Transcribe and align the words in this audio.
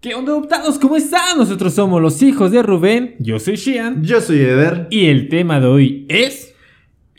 ¿Qué 0.00 0.14
onda, 0.14 0.32
adoptados? 0.32 0.78
¿Cómo 0.78 0.96
están? 0.96 1.36
Nosotros 1.36 1.74
somos 1.74 2.00
los 2.00 2.22
hijos 2.22 2.52
de 2.52 2.62
Rubén. 2.62 3.16
Yo 3.18 3.38
soy 3.38 3.56
Shian. 3.56 4.02
Yo 4.02 4.22
soy 4.22 4.38
Eder. 4.38 4.86
Y 4.88 5.08
el 5.08 5.28
tema 5.28 5.60
de 5.60 5.66
hoy 5.66 6.06
es. 6.08 6.54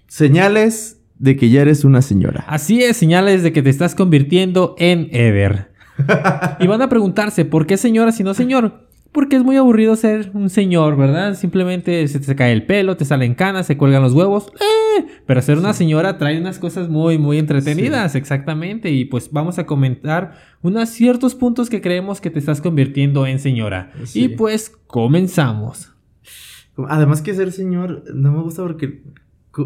Señales 0.07 0.99
de 1.19 1.35
que 1.35 1.51
ya 1.51 1.61
eres 1.61 1.85
una 1.85 2.01
señora. 2.01 2.43
Así 2.47 2.81
es, 2.81 2.97
señales 2.97 3.43
de 3.43 3.53
que 3.53 3.61
te 3.61 3.69
estás 3.69 3.93
convirtiendo 3.93 4.73
en 4.79 5.09
Eder. 5.11 5.69
y 6.59 6.65
van 6.65 6.81
a 6.81 6.89
preguntarse, 6.89 7.45
¿por 7.45 7.67
qué 7.67 7.77
señora 7.77 8.11
si 8.11 8.23
no 8.23 8.33
señor? 8.33 8.87
Porque 9.11 9.35
es 9.35 9.43
muy 9.43 9.57
aburrido 9.57 9.95
ser 9.95 10.31
un 10.33 10.49
señor, 10.49 10.97
¿verdad? 10.97 11.35
Simplemente 11.35 12.07
se 12.07 12.19
te 12.19 12.35
cae 12.35 12.51
el 12.51 12.65
pelo, 12.65 12.97
te 12.97 13.05
salen 13.05 13.35
canas, 13.35 13.67
se 13.67 13.77
cuelgan 13.77 14.01
los 14.01 14.13
huevos. 14.13 14.51
¡Eh! 14.55 15.05
Pero 15.27 15.41
ser 15.43 15.59
una 15.59 15.73
señora 15.73 16.17
trae 16.17 16.39
unas 16.39 16.57
cosas 16.57 16.89
muy, 16.89 17.19
muy 17.19 17.37
entretenidas, 17.37 18.15
exactamente. 18.15 18.89
Y 18.89 19.05
pues 19.05 19.31
vamos 19.31 19.59
a 19.59 19.67
comentar 19.67 20.33
unos 20.61 20.89
ciertos 20.89 21.35
puntos 21.35 21.69
que 21.69 21.81
creemos 21.81 22.21
que 22.21 22.29
te 22.29 22.39
estás 22.39 22.61
convirtiendo 22.61 23.25
en 23.25 23.39
señora. 23.39 23.91
Sí. 24.05 24.25
Y 24.25 24.29
pues 24.29 24.71
comenzamos. 24.87 25.91
Además 26.87 27.21
que 27.21 27.33
ser 27.33 27.51
señor 27.51 28.03
no 28.13 28.31
me 28.31 28.41
gusta 28.41 28.61
porque 28.63 29.03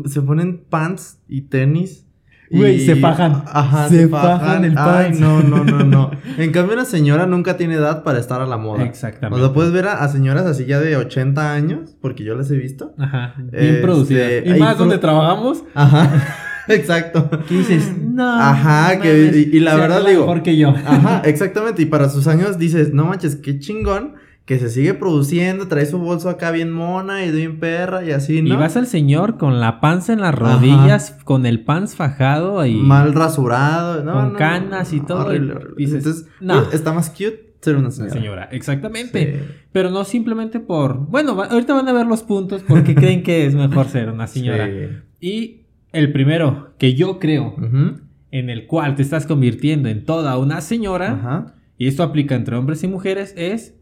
se 0.05 0.21
ponen 0.21 0.63
pants 0.69 1.19
y 1.27 1.41
tenis. 1.41 2.01
Güey, 2.51 2.75
y- 2.75 2.85
se 2.85 2.95
fajan. 2.97 3.43
Ajá, 3.47 3.89
Se 3.89 4.07
fajan 4.07 4.65
el 4.65 4.71
Ay, 4.77 4.85
pants. 5.11 5.19
no, 5.19 5.41
no, 5.41 5.63
no, 5.63 5.83
no. 5.83 6.11
En 6.37 6.51
cambio, 6.51 6.73
una 6.75 6.85
señora 6.85 7.25
nunca 7.25 7.57
tiene 7.57 7.73
edad 7.75 8.03
para 8.03 8.19
estar 8.19 8.39
a 8.41 8.45
la 8.45 8.57
moda. 8.57 8.83
Exactamente. 8.83 9.41
O 9.41 9.45
sea, 9.45 9.53
puedes 9.53 9.71
ver 9.73 9.87
a, 9.87 10.03
a 10.03 10.07
señoras 10.09 10.45
así 10.45 10.65
ya 10.65 10.79
de 10.79 10.95
80 10.95 11.53
años, 11.53 11.95
porque 12.01 12.23
yo 12.23 12.35
las 12.35 12.51
he 12.51 12.55
visto. 12.57 12.93
Ajá, 12.99 13.33
bien 13.37 13.49
Este, 13.51 13.81
producidas. 13.81 14.31
Y 14.45 14.49
hay 14.51 14.59
más 14.59 14.75
pro- 14.75 14.85
donde 14.85 14.97
trabajamos. 14.99 15.63
Ajá, 15.73 16.23
exacto. 16.67 17.29
¿Qué 17.47 17.55
dices? 17.55 17.91
No. 18.01 18.29
Ajá, 18.29 18.95
no 18.95 19.01
que- 19.01 19.09
mames, 19.09 19.35
y- 19.35 19.57
y 19.57 19.59
la 19.59 19.75
verdad 19.75 20.05
digo- 20.05 20.21
Mejor 20.21 20.43
que 20.43 20.57
yo. 20.57 20.69
Ajá, 20.85 21.21
exactamente. 21.25 21.81
Y 21.81 21.85
para 21.85 22.09
sus 22.09 22.27
años 22.27 22.57
dices, 22.57 22.93
no 22.93 23.05
manches, 23.05 23.35
qué 23.35 23.59
chingón 23.59 24.13
que 24.45 24.59
se 24.59 24.69
sigue 24.69 24.93
produciendo, 24.93 25.67
trae 25.67 25.87
su 25.87 25.97
bolso 25.97 26.29
acá 26.29 26.51
bien 26.51 26.71
mona 26.71 27.25
y 27.25 27.31
bien 27.31 27.59
perra 27.59 28.05
y 28.05 28.11
así, 28.11 28.43
¿no? 28.43 28.53
Y 28.53 28.57
vas 28.57 28.77
al 28.77 28.85
señor 28.85 29.37
con 29.37 29.59
la 29.59 29.81
panza 29.81 30.13
en 30.13 30.21
las 30.21 30.35
rodillas, 30.35 31.17
con 31.23 31.47
el 31.47 31.63
pants 31.63 31.95
fajado 31.95 32.63
y 32.63 32.75
Mal 32.75 33.13
rasurado, 33.15 34.03
no, 34.03 34.13
con 34.13 34.33
no, 34.33 34.37
canas 34.37 34.93
y 34.93 34.99
todo, 34.99 35.25
Horrible, 35.25 35.55
y 35.77 35.85
dices, 35.85 35.97
Entonces, 36.05 36.27
no. 36.41 36.61
pues, 36.63 36.75
está 36.75 36.93
más 36.93 37.09
cute 37.09 37.55
ser 37.61 37.73
una 37.77 37.87
una 37.87 37.91
señora. 37.91 38.13
señora. 38.13 38.49
Exactamente. 38.51 39.33
Sí. 39.33 39.53
Pero 39.71 39.89
no 39.89 40.03
simplemente 40.05 40.59
por. 40.59 40.95
Bueno, 41.07 41.41
ahorita 41.41 41.73
van 41.73 41.87
a 41.89 41.93
ver 41.93 42.05
los 42.05 42.21
puntos 42.21 42.61
porque 42.67 42.93
creen 42.93 43.23
que 43.23 43.47
es 43.47 43.55
mejor 43.55 43.87
ser 43.87 44.11
una 44.11 44.27
señora. 44.27 44.67
Sí. 44.67 44.87
Y 45.27 45.64
el 45.95 46.11
primero 46.11 46.73
que 46.77 46.93
yo 46.95 47.19
creo 47.19 47.55
en 48.31 48.49
el 48.49 48.67
cual 48.67 48.95
te 48.95 49.01
estás 49.01 49.25
convirtiendo 49.25 49.89
en 49.89 50.03
toda 50.05 50.37
una 50.37 50.61
señora, 50.61 51.53
y 51.77 51.87
esto 51.87 52.03
aplica 52.03 52.35
entre 52.35 52.55
hombres 52.55 52.83
y 52.83 52.87
mujeres, 52.87 53.33
es 53.37 53.75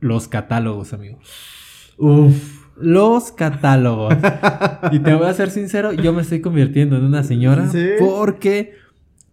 los 0.00 0.28
catálogos, 0.28 0.92
amigos. 0.92 1.94
Uf. 1.98 2.62
Los 2.76 3.30
catálogos. 3.32 4.14
y 4.92 4.98
te 4.98 5.14
voy 5.14 5.26
a 5.26 5.32
ser 5.34 5.50
sincero, 5.50 5.92
yo 5.92 6.12
me 6.12 6.22
estoy 6.22 6.40
convirtiendo 6.40 6.96
en 6.96 7.04
una 7.04 7.22
señora 7.22 7.68
Sí. 7.68 7.86
porque, 8.00 8.72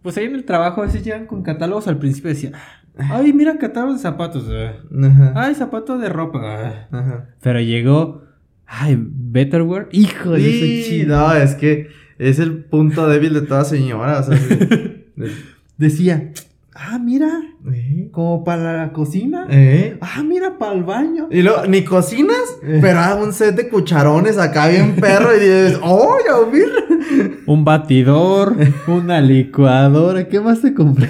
pues 0.02 0.16
ahí 0.18 0.26
en 0.26 0.34
el 0.34 0.44
trabajo 0.44 0.82
a 0.82 0.86
veces 0.86 1.02
llegan 1.02 1.26
con 1.26 1.42
catálogos. 1.42 1.88
Al 1.88 1.98
principio 1.98 2.28
decía, 2.30 2.52
ay, 2.98 3.32
mira 3.32 3.56
catálogos 3.58 3.96
de 3.96 4.02
zapatos. 4.02 4.46
eh. 4.50 4.72
Ajá. 5.04 5.32
Ay, 5.34 5.54
zapatos 5.54 6.00
de 6.00 6.08
ropa. 6.10 6.68
eh". 6.68 6.86
Ajá. 6.92 7.30
Pero 7.42 7.60
llegó, 7.60 8.24
ay, 8.72 8.96
Betterwear. 9.00 9.88
Hijo 9.92 10.30
de 10.32 10.40
Sí, 10.40 10.80
ese 10.80 10.88
chido. 10.90 11.16
no, 11.18 11.34
es 11.34 11.54
que 11.56 11.88
es 12.18 12.38
el 12.38 12.64
punto 12.64 13.08
débil 13.08 13.34
de 13.34 13.42
toda 13.42 13.64
señora. 13.64 14.20
O 14.20 14.22
sea, 14.22 14.36
sí. 14.36 15.04
Decía, 15.78 16.32
ah, 16.74 16.98
mira, 16.98 17.40
¿Eh? 17.72 18.08
como 18.12 18.44
para 18.44 18.76
la 18.76 18.92
cocina. 18.92 19.46
¿Eh? 19.50 19.96
Ah, 20.00 20.22
mira, 20.22 20.58
para 20.58 20.74
el 20.74 20.84
baño. 20.84 21.28
Y 21.30 21.42
luego, 21.42 21.66
ni 21.66 21.84
cocinas, 21.84 22.36
Eh. 22.62 22.78
pero 22.82 23.00
hay 23.00 23.22
un 23.22 23.32
set 23.32 23.56
de 23.56 23.68
cucharones 23.68 24.36
acá 24.38 24.68
bien 24.68 24.94
perro 24.96 25.34
y 25.36 25.40
dices, 25.40 25.78
¡oh, 25.82 26.16
ya 26.26 26.50
mira! 26.50 27.36
Un 27.46 27.64
batidor, 27.64 28.54
una 28.86 29.20
licuadora. 29.22 30.28
¿Qué 30.28 30.38
más 30.40 30.60
te 30.60 30.74
compré? 30.74 31.08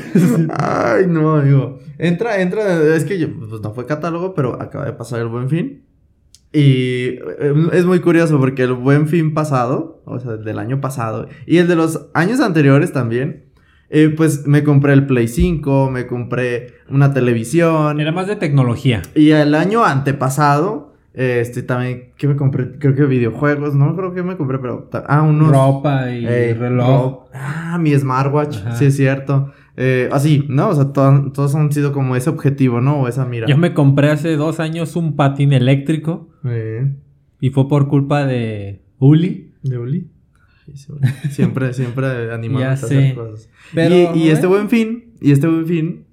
Ay, 0.57 1.07
no, 1.09 1.37
amigo. 1.37 1.79
Entra, 1.99 2.41
entra, 2.41 2.95
es 2.97 3.05
que 3.05 3.19
yo, 3.19 3.29
pues 3.37 3.61
no 3.61 3.75
fue 3.75 3.85
catálogo, 3.87 4.35
pero 4.35 4.61
acaba 4.63 4.87
de 4.87 4.93
pasar 4.93 5.21
el 5.21 5.27
buen 5.29 5.51
fin. 5.51 5.83
Y 6.53 7.19
eh, 7.39 7.55
es 7.73 7.85
muy 7.87 8.01
curioso 8.01 8.39
porque 8.39 8.65
el 8.65 8.73
buen 8.73 9.07
fin 9.07 9.35
pasado, 9.35 10.03
o 10.05 10.19
sea, 10.19 10.33
el 10.33 10.45
del 10.45 10.59
año 10.59 10.81
pasado, 10.81 11.29
y 11.47 11.59
el 11.59 11.69
de 11.69 11.77
los 11.77 12.09
años 12.13 12.41
anteriores 12.41 12.93
también, 12.93 13.45
eh, 13.89 14.13
pues 14.17 14.47
me 14.47 14.65
compré 14.65 14.93
el 14.93 15.07
Play 15.07 15.29
5, 15.29 15.91
me 15.91 16.07
compré 16.07 16.75
una 16.89 17.13
televisión. 17.13 18.01
Era 18.01 18.13
más 18.13 18.27
de 18.27 18.37
tecnología. 18.37 19.03
Y 19.15 19.31
el 19.31 19.55
año 19.55 19.85
antepasado, 19.85 20.95
este 21.13 21.63
también, 21.63 22.13
¿qué 22.17 22.29
me 22.29 22.37
compré? 22.37 22.79
Creo 22.79 22.95
que 22.95 23.05
videojuegos, 23.05 23.75
no 23.75 23.97
creo 23.97 24.15
que 24.15 24.23
me 24.23 24.37
compré, 24.37 24.59
pero. 24.59 24.89
Ah, 25.07 25.23
unos. 25.23 25.51
Ropa 25.51 26.11
y 26.11 26.25
eh, 26.27 26.57
reloj. 26.59 27.25
Ah, 27.35 27.79
mi 27.81 27.93
smartwatch, 27.97 28.59
Ajá. 28.59 28.77
sí 28.77 28.87
es 28.87 28.97
cierto. 28.97 29.53
Eh, 29.83 30.11
así, 30.13 30.45
¿no? 30.49 30.69
O 30.69 30.75
sea, 30.75 30.93
to- 30.93 31.33
todos 31.33 31.55
han 31.55 31.73
sido 31.73 31.93
como 31.95 32.15
ese 32.15 32.29
objetivo, 32.29 32.83
¿no? 32.83 33.01
O 33.01 33.09
esa 33.09 33.25
mira. 33.25 33.47
Yo 33.47 33.57
me 33.57 33.73
compré 33.73 34.11
hace 34.11 34.37
dos 34.37 34.61
años 34.61 34.95
un 34.95 35.17
patín 35.17 35.55
eléctrico 35.55 36.29
Eh, 36.45 36.93
y 37.41 37.49
fue 37.49 37.67
por 37.67 37.89
culpa 37.89 38.27
de 38.27 38.83
Uli. 38.99 39.53
¿De 39.63 39.79
Uli? 39.79 40.07
Siempre, 41.31 41.73
siempre 41.73 42.31
animando 42.33 42.61
Ya 42.61 42.71
a 42.71 42.73
hacer 42.75 43.15
cosas. 43.15 43.49
Pero, 43.75 43.95
y, 44.15 44.19
y 44.25 44.29
este 44.29 44.47
buen 44.47 44.69
fin, 44.69 45.15
y 45.21 45.33
este 45.33 45.47
buen 45.47 45.67
fin, 45.67 46.05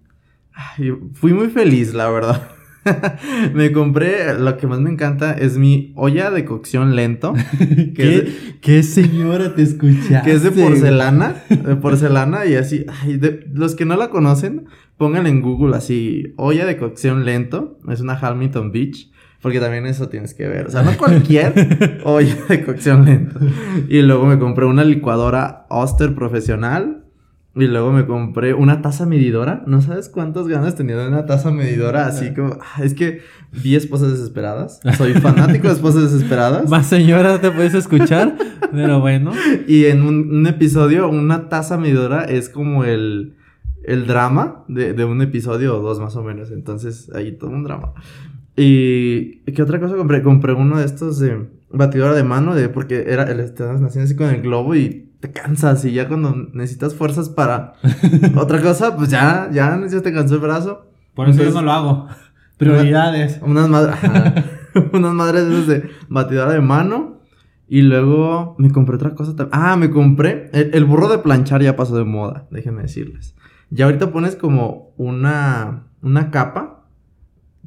ay, 0.53 0.93
fui 1.13 1.33
muy 1.33 1.47
feliz, 1.49 1.93
la 1.93 2.09
verdad. 2.09 2.47
me 3.53 3.71
compré, 3.71 4.37
lo 4.39 4.57
que 4.57 4.67
más 4.67 4.79
me 4.79 4.89
encanta 4.89 5.33
es 5.33 5.57
mi 5.57 5.93
olla 5.95 6.31
de 6.31 6.45
cocción 6.45 6.95
lento, 6.95 7.33
que, 7.95 8.03
de- 8.05 8.33
¿Qué 8.61 8.83
señora 8.83 9.55
te 9.55 9.63
escuchaste? 9.63 10.21
que 10.29 10.35
es 10.35 10.43
de 10.43 10.51
porcelana, 10.51 11.35
de 11.49 11.75
porcelana 11.75 12.45
y 12.45 12.55
así, 12.55 12.85
ay, 13.03 13.17
de- 13.17 13.45
los 13.53 13.75
que 13.75 13.85
no 13.85 13.95
la 13.97 14.09
conocen, 14.09 14.65
pónganle 14.97 15.29
en 15.29 15.41
Google 15.41 15.75
así, 15.75 16.33
olla 16.37 16.65
de 16.65 16.77
cocción 16.77 17.25
lento, 17.25 17.77
es 17.89 18.01
una 18.01 18.13
Hamilton 18.17 18.71
Beach. 18.71 19.11
Porque 19.39 19.59
también 19.59 19.85
eso 19.85 20.09
tienes 20.09 20.33
que 20.33 20.47
ver. 20.47 20.65
O 20.65 20.71
sea, 20.71 20.81
no 20.81 20.97
cualquier 20.97 22.01
olla 22.03 22.35
de 22.49 22.65
cocción 22.65 23.05
lento. 23.05 23.39
Y 23.87 24.01
luego 24.01 24.25
me 24.25 24.39
compré 24.39 24.65
una 24.65 24.83
licuadora 24.83 25.67
Oster 25.69 26.15
profesional. 26.15 27.03
Y 27.57 27.67
luego 27.67 27.91
me 27.91 28.05
compré 28.05 28.53
una 28.53 28.81
taza 28.81 29.05
medidora. 29.05 29.63
No 29.65 29.81
sabes 29.81 30.09
cuántas 30.09 30.47
ganas 30.47 30.75
tenía 30.75 30.95
de 30.97 31.07
una 31.07 31.25
taza 31.25 31.51
medidora. 31.51 32.05
Así 32.05 32.33
como. 32.33 32.57
ah, 32.61 32.83
Es 32.83 32.93
que 32.93 33.21
vi 33.51 33.75
esposas 33.75 34.11
desesperadas. 34.11 34.79
Soy 34.97 35.13
fanático 35.13 35.67
de 35.67 35.73
esposas 35.73 36.11
desesperadas. 36.11 36.69
Más 36.69 36.85
señora 36.85 37.41
te 37.41 37.49
puedes 37.51 37.73
escuchar, 37.73 38.35
pero 38.71 38.99
bueno. 38.99 39.31
Y 39.67 39.85
en 39.85 40.03
un, 40.03 40.29
un 40.35 40.47
episodio, 40.47 41.09
una 41.09 41.49
taza 41.49 41.77
medidora 41.77 42.25
es 42.25 42.49
como 42.49 42.83
el, 42.85 43.35
el 43.83 44.05
drama 44.05 44.63
de, 44.67 44.93
de 44.93 45.05
un 45.05 45.21
episodio 45.21 45.77
o 45.77 45.81
dos 45.81 45.99
más 45.99 46.15
o 46.15 46.23
menos. 46.23 46.51
Entonces, 46.51 47.11
ahí 47.15 47.31
todo 47.31 47.49
un 47.49 47.63
drama. 47.63 47.93
Y 48.55 49.41
¿qué 49.51 49.61
otra 49.61 49.79
cosa 49.79 49.95
compré? 49.95 50.21
Compré 50.23 50.53
uno 50.53 50.79
de 50.79 50.85
estos 50.85 51.19
de 51.19 51.47
batidora 51.69 52.13
de 52.13 52.23
mano, 52.23 52.55
de, 52.55 52.69
porque 52.69 53.05
era 53.07 53.23
el 53.23 53.39
haciendo 53.39 53.87
así 53.87 54.15
con 54.15 54.29
el 54.29 54.41
globo 54.41 54.75
y 54.75 55.06
te 55.19 55.31
cansas. 55.31 55.83
Y 55.85 55.93
ya 55.93 56.07
cuando 56.07 56.35
necesitas 56.53 56.95
fuerzas 56.95 57.29
para 57.29 57.73
otra 58.35 58.61
cosa, 58.61 58.95
pues 58.95 59.09
ya, 59.09 59.49
ya, 59.51 59.79
ya 59.89 60.01
te 60.01 60.13
cansó 60.13 60.35
el 60.35 60.41
brazo. 60.41 60.85
Por 61.15 61.27
eso 61.29 61.39
Entonces- 61.41 61.53
yo 61.53 61.59
no 61.61 61.65
lo 61.65 61.71
hago. 61.73 62.07
Prioridades. 62.57 63.39
Unas 63.43 63.69
madres, 63.69 63.95
unas 64.93 65.13
madres 65.13 65.67
de 65.67 65.89
batidora 66.09 66.53
de 66.53 66.61
mano. 66.61 67.17
Y 67.69 67.81
luego 67.81 68.55
me 68.57 68.71
compré 68.71 68.95
otra 68.95 69.13
cosa 69.13 69.35
también. 69.35 69.49
Ah, 69.61 69.75
me 69.75 69.89
compré. 69.91 70.49
El, 70.53 70.71
el 70.73 70.85
burro 70.85 71.09
de 71.09 71.17
planchar 71.19 71.61
ya 71.61 71.75
pasó 71.75 71.97
de 71.97 72.05
moda, 72.05 72.47
déjenme 72.49 72.81
decirles. 72.83 73.35
Ya 73.69 73.85
ahorita 73.85 74.11
pones 74.11 74.35
como 74.37 74.93
una, 74.97 75.87
una 76.01 76.31
capa 76.31 76.76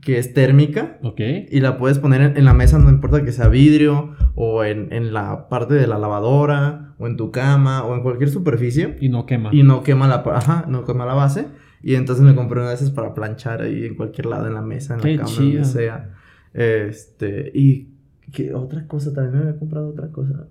que 0.01 0.19
es 0.19 0.33
térmica. 0.35 0.99
Ok. 1.03 1.21
Y 1.51 1.61
la 1.61 1.77
puedes 1.77 1.99
poner 1.99 2.23
en, 2.23 2.37
en 2.37 2.45
la 2.45 2.55
mesa, 2.55 2.79
no 2.79 2.89
importa 2.91 3.23
que 3.25 3.33
sea 3.33 3.49
vidrio, 3.49 4.15
o 4.35 4.65
en, 4.65 4.93
en 4.93 5.13
la 5.13 5.49
parte 5.49 5.75
de 5.75 5.87
la 5.87 5.99
lavadora, 5.99 6.95
o 6.99 7.07
en 7.07 7.17
tu 7.17 7.31
cama, 7.31 7.85
o 7.85 7.95
en 7.95 8.03
cualquier 8.03 8.31
superficie. 8.31 8.97
Y 9.01 9.09
no 9.09 9.27
quema. 9.27 9.51
Y 9.53 9.63
no 9.63 9.83
quema 9.83 10.07
la, 10.09 10.17
ajá, 10.35 10.65
no 10.69 10.85
quema 10.85 11.07
la 11.07 11.15
base. 11.15 11.47
Y 11.83 11.95
entonces 11.95 12.25
me 12.25 12.35
compré 12.35 12.61
una 12.61 12.69
de 12.71 12.75
esas 12.75 12.91
para 12.91 13.15
planchar 13.15 13.63
ahí 13.63 13.85
en 13.87 13.95
cualquier 13.95 14.27
lado, 14.27 14.47
en 14.47 14.55
la 14.55 14.63
mesa, 14.63 14.95
en 14.95 15.01
Qué 15.01 15.17
la 15.17 15.23
cama, 15.25 15.29
chido. 15.29 15.63
donde 15.63 15.65
sea. 15.65 16.11
Este, 16.53 17.51
y 17.55 17.89
¿qué 18.33 18.55
otra 18.55 18.87
cosa, 18.87 19.13
también 19.13 19.35
me 19.37 19.49
había 19.49 19.59
comprado 19.59 19.89
otra 19.89 20.09
cosa. 20.09 20.47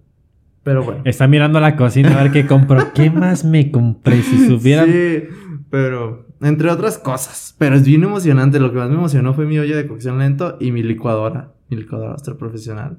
Pero 0.64 0.84
bueno. 0.84 1.02
Está 1.06 1.28
mirando 1.28 1.60
la 1.60 1.76
cocina 1.76 2.20
a 2.20 2.24
ver 2.24 2.32
qué 2.32 2.46
compró. 2.46 2.94
¿Qué 2.94 3.10
más 3.10 3.46
me 3.46 3.72
compré? 3.72 4.22
Si 4.22 4.38
supieran. 4.48 4.88
Sí, 4.88 5.24
pero 5.70 6.26
entre 6.42 6.70
otras 6.70 6.98
cosas. 6.98 7.56
Pero 7.58 7.76
es 7.76 7.84
bien 7.86 8.04
emocionante. 8.04 8.60
Lo 8.60 8.72
que 8.72 8.78
más 8.78 8.90
me 8.90 8.96
emocionó 8.96 9.34
fue 9.34 9.46
mi 9.46 9.60
olla 9.60 9.76
de 9.76 9.88
cocción 9.88 10.18
lento 10.20 10.58
y 10.60 10.72
mi 10.72 10.84
licuadora. 10.84 11.52
Mi 11.70 11.78
licuadora 11.78 12.14
Astro 12.16 12.38
profesional. 12.38 12.98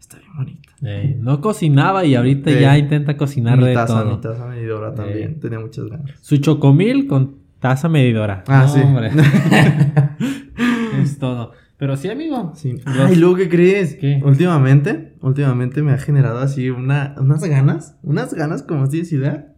Está 0.00 0.18
bien 0.18 0.30
bonita. 0.36 0.68
Eh, 0.84 1.16
no 1.20 1.40
cocinaba 1.40 2.04
y 2.04 2.14
ahorita 2.14 2.50
ya 2.50 2.76
intenta 2.76 3.16
cocinar 3.16 3.58
mi 3.58 3.66
de 3.68 3.74
taza, 3.74 4.02
todo. 4.02 4.16
mi 4.16 4.20
taza 4.20 4.46
medidora 4.46 4.94
también. 4.94 5.38
Tenía 5.40 5.60
muchas 5.60 5.86
ganas. 5.86 6.10
Su 6.20 6.36
chocomil 6.38 7.06
con 7.06 7.36
taza 7.60 7.88
medidora. 7.88 8.42
Ah, 8.48 8.64
No, 8.66 8.68
sí. 8.68 8.80
hombre. 8.80 9.10
es 11.02 11.18
todo. 11.18 11.52
Pero 11.78 11.96
sí, 11.96 12.08
amigo. 12.08 12.52
Sí. 12.54 12.74
Los- 12.84 13.10
Ay, 13.10 13.16
luego, 13.16 13.36
¿qué 13.36 13.48
crees? 13.48 13.94
¿Qué? 13.96 14.20
Últimamente, 14.24 15.14
últimamente 15.20 15.82
me 15.82 15.92
ha 15.92 15.98
generado 15.98 16.38
así 16.40 16.70
una, 16.70 17.14
unas 17.18 17.42
ganas, 17.44 17.96
unas 18.02 18.34
ganas, 18.34 18.62
como 18.62 18.88
tienes 18.88 19.12
idea, 19.12 19.51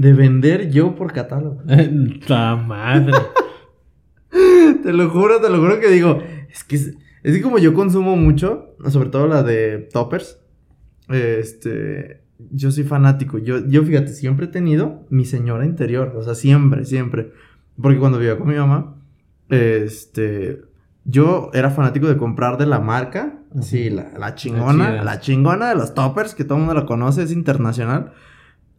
de 0.00 0.14
vender 0.14 0.70
yo 0.70 0.94
por 0.94 1.12
catálogo. 1.12 1.62
¡Ta 2.26 2.56
madre! 2.56 3.12
Te 4.82 4.94
lo 4.94 5.10
juro, 5.10 5.40
te 5.42 5.50
lo 5.50 5.58
juro 5.58 5.78
que 5.78 5.88
digo, 5.88 6.22
es 6.48 6.64
que, 6.64 6.76
es, 6.76 6.94
es 7.22 7.36
que 7.36 7.42
como 7.42 7.58
yo 7.58 7.74
consumo 7.74 8.16
mucho, 8.16 8.76
sobre 8.88 9.10
todo 9.10 9.26
la 9.26 9.42
de 9.42 9.88
toppers, 9.92 10.40
este, 11.08 12.22
yo 12.50 12.70
soy 12.70 12.84
fanático. 12.84 13.36
Yo, 13.38 13.66
yo 13.66 13.82
fíjate, 13.82 14.14
siempre 14.14 14.46
he 14.46 14.48
tenido 14.48 15.04
mi 15.10 15.26
señora 15.26 15.66
interior, 15.66 16.14
o 16.16 16.22
sea, 16.22 16.34
siempre, 16.34 16.86
siempre. 16.86 17.32
Porque 17.80 17.98
cuando 17.98 18.18
vivía 18.18 18.38
con 18.38 18.48
mi 18.48 18.54
mamá, 18.54 18.94
este, 19.50 20.62
yo 21.04 21.50
era 21.52 21.70
fanático 21.70 22.06
de 22.06 22.16
comprar 22.16 22.56
de 22.56 22.66
la 22.66 22.78
marca, 22.78 23.40
Ujú. 23.50 23.64
sí, 23.64 23.90
la, 23.90 24.12
la 24.16 24.34
chingona, 24.34 25.02
la, 25.02 25.20
chingona 25.20 25.68
de 25.68 25.74
los 25.74 25.92
toppers, 25.92 26.34
que 26.34 26.44
todo 26.44 26.56
el 26.56 26.64
mundo 26.64 26.80
la 26.80 26.86
conoce, 26.86 27.24
es 27.24 27.32
internacional. 27.32 28.12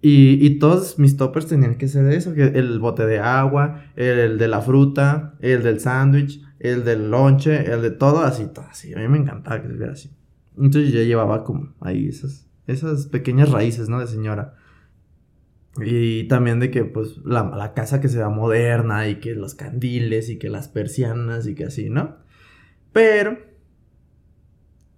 Y, 0.04 0.58
todos 0.58 0.98
mis 0.98 1.16
toppers 1.16 1.46
tenían 1.46 1.76
que 1.76 1.88
ser 1.88 2.06
de 2.06 2.16
eso, 2.16 2.34
el 2.34 2.80
bote 2.80 3.06
de 3.06 3.20
agua, 3.20 3.84
el, 3.96 4.40
de 4.40 4.48
la 4.48 4.62
fruta, 4.62 5.36
el 5.42 5.62
del 5.62 5.80
sándwich, 5.80 6.42
el 6.58 6.84
del 6.84 7.12
lonche, 7.12 7.72
el 7.72 7.84
de 7.84 7.92
todo 7.92 8.22
así, 8.22 8.48
todo 8.52 8.66
así. 8.68 8.94
A 8.96 8.98
mí 8.98 9.08
me 9.08 9.20
encantaba 9.20 9.62
que 9.62 9.68
se 9.68 9.76
viera 9.76 9.94
así. 9.94 10.12
Entonces 10.58 10.92
yo 10.92 11.04
llevaba 11.04 11.44
como 11.44 11.76
ahí 11.82 12.08
esas, 12.08 12.48
esas 12.66 13.06
pequeñas 13.08 13.52
raíces, 13.52 13.90
¿no? 13.90 14.00
De 14.00 14.08
señora. 14.08 14.56
Y 15.80 16.28
también 16.28 16.60
de 16.60 16.72
que, 16.72 16.84
pues, 16.84 17.18
la, 17.24 17.44
la 17.44 17.74
casa 17.74 18.02
que 18.02 18.10
se 18.10 18.18
vea 18.18 18.30
moderna 18.30 19.08
y 19.08 19.20
que 19.20 19.36
los 19.36 19.54
candiles 19.54 20.30
y 20.30 20.40
que 20.40 20.50
las 20.50 20.68
persianas 20.68 21.46
y 21.46 21.54
que 21.54 21.66
así, 21.66 21.92
¿no? 21.92 22.18
Pero 22.92 23.38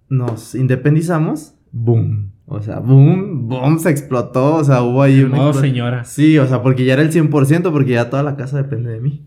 nos 0.08 0.54
independizamos, 0.54 1.54
boom. 1.72 2.33
O 2.46 2.60
sea, 2.60 2.78
boom, 2.78 3.48
boom, 3.48 3.78
se 3.78 3.90
explotó. 3.90 4.56
O 4.56 4.64
sea, 4.64 4.82
hubo 4.82 5.02
ahí 5.02 5.22
una. 5.22 5.36
Modo 5.36 5.52
explo- 5.52 5.60
señora. 5.60 6.04
Sí, 6.04 6.38
o 6.38 6.46
sea, 6.46 6.62
porque 6.62 6.84
ya 6.84 6.92
era 6.94 7.02
el 7.02 7.10
100%, 7.10 7.72
porque 7.72 7.92
ya 7.92 8.10
toda 8.10 8.22
la 8.22 8.36
casa 8.36 8.56
depende 8.58 8.90
de 8.90 9.00
mí. 9.00 9.26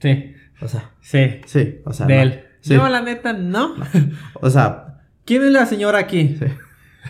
Sí, 0.00 0.34
O 0.60 0.68
sea, 0.68 0.90
sí. 1.00 1.40
sí, 1.46 1.78
o 1.84 1.92
sea. 1.92 2.06
de 2.06 2.14
no. 2.16 2.22
él. 2.22 2.40
Sí. 2.60 2.74
Yo, 2.74 2.88
la 2.88 3.02
neta, 3.02 3.32
no. 3.32 3.74
O 4.34 4.50
sea, 4.50 4.84
¿Quién 5.24 5.42
es 5.44 5.50
la 5.52 5.66
señora 5.66 5.98
aquí? 5.98 6.36
sí. 6.38 6.46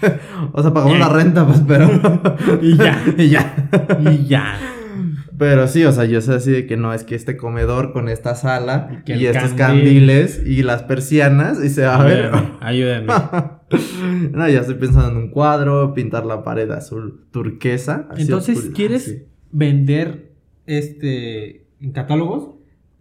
o 0.52 0.62
sea, 0.62 0.72
pagamos 0.72 0.96
Eh. 0.96 1.00
la 1.00 1.08
renta, 1.08 1.46
pues, 1.46 1.62
pero. 1.66 1.88
Y 2.62 2.76
ya. 2.76 3.02
y 3.16 3.28
ya. 3.28 3.54
Y 4.00 4.26
ya. 4.26 4.56
Pero 5.36 5.68
sí, 5.68 5.84
o 5.84 5.92
sea, 5.92 6.04
yo 6.04 6.20
sé 6.20 6.34
así 6.34 6.50
de 6.50 6.66
que 6.66 6.76
no, 6.76 6.92
es 6.92 7.04
que 7.04 7.14
este 7.14 7.36
comedor 7.36 7.92
con 7.92 8.08
esta 8.08 8.34
sala 8.34 9.02
Y 9.06 9.26
estos 9.26 9.52
candil. 9.54 9.84
candiles 9.84 10.42
y 10.44 10.62
las 10.64 10.82
persianas 10.82 11.62
y 11.62 11.68
se 11.70 11.84
va 11.84 12.00
a 12.00 12.04
ver. 12.04 12.32
Ayúdenme. 12.60 13.12
no, 14.32 14.48
ya 14.48 14.60
estoy 14.60 14.76
pensando 14.76 15.10
en 15.10 15.16
un 15.16 15.30
cuadro, 15.30 15.94
pintar 15.94 16.24
la 16.26 16.42
pared 16.42 16.70
azul 16.70 17.26
turquesa. 17.30 18.08
Entonces, 18.16 18.58
oscura- 18.58 18.74
¿quieres 18.74 19.22
vender 19.52 20.32
este 20.66 21.66
en 21.80 21.92
catálogos 21.92 22.54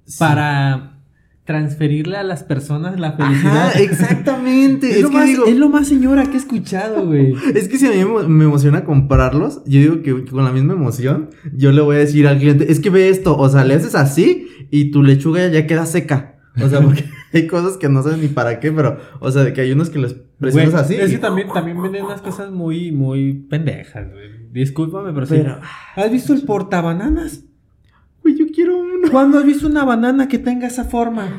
Sí. 0.06 0.20
para 0.20 1.02
transferirle 1.44 2.18
a 2.18 2.24
las 2.24 2.44
personas 2.44 3.00
la 3.00 3.14
felicidad? 3.14 3.68
Ajá, 3.70 3.80
exactamente. 3.80 4.90
Es, 4.92 4.96
es, 4.98 5.02
lo 5.02 5.10
que 5.10 5.16
más, 5.16 5.26
digo, 5.28 5.46
es 5.48 5.56
lo 5.58 5.70
más 5.70 5.88
señora 5.88 6.26
que 6.26 6.34
he 6.34 6.38
escuchado, 6.38 7.06
güey. 7.06 7.34
es 7.56 7.68
que 7.68 7.78
si 7.78 7.88
a 7.88 7.92
mí 7.92 8.12
me, 8.28 8.44
emociona 8.46 8.84
comprarlos, 8.84 9.64
yo 9.66 9.80
digo 9.80 10.02
que 10.02 10.26
con 10.26 10.44
la 10.44 10.52
misma 10.52 10.74
emoción, 10.74 11.30
yo 11.54 11.72
le 11.72 11.82
voy 11.82 11.96
a 11.96 12.00
decir 12.00 12.28
al 12.28 12.38
cliente, 12.38 12.72
es 12.72 12.80
que 12.80 12.90
ve 12.90 13.10
esto, 13.10 13.38
o 13.38 13.50
sea, 13.50 13.64
le 13.66 13.76
haces 13.76 13.96
así 13.96 14.48
y 14.72 14.92
tu 14.92 15.04
lechuga 15.04 15.48
ya 15.48 15.66
queda 15.68 15.86
seca. 15.86 16.37
O 16.64 16.70
sea, 16.70 16.82
porque 16.82 17.06
hay 17.34 17.48
cosas 17.48 17.78
que 17.78 17.90
no 17.90 18.02
sabes 18.04 18.18
ni 18.20 18.28
para 18.28 18.60
qué, 18.60 18.72
pero, 18.72 18.98
o 19.20 19.32
sea, 19.32 19.44
de 19.44 19.54
que 19.54 19.62
hay 19.62 19.72
unos 19.72 19.90
que 19.90 20.00
les 20.00 20.14
presionas 20.14 20.74
así. 20.74 20.96
Es 20.96 21.10
y- 21.12 21.16
que 21.16 21.20
también, 21.20 21.48
también 21.54 21.82
venden 21.82 22.06
unas 22.06 22.22
cosas 22.22 22.52
muy, 22.52 22.92
muy 22.92 23.34
pendejas, 23.34 24.12
güey. 24.12 24.48
Discúlpame, 24.52 25.14
pero 25.14 25.26
sí. 25.26 25.36
Pero, 25.38 25.60
¿Has 25.96 26.12
visto 26.12 26.34
el 26.34 26.42
portabananas? 26.44 27.44
güey, 28.24 28.38
yo 28.38 28.46
quiero 28.54 28.78
uno. 28.78 29.10
¿Cuándo 29.12 29.38
has 29.38 29.46
visto 29.46 29.68
una 29.68 29.84
banana 29.86 30.28
que 30.28 30.40
tenga 30.40 30.68
esa 30.68 30.84
forma? 30.86 31.30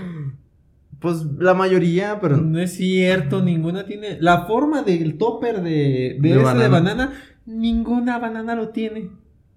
Pues 1.01 1.25
la 1.39 1.55
mayoría, 1.55 2.19
pero. 2.21 2.37
No 2.39 2.59
es 2.59 2.75
cierto, 2.75 3.43
ninguna 3.43 3.87
tiene. 3.87 4.19
La 4.21 4.47
forma 4.47 4.83
del 4.83 5.17
topper 5.19 5.63
de, 5.63 5.71
de, 5.71 6.19
De 6.21 6.29
ese 6.31 6.39
de 6.39 6.43
banana. 6.45 6.69
banana, 6.69 7.13
ninguna 7.47 8.19
banana 8.19 8.55
lo 8.55 8.71
tiene. 8.71 9.11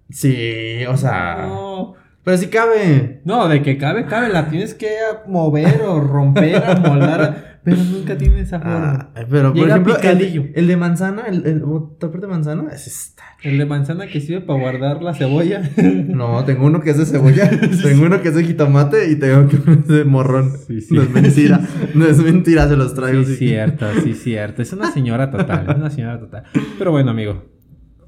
Sí, 0.09 0.85
o 0.87 0.97
sea. 0.97 1.45
No. 1.47 1.93
Pero 2.23 2.37
sí 2.37 2.47
cabe. 2.47 3.21
No, 3.25 3.47
de 3.47 3.61
que 3.61 3.77
cabe, 3.77 4.05
cabe. 4.05 4.29
La 4.29 4.47
tienes 4.49 4.73
que 4.73 4.89
mover 5.27 5.81
o 5.81 5.99
romper, 6.01 6.63
amoldar. 6.65 7.59
Pero 7.63 7.77
nunca 7.77 8.17
tiene 8.17 8.39
esa 8.39 8.59
forma. 8.59 9.11
Ah, 9.15 9.21
pero 9.29 9.49
por 9.53 9.55
Llega 9.61 9.73
ejemplo, 9.75 9.93
el, 9.95 10.01
picadillo. 10.01 10.45
el 10.55 10.65
de 10.67 10.77
manzana, 10.77 11.23
el, 11.27 11.45
el 11.45 11.61
topper 11.99 12.21
de 12.21 12.27
manzana, 12.27 12.63
ese 12.73 12.89
está. 12.89 13.23
El 13.43 13.59
de 13.59 13.65
manzana 13.67 14.07
que 14.07 14.19
sirve 14.19 14.41
para 14.41 14.59
guardar 14.59 15.03
la 15.03 15.13
cebolla. 15.13 15.61
No, 16.07 16.43
tengo 16.43 16.65
uno 16.65 16.81
que 16.81 16.89
es 16.91 16.97
de 16.97 17.05
cebolla, 17.05 17.49
tengo 17.83 18.05
uno 18.07 18.19
que 18.21 18.29
es 18.29 18.35
de 18.35 18.43
jitomate 18.45 19.11
y 19.11 19.15
tengo 19.17 19.47
que 19.47 19.57
es 19.57 19.87
de 19.87 20.05
morrón. 20.05 20.53
Sí, 20.67 20.81
sí. 20.81 20.93
No 20.95 21.03
es 21.03 21.09
mentira, 21.11 21.59
no 21.93 22.05
es 22.07 22.17
mentira, 22.17 22.67
se 22.67 22.75
los 22.77 22.95
traigo. 22.95 23.23
Sí, 23.25 23.35
cierto, 23.35 23.85
sí, 24.03 24.13
cierto. 24.15 24.63
Es 24.63 24.73
una 24.73 24.91
señora 24.91 25.29
total, 25.29 25.67
es 25.69 25.75
una 25.75 25.89
señora 25.91 26.19
total. 26.19 26.43
Pero 26.79 26.89
bueno, 26.91 27.11
amigo, 27.11 27.45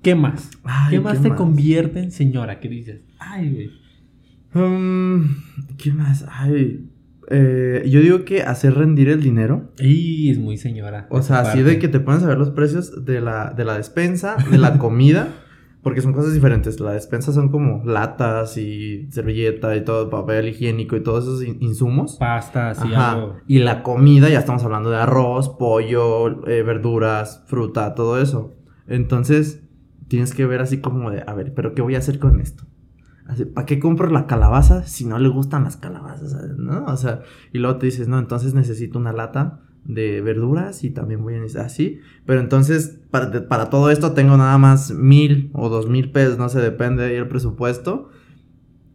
¿qué 0.01 0.16
más? 0.16 0.50
Ay, 0.63 0.95
¿Qué 0.95 1.00
más 1.00 1.18
¿qué 1.18 1.24
te 1.24 1.30
más? 1.30 1.38
convierte 1.38 2.00
en 2.00 2.12
señora? 2.12 2.59
¿Qué 2.59 2.69
dices? 2.69 3.01
Ay, 3.19 3.51
güey. 3.51 3.82
Um, 4.55 5.35
¿Qué 5.77 5.91
más? 5.94 6.25
Ay, 6.29 6.89
eh, 7.29 7.83
yo 7.88 8.01
digo 8.01 8.25
que 8.25 8.44
hacer 8.44 8.75
rendir 8.75 9.09
el 9.09 9.21
dinero. 9.21 9.71
Y 9.79 10.29
es 10.31 10.38
muy 10.38 10.57
señora. 10.57 11.07
O 11.09 11.21
sea, 11.21 11.39
así 11.39 11.61
de 11.63 11.79
que 11.79 11.88
te 11.88 12.00
a 12.23 12.27
ver 12.27 12.38
los 12.38 12.51
precios 12.51 13.05
de 13.05 13.21
la, 13.21 13.51
de 13.51 13.65
la 13.65 13.77
despensa, 13.77 14.38
de 14.51 14.57
la 14.57 14.77
comida, 14.77 15.29
porque 15.81 16.01
son 16.01 16.13
cosas 16.13 16.33
diferentes. 16.33 16.79
La 16.79 16.91
despensa 16.91 17.31
son 17.31 17.50
como 17.50 17.83
latas 17.85 18.57
y 18.57 19.07
servilleta 19.11 19.75
y 19.75 19.83
todo, 19.83 20.09
papel 20.09 20.50
higiénico 20.50 20.95
y 20.95 21.01
todos 21.03 21.23
esos 21.23 21.44
in- 21.44 21.57
insumos. 21.61 22.17
Pasta, 22.19 22.69
así 22.71 22.94
Ajá. 22.94 23.11
algo. 23.13 23.38
Y 23.47 23.59
la 23.59 23.81
comida, 23.83 24.29
ya 24.29 24.39
estamos 24.39 24.63
hablando 24.63 24.89
de 24.91 24.97
arroz, 24.97 25.49
pollo, 25.49 26.47
eh, 26.47 26.61
verduras, 26.63 27.44
fruta, 27.47 27.95
todo 27.95 28.21
eso. 28.21 28.53
Entonces, 28.88 29.63
tienes 30.09 30.33
que 30.33 30.45
ver 30.45 30.61
así 30.61 30.79
como 30.79 31.09
de, 31.09 31.23
a 31.25 31.33
ver, 31.33 31.53
pero 31.56 31.73
¿qué 31.73 31.81
voy 31.81 31.95
a 31.95 31.99
hacer 31.99 32.19
con 32.19 32.39
esto? 32.39 32.65
¿Para 33.53 33.65
qué 33.65 33.79
compro 33.79 34.09
la 34.09 34.27
calabaza 34.27 34.83
si 34.83 35.05
no 35.05 35.17
le 35.17 35.29
gustan 35.29 35.63
las 35.63 35.77
calabazas? 35.77 36.35
¿No? 36.57 36.85
O 36.85 36.97
sea, 36.97 37.21
y 37.51 37.59
luego 37.59 37.77
te 37.77 37.85
dices, 37.85 38.07
no, 38.07 38.19
entonces 38.19 38.53
necesito 38.53 38.99
una 38.99 39.13
lata 39.13 39.61
de 39.85 40.21
verduras 40.21 40.83
y 40.83 40.89
también 40.89 41.21
voy 41.23 41.35
a 41.35 41.37
necesitar 41.37 41.65
así. 41.65 41.99
Pero 42.25 42.39
entonces, 42.39 42.99
para, 43.11 43.47
para 43.47 43.69
todo 43.69 43.92
esto 43.92 44.11
tengo 44.13 44.35
nada 44.37 44.57
más 44.57 44.92
mil 44.94 45.49
o 45.53 45.69
dos 45.69 45.89
mil 45.89 46.11
pesos, 46.11 46.37
no 46.37 46.49
sé, 46.49 46.59
depende 46.59 47.03
del 47.07 47.27
presupuesto. 47.27 48.09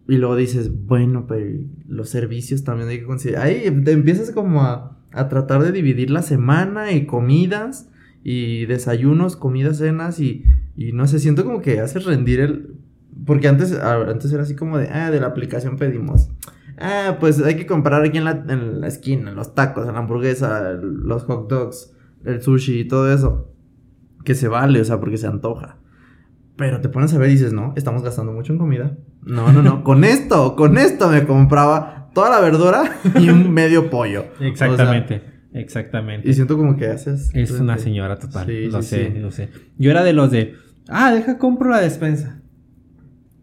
Y 0.07 0.17
luego 0.17 0.37
dices, 0.37 0.87
bueno, 0.87 1.27
pero 1.27 1.47
los 1.87 2.09
servicios 2.09 2.65
también 2.65 2.89
hay 2.89 3.01
que 3.01 3.07
considerar. 3.07 3.47
Ahí 3.47 3.71
te 3.85 3.93
empiezas 3.93 4.31
como 4.31 4.63
a, 4.63 4.99
a 5.13 5.29
tratar 5.29 5.63
de 5.63 5.73
dividir 5.73 6.11
la 6.11 6.23
semana 6.23 6.93
y 6.93 7.05
comidas 7.07 7.91
y 8.25 8.67
desayunos, 8.67 9.37
comidas, 9.37 9.79
cenas 9.79 10.21
y, 10.21 10.45
y 10.77 10.93
no 10.93 11.07
sé, 11.07 11.19
siento 11.19 11.45
como 11.45 11.61
que 11.61 11.81
haces 11.81 12.05
rendir 12.05 12.41
el... 12.41 12.75
Porque 13.27 13.49
antes, 13.49 13.73
antes 13.73 14.33
era 14.33 14.43
así 14.43 14.55
como 14.55 14.79
de, 14.79 14.89
ah, 14.91 15.11
de 15.11 15.21
la 15.21 15.27
aplicación 15.27 15.77
pedimos. 15.77 16.31
Ah, 16.79 17.17
pues 17.19 17.43
hay 17.43 17.57
que 17.57 17.67
comprar 17.67 18.03
aquí 18.03 18.19
en 18.19 18.25
la, 18.25 18.45
en 18.49 18.81
la 18.81 18.87
esquina, 18.87 19.33
los 19.33 19.55
tacos, 19.55 19.87
la 19.87 19.99
hamburguesa, 19.99 20.73
los 20.73 21.25
hot 21.25 21.49
dogs, 21.49 21.93
el 22.25 22.41
sushi 22.41 22.81
y 22.81 22.89
todo 22.89 23.13
eso. 23.13 23.53
Que 24.25 24.35
se 24.35 24.49
vale, 24.49 24.81
o 24.81 24.85
sea, 24.85 25.01
porque 25.01 25.17
se 25.17 25.27
antoja. 25.27 25.79
Pero 26.57 26.81
te 26.81 26.89
pones 26.89 27.15
a 27.15 27.19
ver 27.19 27.31
y 27.31 27.33
dices, 27.33 27.53
no, 27.53 27.73
estamos 27.77 28.03
gastando 28.03 28.33
mucho 28.33 28.53
en 28.53 28.59
comida. 28.59 28.97
No, 29.23 29.53
no, 29.53 29.63
no. 29.63 29.85
con 29.85 30.05
esto, 30.05 30.57
con 30.57 30.79
esto 30.79 31.09
me 31.09 31.25
compraba 31.25 32.11
toda 32.15 32.31
la 32.31 32.41
verdura 32.41 32.99
y 33.19 33.31
un 33.31 33.51
medio 33.55 33.91
pollo. 33.91 34.25
Exactamente, 34.41 35.17
O 35.17 35.53
sea, 35.53 35.61
exactamente. 35.61 36.29
y 36.29 36.35
siento 36.35 36.57
como 36.57 36.77
que 36.77 36.87
haces. 36.87 37.31
Es 37.35 37.53
una 37.53 37.79
señora 37.79 38.19
total. 38.19 38.47
Sí, 38.47 38.67
lo 38.67 38.83
sí, 38.83 38.89
sé, 38.89 39.13
sí. 39.13 39.19
lo 39.19 39.31
sé. 39.31 39.51
Yo 39.79 39.91
era 39.91 40.03
de 40.03 40.13
los 40.13 40.31
de, 40.31 40.55
ah, 40.89 41.13
deja 41.13 41.39
compro 41.39 41.71
la 41.71 41.81
despensa. 41.81 42.38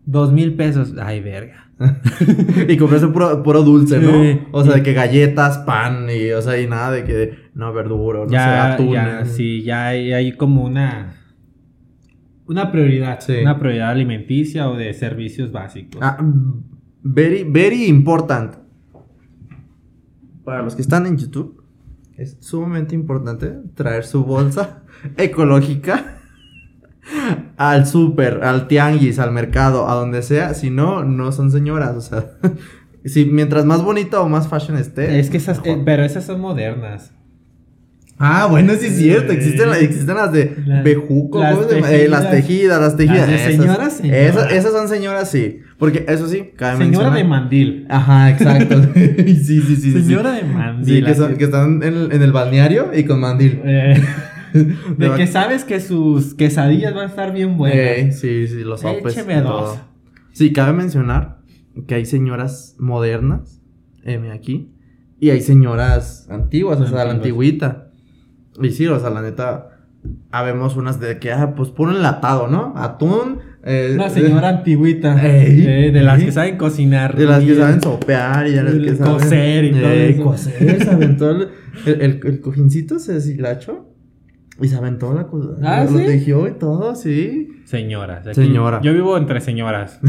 Dos 0.06 0.32
mil 0.32 0.56
pesos. 0.56 0.94
Ay, 1.02 1.22
verga. 1.22 1.72
y 2.70 2.78
comprarse 2.78 3.08
puro, 3.08 3.44
puro 3.44 3.64
dulce, 3.64 4.00
¿no? 4.00 4.12
Sí. 4.12 4.40
O 4.52 4.64
sea, 4.64 4.76
de 4.76 4.84
que 4.84 4.94
galletas, 4.94 5.58
pan 5.60 6.08
y, 6.10 6.32
o 6.32 6.42
sea, 6.42 6.60
y 6.60 6.68
nada 6.68 6.92
de 6.92 7.04
que, 7.04 7.38
no, 7.54 7.74
verdura, 7.74 8.20
no 8.20 8.26
sé, 8.28 8.34
ya, 8.34 8.74
atún. 8.74 8.92
ya, 8.94 9.26
sí, 9.26 9.62
ya 9.62 9.88
hay, 9.88 10.14
hay 10.14 10.32
como 10.38 10.64
una, 10.64 11.16
una 12.46 12.72
prioridad. 12.72 13.20
Sí. 13.20 13.38
Una 13.42 13.60
prioridad 13.60 13.90
alimenticia 13.90 14.70
o 14.70 14.78
de 14.78 14.94
servicios 14.94 15.52
básicos. 15.52 16.02
Ah, 16.02 16.18
very, 17.04 17.44
very 17.44 17.86
important. 17.86 18.56
Para 20.46 20.62
los 20.62 20.76
que 20.76 20.82
están 20.82 21.08
en 21.08 21.18
YouTube, 21.18 21.62
es 22.16 22.38
sumamente 22.40 22.96
importante 22.96 23.52
traer 23.74 24.06
su 24.06 24.24
bolsa 24.24 24.84
ecológica 25.18 26.20
al 27.58 27.88
súper, 27.88 28.44
al 28.44 28.68
tianguis, 28.68 29.20
al 29.20 29.32
mercado, 29.32 29.90
a 29.90 29.96
donde 29.96 30.22
sea, 30.22 30.54
si 30.54 30.70
no, 30.70 31.04
no 31.04 31.32
son 31.32 31.52
señoras, 31.52 31.96
o 31.96 32.02
sea, 32.02 32.26
si 33.06 33.26
mientras 33.26 33.66
más 33.66 33.82
bonita 33.84 34.20
o 34.22 34.30
más 34.30 34.48
fashion 34.48 34.78
esté. 34.78 35.20
Es 35.20 35.30
que 35.30 35.38
esas, 35.38 35.60
eh, 35.64 35.82
pero 35.86 36.04
esas 36.04 36.26
son 36.26 36.42
modernas. 36.42 37.12
Ah, 38.18 38.48
bueno, 38.50 38.72
sí 38.80 38.86
es 38.86 38.96
cierto, 38.98 39.34
existen, 39.34 39.70
la- 39.70 39.78
existen 39.78 40.16
las 40.16 40.32
de 40.32 40.56
las- 40.66 40.84
bejuco, 40.86 41.42
las 41.42 41.54
¿cómo? 41.58 41.70
Eh, 41.86 42.08
las 42.08 42.30
tejidas. 42.30 42.32
tejidas, 42.32 42.82
las 42.82 42.96
tejidas. 42.98 43.20
Las 43.20 43.28
de 43.30 43.36
esas- 43.36 43.52
señoras, 43.66 43.94
señora. 43.94 44.18
Esas, 44.20 44.52
esas 44.54 44.72
son 44.72 44.88
señoras, 44.88 45.30
sí, 45.32 45.60
porque 45.78 46.06
eso 46.08 46.30
sí, 46.30 46.52
cabe 46.56 46.78
Señora 46.86 47.10
de 47.12 47.24
mandil. 47.26 47.86
Ajá, 47.90 48.30
exacto. 48.30 48.82
sí, 48.96 49.36
sí, 49.44 49.62
sí, 49.62 49.76
sí. 49.76 49.92
Señora 49.92 50.32
de 50.32 50.40
Sí, 50.42 50.46
mandil. 50.46 51.06
que, 51.06 51.14
son- 51.16 51.36
que 51.36 51.44
están 51.44 51.84
en 51.84 51.94
el, 51.94 52.12
en 52.14 52.22
el 52.22 52.32
balneario 52.32 52.92
y 52.96 53.04
con 53.04 53.20
mandil. 53.20 53.60
Eh, 53.66 54.02
de 54.98 55.12
que 55.18 55.28
sabes 55.28 55.64
que 55.64 55.80
sus 55.80 56.34
quesadillas 56.34 56.94
van 56.94 57.06
a 57.06 57.10
estar 57.10 57.34
bien 57.34 57.50
Eh, 57.52 57.56
buenas. 57.56 58.20
sí, 58.20 58.48
sí, 58.48 58.64
los 58.64 58.82
sopes. 58.82 59.18
Écheme 59.18 59.42
dos. 59.42 59.78
Sí, 60.32 60.52
cabe 60.54 60.74
mencionar 60.74 61.38
que 61.88 61.96
hay 61.96 62.06
señoras 62.06 62.76
modernas, 62.80 63.62
M 64.04 64.32
aquí, 64.32 64.72
y 65.20 65.30
hay 65.30 65.42
señoras 65.42 66.28
antiguas, 66.30 66.80
o 66.82 66.88
sea, 66.88 67.06
la 67.06 67.12
antigüita. 67.12 67.92
Y 68.62 68.70
sí, 68.72 68.86
o 68.88 69.00
sea, 69.00 69.10
la 69.10 69.22
neta, 69.22 69.70
habemos 70.32 70.76
unas 70.78 71.00
de 71.00 71.20
que, 71.20 71.32
ah, 71.32 71.54
pues 71.56 71.70
puro 71.70 71.92
enlatado, 71.92 72.48
¿no? 72.48 72.74
Atún. 72.78 73.40
eh, 73.64 73.92
Una 73.96 74.10
señora 74.10 74.50
antigüita. 74.50 75.16
Ey, 75.26 75.66
eh, 75.66 75.92
de 75.92 76.02
las 76.04 76.20
ey. 76.20 76.26
que 76.28 76.32
saben 76.32 76.58
cocinar. 76.58 77.16
De 77.18 77.26
las 77.26 77.44
que 77.44 77.56
saben 77.56 77.82
sopear 77.82 78.48
y 78.48 78.52
de 78.52 78.64
las 78.64 78.74
que 78.76 78.96
saben... 78.96 79.14
coser 79.14 79.64
y 79.66 79.72
todo 79.72 79.82
Eh, 79.90 80.10
eso. 80.12 80.24
coser, 80.24 81.50
el, 81.86 82.02
el- 82.02 82.20
el 82.24 82.42
cojincito, 82.42 83.00
se 83.00 83.14
deshilachó 83.14 83.90
y 84.62 84.68
se 84.68 84.76
aventó 84.76 85.14
la 85.14 85.28
cosa. 85.28 85.50
Ah, 85.64 85.84
lo, 85.86 85.92
lo 85.92 85.98
¿sí? 86.00 86.06
tejió 86.06 86.48
y 86.48 86.54
todo, 86.54 86.96
sí. 86.96 87.50
Señoras. 87.66 88.26
aquí- 88.28 88.36
Señora. 88.36 88.80
Yo 88.82 88.94
vivo 88.94 89.18
entre 89.18 89.42
señoras. 89.42 90.00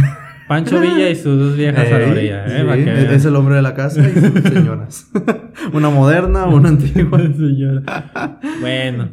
Pancho 0.49 0.81
Villa 0.81 1.11
y 1.11 1.17
sus 1.17 1.37
dos 1.39 1.57
viejas 1.57 1.91
a 1.91 1.99
la 1.99 2.07
orilla. 2.09 2.47
Eh, 2.47 2.51
sí, 2.61 2.85
que 2.85 2.91
vean. 2.93 3.15
es 3.15 3.25
el 3.25 3.35
hombre 3.35 3.57
de 3.57 3.63
la 3.63 3.75
casa 3.75 4.01
y 4.09 4.13
sus 4.13 4.43
señoras. 4.45 5.11
una 5.73 5.91
moderna, 5.91 6.45
una 6.47 6.69
antigua. 6.69 7.19
Señora. 7.37 7.83
Bueno, 8.61 9.09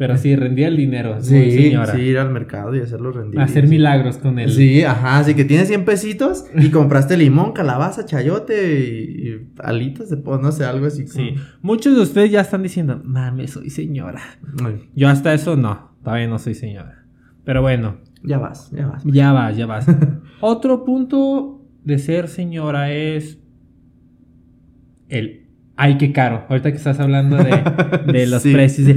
pero 0.00 0.16
sí, 0.16 0.34
rendía 0.34 0.68
el 0.68 0.78
dinero. 0.78 1.20
Sí, 1.20 1.50
señora. 1.50 1.92
sí, 1.94 2.00
ir 2.00 2.16
al 2.16 2.30
mercado 2.30 2.74
y 2.74 2.80
hacerlo 2.80 3.12
rendir. 3.12 3.38
Hacer 3.38 3.66
milagros 3.68 4.16
con 4.16 4.38
él. 4.38 4.50
Sí, 4.50 4.82
ajá, 4.82 5.18
así 5.18 5.34
que 5.34 5.44
tienes 5.44 5.68
100 5.68 5.84
pesitos 5.84 6.46
y 6.58 6.70
compraste 6.70 7.18
limón, 7.18 7.52
calabaza, 7.52 8.06
chayote 8.06 8.80
y, 8.80 9.28
y 9.28 9.48
alitas 9.62 10.08
de 10.08 10.16
pollo, 10.16 10.40
no 10.40 10.52
sé, 10.52 10.64
algo 10.64 10.86
así. 10.86 11.04
como- 11.04 11.12
Sí. 11.22 11.34
Muchos 11.60 11.94
de 11.94 12.00
ustedes 12.00 12.30
ya 12.30 12.40
están 12.40 12.62
diciendo, 12.62 12.98
mames, 13.04 13.50
soy 13.50 13.68
señora. 13.68 14.22
Ay, 14.64 14.88
Yo 14.96 15.06
hasta 15.10 15.34
eso 15.34 15.54
no, 15.56 15.90
todavía 16.02 16.28
no 16.28 16.38
soy 16.38 16.54
señora. 16.54 17.04
Pero 17.44 17.60
bueno, 17.60 17.98
ya 18.22 18.38
vas, 18.38 18.70
ya 18.70 18.86
vas. 18.86 19.04
ya 19.04 19.32
vas, 19.34 19.54
ya 19.58 19.66
vas. 19.66 19.86
Otro 20.40 20.82
punto 20.86 21.62
de 21.84 21.98
ser 21.98 22.28
señora 22.28 22.90
es 22.90 23.38
el 25.08 25.46
ay, 25.76 25.96
qué 25.98 26.12
caro. 26.12 26.44
Ahorita 26.48 26.70
que 26.70 26.76
estás 26.78 27.00
hablando 27.00 27.36
de, 27.36 27.62
de 28.12 28.26
los 28.32 28.42
Sí. 28.42 28.52
precios. 28.52 28.86
de, 28.88 28.94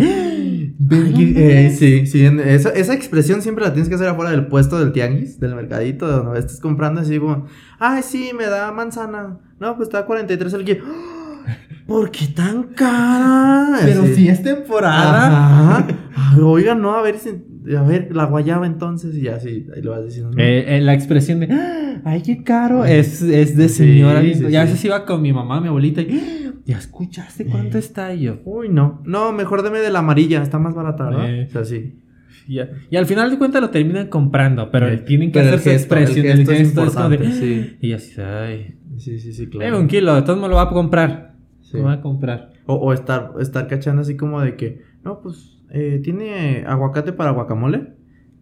eh, 0.92 1.76
sí, 1.78 2.06
sí, 2.08 2.26
esa, 2.26 2.70
esa 2.70 2.94
expresión 2.94 3.42
siempre 3.42 3.64
la 3.64 3.74
tienes 3.74 3.90
que 3.90 3.96
hacer 3.96 4.08
afuera 4.08 4.32
del 4.32 4.48
puesto 4.48 4.80
del 4.80 4.92
tianguis, 4.92 5.40
del 5.40 5.56
mercadito, 5.56 6.08
de 6.08 6.14
donde 6.24 6.40
estés 6.40 6.60
comprando 6.60 7.02
así 7.02 7.20
como, 7.20 7.46
ay, 7.80 8.02
sí, 8.04 8.32
me 8.38 8.46
da 8.46 8.72
manzana. 8.72 9.40
No, 9.60 9.76
pues 9.76 9.88
está 9.88 10.00
a 10.00 10.06
43 10.06 10.54
el. 10.54 10.82
¡Ah! 10.86 11.56
¿Por 11.88 12.12
qué 12.12 12.28
tan 12.28 12.64
cara? 12.74 13.80
Pero 13.84 14.06
si 14.08 14.30
es 14.30 14.42
temporada. 14.42 15.28
Ajá. 15.28 15.88
Ay, 16.16 16.40
Oiga, 16.42 16.76
no, 16.76 16.96
a 16.96 17.02
ver, 17.02 17.18
si- 17.20 17.44
a 17.76 17.82
ver, 17.84 18.10
la 18.14 18.26
guayaba 18.26 18.66
entonces, 18.66 19.16
y 19.16 19.28
así, 19.30 19.68
ahí 19.74 19.82
lo 19.82 19.92
vas 19.92 20.04
diciendo. 20.06 20.32
¿no? 20.32 20.42
Eh, 20.42 20.78
eh, 20.78 20.82
la 20.82 20.94
expresión 20.94 21.40
de 21.40 21.48
"Ah, 21.52 22.02
ay, 22.04 22.22
qué 22.22 22.44
caro 22.44 22.84
es, 22.84 23.22
es 23.22 23.56
de 23.56 23.70
señora. 23.70 24.22
sí, 24.22 24.34
ya 24.50 24.64
a 24.64 24.66
sí. 24.66 24.72
veces 24.74 24.86
iba 24.86 25.06
con 25.06 25.22
mi 25.22 25.32
mamá, 25.32 25.62
mi 25.62 25.68
abuelita 25.70 26.02
y 26.02 26.20
"Ah, 26.43 26.43
¿ya 26.66 26.78
escuchaste 26.78 27.46
cuánto 27.46 27.78
Eh. 27.78 27.80
está? 27.80 28.14
Y 28.14 28.22
yo, 28.22 28.40
Uy, 28.46 28.70
no. 28.70 29.02
No, 29.06 29.32
mejor 29.34 29.64
deme 29.64 29.80
de 29.80 29.90
la 29.92 30.00
amarilla, 30.00 30.42
está 30.42 30.60
más 30.60 30.74
barata, 30.74 31.06
¿verdad? 31.10 31.30
Eh. 31.34 31.46
O 31.48 31.52
sea, 31.52 31.64
sí. 31.66 32.00
Y, 32.48 32.60
y 32.90 32.98
al 32.98 33.06
final 33.06 33.30
de 33.32 33.38
cuentas 33.38 33.62
lo 33.62 33.70
terminan 33.70 34.08
comprando, 34.08 34.70
pero 34.70 34.88
Eh, 34.90 34.98
tienen 34.98 35.32
que 35.32 35.40
pero 35.40 35.56
hacer 35.56 35.74
el 35.74 35.80
su 35.80 35.90
gesto, 35.90 35.96
el 35.96 36.02
expresión. 36.04 36.26
gesto 36.58 36.84
es 36.84 36.94
como 36.94 37.10
de, 37.10 37.16
importante, 37.16 37.40
sí. 37.40 37.78
Y 37.82 37.94
así, 37.94 38.22
ay, 38.22 38.76
Sí, 38.98 39.20
sí, 39.20 39.34
sí, 39.34 39.48
claro. 39.48 39.80
un 39.80 39.88
kilo, 39.88 40.14
de 40.14 40.22
todos 40.24 40.38
modos 40.38 40.52
lo 40.52 40.56
va 40.58 40.64
a 40.64 40.70
comprar. 40.70 41.36
Sí. 41.62 41.78
Lo 41.78 41.84
va 41.86 41.94
a 41.94 42.02
comprar. 42.02 42.52
O, 42.66 42.76
o 42.76 42.94
estar, 42.94 43.32
estar 43.40 43.68
cachando 43.68 44.02
así 44.04 44.16
como 44.18 44.40
de 44.42 44.56
que, 44.56 44.82
no, 45.04 45.20
pues, 45.22 45.58
eh, 45.72 46.00
tiene 46.04 46.64
aguacate 46.68 47.12
para 47.14 47.32
guacamole, 47.32 47.94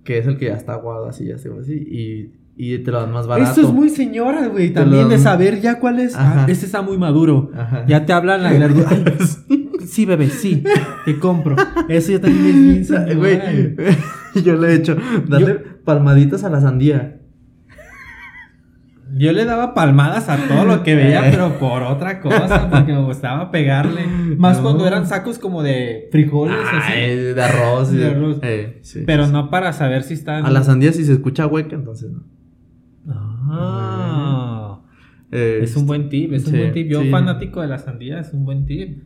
que 0.03 0.17
es 0.17 0.27
el 0.27 0.37
que 0.37 0.47
ya 0.47 0.55
está 0.55 0.73
aguado 0.73 1.05
así, 1.07 1.25
ya 1.27 1.37
se 1.37 1.49
así, 1.57 1.73
y, 1.75 2.33
y 2.55 2.77
te 2.79 2.91
lo 2.91 2.99
dan 3.01 3.11
más 3.11 3.27
barato. 3.27 3.49
Esto 3.49 3.61
es 3.67 3.73
muy 3.73 3.89
señora, 3.89 4.47
güey. 4.47 4.71
También 4.73 5.09
de 5.09 5.17
saber 5.17 5.61
ya 5.61 5.79
cuál 5.79 5.99
es. 5.99 6.13
Ah, 6.15 6.45
este 6.47 6.65
está 6.65 6.81
muy 6.81 6.97
maduro. 6.97 7.51
Ajá. 7.55 7.85
Ya 7.87 8.05
te 8.05 8.13
hablan 8.13 8.43
la 8.43 8.51
verdura. 8.51 8.89
Sí, 9.87 10.05
bebé, 10.05 10.29
sí. 10.29 10.63
Te 11.05 11.17
compro. 11.19 11.55
Eso 11.89 12.11
ya 12.13 12.21
también 12.21 12.79
es 12.81 13.15
Güey, 13.17 13.41
yo 14.45 14.55
le 14.55 14.67
he 14.69 14.75
hecho, 14.75 14.95
darle 15.27 15.55
palmaditas 15.55 16.43
a 16.45 16.49
la 16.49 16.61
sandía. 16.61 17.17
Yo 19.17 19.33
le 19.33 19.43
daba 19.43 19.73
palmadas 19.73 20.29
a 20.29 20.37
todo 20.47 20.63
lo 20.63 20.83
que 20.83 20.95
veía, 20.95 21.19
Eh. 21.27 21.31
pero 21.31 21.59
por 21.59 21.83
otra 21.83 22.21
cosa, 22.21 22.69
porque 22.69 22.93
me 22.93 23.03
gustaba 23.03 23.51
pegarle. 23.51 24.05
Más 24.37 24.57
No. 24.57 24.63
cuando 24.63 24.87
eran 24.87 25.05
sacos 25.07 25.37
como 25.39 25.63
de 25.63 26.07
frijoles, 26.11 26.55
así. 26.71 26.93
Ay, 26.93 27.15
de 27.33 27.41
arroz. 27.43 27.91
De 27.91 28.05
arroz. 28.07 28.39
Eh, 28.43 28.79
sí, 28.83 29.03
Pero 29.05 29.25
sí, 29.25 29.31
no 29.33 29.49
para 29.49 29.73
saber 29.73 30.03
si 30.03 30.13
están. 30.13 30.43
sí. 30.43 30.47
A 30.47 30.51
la 30.51 30.63
sandía 30.63 30.93
si 30.93 31.03
se 31.03 31.11
escucha 31.13 31.45
hueca, 31.47 31.75
entonces 31.75 32.11
no. 32.11 32.23
Ah. 33.07 34.81
Eh, 35.31 35.59
Es 35.63 35.75
un 35.77 35.85
buen 35.87 36.09
tip, 36.09 36.33
es 36.33 36.45
un 36.47 36.57
buen 36.57 36.73
tip. 36.73 36.87
Yo, 36.89 37.01
sí. 37.03 37.09
fanático 37.09 37.61
de 37.61 37.67
la 37.67 37.77
sandía, 37.77 38.19
es 38.19 38.33
un 38.33 38.43
buen 38.45 38.65
tip. 38.65 39.03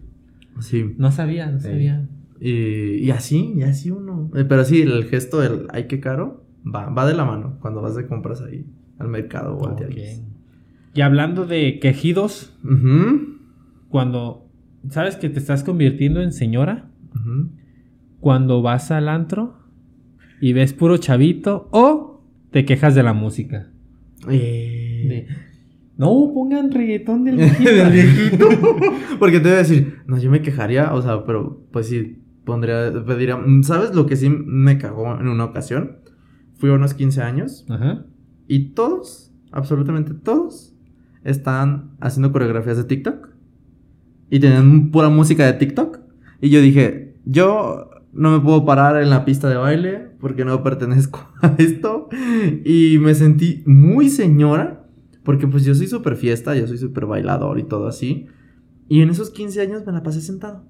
Sí. 0.60 0.94
No 0.98 1.12
sabía, 1.12 1.48
no 1.52 1.60
sabía. 1.60 2.08
Y, 2.40 2.96
y 2.98 3.12
así, 3.12 3.54
y 3.56 3.64
así 3.64 3.92
uno. 3.92 4.32
Eh, 4.36 4.46
pero 4.48 4.64
sí, 4.66 4.82
el 4.82 5.06
gesto 5.06 5.40
del 5.40 5.68
ay, 5.70 5.88
qué 5.88 6.00
caro, 6.00 6.44
va, 6.66 6.90
va 6.90 7.06
de 7.06 7.14
la 7.14 7.26
mano 7.26 7.58
cuando 7.62 7.82
vas 7.82 7.96
de 7.96 8.08
compras 8.08 8.42
ahí 8.42 8.66
al 8.98 9.08
mercado 9.10 9.56
o 9.58 9.66
al 9.68 9.74
Ok. 9.74 9.78
tianguis. 9.78 10.24
Y 10.94 11.02
hablando 11.02 11.46
de 11.46 11.80
quejidos, 11.80 12.58
cuando 13.90 14.48
sabes 14.90 15.18
que 15.18 15.30
te 15.30 15.40
estás 15.40 15.64
convirtiendo 15.64 16.22
en 16.22 16.32
señora, 16.32 16.90
cuando 18.22 18.62
vas 18.62 18.92
al 18.92 19.10
antro 19.10 19.58
y 20.42 20.54
ves 20.54 20.74
puro 20.74 20.98
chavito 20.98 21.68
o 21.72 22.24
te 22.52 22.64
quejas 22.66 22.96
de 22.96 23.04
la 23.04 23.14
música. 23.14 23.68
Eh, 24.30 25.06
De, 25.08 25.28
no, 25.98 26.32
pongan 26.34 26.72
reggaetón 26.72 27.24
del 27.24 27.36
viejito. 27.38 27.72
del 27.72 27.92
viejito. 27.92 28.48
Porque 29.20 29.40
te 29.40 29.44
voy 29.50 29.54
a 29.54 29.58
decir, 29.60 30.00
no, 30.08 30.18
yo 30.18 30.30
me 30.30 30.42
quejaría, 30.42 30.94
o 30.94 31.02
sea, 31.02 31.26
pero 31.26 31.66
pues 31.72 31.88
sí, 31.88 32.22
pondría, 32.44 32.92
pediría, 33.06 33.38
mm, 33.38 33.64
¿sabes 33.64 33.94
lo 33.96 34.06
que 34.06 34.16
sí 34.16 34.30
me 34.30 34.78
cagó 34.78 35.18
en 35.20 35.28
una 35.28 35.46
ocasión? 35.46 35.98
Fui 36.58 36.70
a 36.70 36.74
unos 36.74 36.94
15 36.94 37.22
años 37.22 37.66
Ajá. 37.70 38.06
y 38.48 38.74
todos, 38.74 39.34
absolutamente 39.52 40.14
todos, 40.14 40.74
están 41.24 41.96
haciendo 42.00 42.32
coreografías 42.32 42.78
de 42.78 42.84
TikTok 42.84 43.30
y 44.30 44.40
tenían 44.40 44.92
pura 44.92 45.10
música 45.10 45.46
de 45.46 45.54
TikTok. 45.54 46.00
Y 46.42 46.50
yo 46.50 46.62
dije, 46.62 47.16
yo 47.26 47.90
no 48.16 48.32
me 48.32 48.40
puedo 48.44 48.66
parar 48.66 49.02
en 49.02 49.10
la 49.10 49.26
pista 49.26 49.50
de 49.50 49.56
baile 49.58 50.10
porque 50.20 50.46
no 50.46 50.64
pertenezco 50.64 51.30
a 51.42 51.54
esto. 51.58 52.10
Y 52.64 52.98
me 53.00 53.14
sentí 53.16 53.64
muy 53.66 54.10
señora 54.10 54.88
porque 55.24 55.48
pues 55.48 55.64
yo 55.66 55.76
soy 55.76 55.88
súper 55.88 56.16
fiesta, 56.16 56.56
yo 56.56 56.68
soy 56.68 56.78
súper 56.78 57.06
bailador 57.06 57.60
y 57.60 57.64
todo 57.64 57.88
así. 57.88 58.28
Y 58.88 59.02
en 59.02 59.10
esos 59.10 59.32
15 59.32 59.62
años 59.62 59.86
me 59.86 59.92
la 59.92 60.04
pasé 60.04 60.22
sentado. 60.22 60.64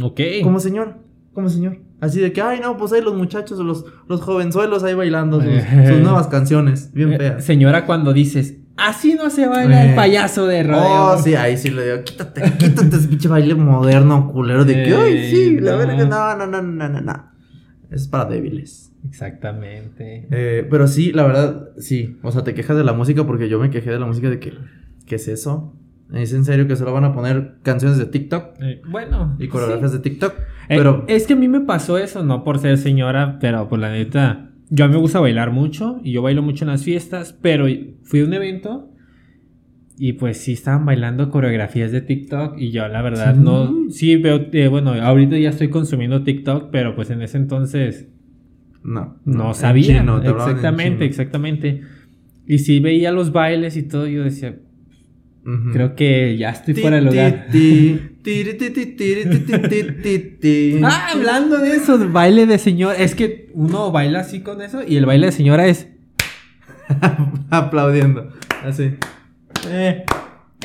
Ok. 0.00 0.20
Como 0.42 0.60
señor, 0.60 0.96
como 1.32 1.48
señor. 1.48 1.78
Así 2.00 2.20
de 2.20 2.32
que, 2.32 2.42
ay, 2.42 2.60
no, 2.60 2.76
pues 2.76 2.92
ahí 2.92 3.00
los 3.00 3.14
muchachos, 3.16 3.58
los, 3.60 3.86
los 4.08 4.20
jovenzuelos 4.20 4.82
ahí 4.84 4.94
bailando 4.94 5.40
sus, 5.40 5.50
sus 5.88 6.00
nuevas 6.02 6.26
canciones, 6.26 6.92
bien 6.92 7.12
Eh, 7.14 7.18
feas. 7.18 7.44
señora, 7.44 7.86
cuando 7.86 8.12
dices, 8.12 8.58
así 8.76 9.14
no 9.14 9.30
se 9.30 9.46
baila 9.46 9.84
Eh. 9.84 9.88
el 9.90 9.94
payaso 9.96 10.46
de 10.46 10.62
rodeo. 10.62 11.12
Oh, 11.12 11.18
sí, 11.18 11.34
ahí 11.34 11.56
sí 11.56 11.70
le 11.70 11.84
digo, 11.92 12.04
quítate, 12.04 12.42
quítate 12.58 12.96
ese 12.96 13.08
pinche 13.08 13.28
baile 13.28 13.54
moderno, 13.54 14.30
culero, 14.32 14.64
de 14.64 14.74
que, 14.84 14.94
ay, 14.94 15.30
sí, 15.30 15.36
Ey, 15.42 15.60
la 15.60 15.72
no. 15.72 15.78
verga, 15.78 16.04
no, 16.04 16.36
no, 16.36 16.46
no, 16.46 16.62
no, 16.62 16.88
no, 16.88 17.00
no. 17.00 17.32
Es 17.90 18.08
para 18.08 18.24
débiles. 18.24 18.92
Exactamente. 19.08 20.26
Eh, 20.30 20.66
pero 20.70 20.88
sí, 20.88 21.12
la 21.12 21.24
verdad, 21.24 21.68
sí. 21.78 22.18
O 22.22 22.32
sea, 22.32 22.42
te 22.44 22.54
quejas 22.54 22.76
de 22.76 22.84
la 22.84 22.92
música 22.92 23.24
porque 23.26 23.48
yo 23.48 23.58
me 23.60 23.70
quejé 23.70 23.90
de 23.90 23.98
la 24.00 24.06
música 24.06 24.28
de 24.30 24.38
que, 24.40 24.52
¿qué 25.06 25.14
es 25.16 25.28
eso? 25.28 25.76
¿Es 26.12 26.32
en 26.32 26.44
serio 26.44 26.68
que 26.68 26.76
solo 26.76 26.92
van 26.92 27.04
a 27.04 27.12
poner 27.12 27.54
canciones 27.62 27.98
de 27.98 28.06
TikTok 28.06 28.60
Eh, 28.60 28.80
bueno. 28.88 29.36
y 29.40 29.48
coreografías 29.48 29.92
de 29.92 29.98
TikTok? 29.98 30.34
Eh, 30.68 30.76
Pero, 30.76 31.04
es 31.08 31.26
que 31.26 31.32
a 31.32 31.36
mí 31.36 31.48
me 31.48 31.60
pasó 31.60 31.98
eso, 31.98 32.22
no 32.24 32.44
por 32.44 32.58
ser 32.58 32.78
señora, 32.78 33.38
pero 33.40 33.68
por 33.68 33.78
la 33.80 33.90
neta, 33.90 34.50
yo 34.70 34.84
a 34.84 34.88
mí 34.88 34.94
me 34.94 35.00
gusta 35.00 35.20
bailar 35.20 35.50
mucho 35.52 36.00
y 36.02 36.12
yo 36.12 36.22
bailo 36.22 36.42
mucho 36.42 36.64
en 36.64 36.70
las 36.70 36.82
fiestas, 36.84 37.32
pero 37.40 37.66
fui 38.02 38.20
a 38.20 38.24
un 38.24 38.32
evento 38.34 38.90
y 39.98 40.14
pues 40.14 40.36
sí 40.38 40.52
estaban 40.52 40.84
bailando 40.84 41.30
coreografías 41.30 41.90
de 41.92 42.00
TikTok 42.02 42.58
y 42.58 42.70
yo 42.70 42.86
la 42.88 43.00
verdad 43.02 43.34
Sí. 43.34 43.40
no, 43.42 43.90
sí 43.90 44.16
veo, 44.16 44.46
eh, 44.52 44.68
bueno, 44.68 44.92
ahorita 44.92 45.38
ya 45.38 45.50
estoy 45.50 45.68
consumiendo 45.68 46.22
TikTok, 46.22 46.70
pero 46.70 46.94
pues 46.94 47.10
en 47.10 47.22
ese 47.22 47.38
entonces 47.38 48.08
No. 48.84 49.16
No 49.24 49.48
en 49.48 49.54
sabía. 49.54 49.98
chino, 50.00 50.22
exactamente, 50.22 51.04
exactamente. 51.04 51.80
Y 52.46 52.58
si 52.58 52.78
veía 52.80 53.10
los 53.10 53.32
bailes 53.32 53.76
y 53.76 53.82
todo, 53.84 54.06
yo 54.06 54.22
decía, 54.22 54.56
creo 55.72 55.94
que 55.96 56.36
ya 56.36 56.50
estoy 56.50 56.74
Ti, 56.74 56.80
fuera 56.80 56.96
del 56.96 57.06
lugar. 57.06 57.46
ti, 57.50 57.98
Ah, 60.84 61.10
hablando 61.12 61.58
de 61.58 61.76
eso, 61.76 61.98
baile 62.10 62.46
de 62.46 62.58
señor, 62.58 62.96
es 62.98 63.14
que 63.14 63.50
uno 63.54 63.92
baila 63.92 64.20
así 64.20 64.40
con 64.40 64.62
eso 64.62 64.80
y 64.86 64.96
el 64.96 65.06
baile 65.06 65.26
de 65.26 65.32
señora 65.32 65.66
es... 65.66 65.88
Aplaudiendo. 67.50 68.32
Así. 68.64 68.94
Eh, 69.68 70.04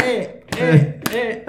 eh, 0.04 0.44
eh, 0.60 1.00
eh. 1.14 1.46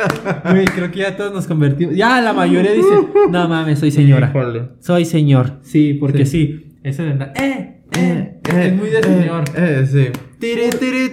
Güey, 0.50 0.64
creo 0.66 0.90
que 0.90 1.00
ya 1.00 1.16
todos 1.16 1.32
nos 1.32 1.46
convertimos. 1.46 1.94
Ya 1.94 2.20
la 2.20 2.32
mayoría 2.32 2.72
dice, 2.72 2.88
no 3.30 3.48
mames, 3.48 3.78
soy 3.78 3.90
señora. 3.90 4.32
Soy 4.80 5.04
señor. 5.04 5.60
Sí, 5.62 5.94
porque 5.94 6.26
sí. 6.26 6.78
Ese 6.82 7.04
de 7.04 7.10
andar, 7.12 7.32
eh, 7.36 7.81
eh, 7.98 8.40
es 8.44 8.74
muy 8.74 8.90
de 8.90 9.02
señor. 9.02 9.44
Eh, 9.56 9.86
sí. 9.86 10.06
Tiri, 10.38 10.70
tiri, 10.70 11.08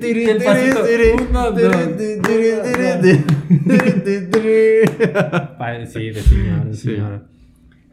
tiri. 0.00 0.24
El 0.24 0.42
pasito. 0.42 0.80
Uno, 1.30 1.50
dos, 1.52 1.76
Sí, 5.88 6.10
de 6.10 6.22
señor, 6.22 6.64
de 6.66 6.74
señor. 6.74 7.28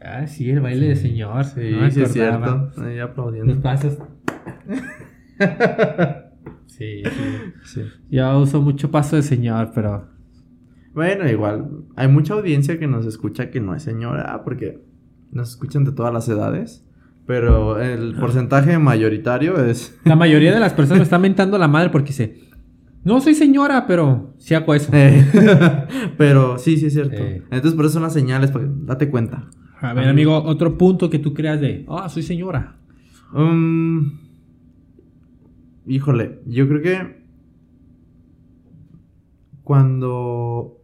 Ah, 0.00 0.26
sí, 0.26 0.50
el 0.50 0.60
baile 0.60 0.88
de 0.88 0.96
señor. 0.96 1.44
Sí, 1.44 1.60
no 1.72 1.82
me 1.82 1.90
sí 1.90 2.02
es 2.02 2.10
acordaba. 2.16 2.72
cierto. 2.72 2.82
Ahí 2.88 2.96
Los 2.96 3.10
aplaudiendo. 3.10 3.60
pasos. 3.60 3.98
Sí, 6.66 7.02
sí. 7.04 7.52
Sí. 7.64 7.82
Yo 8.10 8.38
uso 8.40 8.60
mucho 8.62 8.90
paso 8.90 9.16
de 9.16 9.22
señor, 9.22 9.70
pero. 9.74 10.08
Bueno, 10.94 11.28
igual, 11.28 11.84
hay 11.96 12.08
mucha 12.08 12.34
audiencia 12.34 12.78
que 12.78 12.86
nos 12.86 13.04
escucha 13.06 13.50
que 13.50 13.60
no 13.60 13.74
es 13.74 13.82
señora, 13.82 14.42
porque 14.42 14.82
nos 15.30 15.50
escuchan 15.50 15.84
de 15.84 15.92
todas 15.92 16.12
las 16.12 16.28
edades, 16.28 16.84
pero 17.26 17.80
el 17.80 18.14
porcentaje 18.14 18.78
mayoritario 18.78 19.64
es... 19.64 19.98
La 20.04 20.16
mayoría 20.16 20.52
de 20.52 20.60
las 20.60 20.72
personas 20.74 20.98
me 20.98 21.04
están 21.10 21.22
mentando 21.22 21.58
la 21.58 21.68
madre 21.68 21.90
porque 21.90 22.08
dice. 22.08 22.40
No 23.04 23.20
soy 23.20 23.34
señora, 23.34 23.86
pero 23.86 24.34
sí 24.38 24.54
hago 24.54 24.74
eso. 24.74 24.90
Eh, 24.92 25.26
pero 26.16 26.58
sí, 26.58 26.76
sí 26.76 26.86
es 26.86 26.92
cierto. 26.92 27.16
Eh. 27.16 27.42
Entonces 27.50 27.74
por 27.74 27.84
eso 27.84 27.94
son 27.94 28.02
las 28.02 28.12
señales, 28.12 28.52
date 28.86 29.10
cuenta. 29.10 29.48
A 29.80 29.92
ver, 29.92 30.08
amigo, 30.08 30.40
otro 30.44 30.78
punto 30.78 31.10
que 31.10 31.18
tú 31.18 31.34
creas 31.34 31.60
de. 31.60 31.84
Ah, 31.88 32.08
soy 32.08 32.22
señora. 32.22 32.76
Um, 33.34 34.20
híjole, 35.86 36.40
yo 36.46 36.68
creo 36.68 36.82
que 36.82 37.22
cuando... 39.64 40.78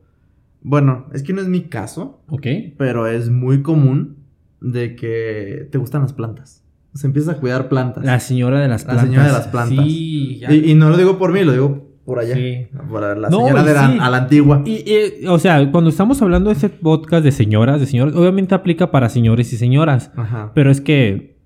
Bueno, 0.60 1.06
es 1.12 1.22
que 1.22 1.32
no 1.32 1.40
es 1.40 1.48
mi 1.48 1.62
caso, 1.62 2.22
Ok. 2.28 2.46
pero 2.76 3.06
es 3.06 3.30
muy 3.30 3.62
común 3.62 4.17
de 4.60 4.96
que 4.96 5.68
te 5.70 5.78
gustan 5.78 6.02
las 6.02 6.12
plantas. 6.12 6.64
O 6.94 6.98
sea, 6.98 7.08
empiezas 7.08 7.36
a 7.36 7.38
cuidar 7.40 7.68
plantas. 7.68 8.04
La 8.04 8.18
señora 8.18 8.60
de 8.60 8.68
las 8.68 8.82
La 8.84 8.92
plantas. 8.94 9.06
señora 9.06 9.26
de 9.26 9.32
las 9.32 9.48
plantas. 9.48 9.84
Sí, 9.84 10.38
ya. 10.40 10.52
Y, 10.52 10.70
y 10.70 10.74
no 10.74 10.88
lo 10.90 10.96
digo 10.96 11.18
por 11.18 11.32
mí, 11.32 11.44
lo 11.44 11.52
digo 11.52 11.86
por 12.04 12.18
allá. 12.18 12.34
Sí. 12.34 12.66
Por 12.88 13.16
la 13.16 13.28
señora 13.30 13.62
de 13.62 13.74
la, 13.74 13.90
sí. 13.92 13.98
a 14.00 14.10
la 14.10 14.16
antigua. 14.16 14.62
Y, 14.64 14.84
y, 14.90 15.26
o 15.26 15.38
sea, 15.38 15.70
cuando 15.70 15.90
estamos 15.90 16.20
hablando 16.22 16.48
de 16.50 16.54
este 16.54 16.70
podcast 16.70 17.22
de 17.22 17.30
señoras, 17.32 17.78
de 17.80 17.86
señores, 17.86 18.14
obviamente 18.14 18.54
aplica 18.54 18.90
para 18.90 19.08
señores 19.10 19.52
y 19.52 19.56
señoras. 19.58 20.10
Ajá. 20.16 20.50
Pero 20.54 20.70
es 20.70 20.80
que 20.80 21.36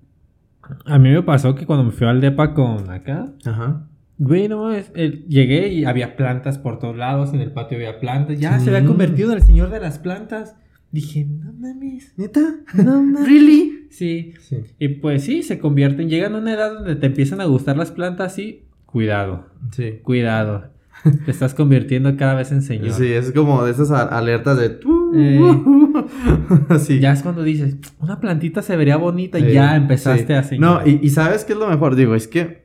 a 0.85 0.97
mí 0.97 1.09
me 1.09 1.21
pasó 1.23 1.53
que 1.55 1.65
cuando 1.65 1.83
me 1.83 1.91
fui 1.91 2.07
al 2.07 2.21
depa 2.21 2.53
con 2.53 2.89
acá, 2.89 3.27
Ajá. 3.45 3.85
güey, 4.17 4.47
no, 4.47 4.71
es, 4.71 4.91
el- 4.95 5.25
llegué 5.27 5.67
y 5.67 5.83
había 5.83 6.15
plantas 6.15 6.57
por 6.57 6.79
todos 6.79 6.95
lados, 6.95 7.33
en 7.33 7.41
el 7.41 7.51
patio 7.51 7.77
había 7.77 7.99
plantas, 7.99 8.39
ya 8.39 8.57
se 8.59 8.69
había 8.69 8.79
Sí. 8.81 8.87
convertido 8.87 9.31
en 9.33 9.37
el 9.39 9.43
señor 9.43 9.69
de 9.69 9.81
las 9.81 9.99
plantas. 9.99 10.55
Dije, 10.93 11.25
no 11.25 11.51
mames, 11.53 12.13
¿Neta? 12.17 12.39
no 12.75 13.03
mames. 13.03 13.27
¿Really? 13.27 13.87
Sí. 13.89 14.33
Sí. 14.39 14.57
Y 14.79 14.87
pues 14.89 15.23
sí, 15.25 15.43
se 15.43 15.59
convierten, 15.59 16.07
llegan 16.07 16.35
a 16.35 16.37
una 16.37 16.53
edad 16.53 16.73
donde 16.75 16.95
te 16.95 17.07
empiezan 17.07 17.41
a 17.41 17.45
gustar 17.45 17.75
las 17.77 17.91
plantas 17.91 18.37
y 18.39 18.63
cuidado, 18.85 19.47
Sí. 19.71 19.99
cuidado. 20.03 20.71
Te 21.25 21.31
estás 21.31 21.53
convirtiendo 21.53 22.15
cada 22.15 22.35
vez 22.35 22.51
en 22.53 22.61
señor. 22.61 22.91
Sí, 22.91 23.11
es 23.11 23.31
como 23.33 23.65
de 23.65 23.71
esas 23.71 23.91
alertas 23.91 24.57
de... 24.57 24.79
Eh. 25.15 25.39
Así. 26.69 26.99
Ya 26.99 27.11
es 27.11 27.23
cuando 27.23 27.43
dices, 27.43 27.75
una 27.99 28.19
plantita 28.21 28.61
se 28.61 28.77
vería 28.77 28.95
bonita 28.97 29.37
y 29.39 29.45
Sí, 29.45 29.51
ya 29.53 29.75
empezaste 29.75 30.27
sí. 30.27 30.33
a 30.33 30.43
señor. 30.43 30.61
No, 30.83 30.87
y, 30.87 30.99
y 31.01 31.09
¿sabes 31.09 31.43
qué 31.43 31.53
es 31.53 31.59
lo 31.59 31.67
mejor? 31.67 31.95
Digo, 31.95 32.15
es 32.15 32.27
que... 32.27 32.63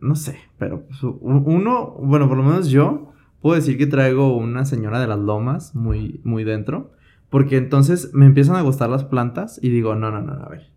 No 0.00 0.16
sé, 0.16 0.36
pero 0.58 0.84
pues, 0.86 0.98
uno... 1.02 1.96
Bueno, 2.02 2.28
por 2.28 2.36
lo 2.36 2.42
menos 2.42 2.68
yo 2.68 3.12
puedo 3.40 3.54
decir 3.56 3.78
que 3.78 3.86
traigo 3.86 4.36
una 4.36 4.64
señora 4.66 5.00
de 5.00 5.06
las 5.06 5.18
lomas 5.20 5.74
muy, 5.74 6.20
muy 6.24 6.44
dentro. 6.44 6.92
Porque 7.30 7.56
entonces 7.56 8.10
me 8.12 8.26
empiezan 8.26 8.56
a 8.56 8.60
gustar 8.62 8.88
las 8.88 9.04
plantas 9.04 9.58
y 9.62 9.68
digo, 9.70 9.94
no, 9.94 10.10
no, 10.10 10.20
no, 10.22 10.32
a 10.32 10.48
ver. 10.48 10.70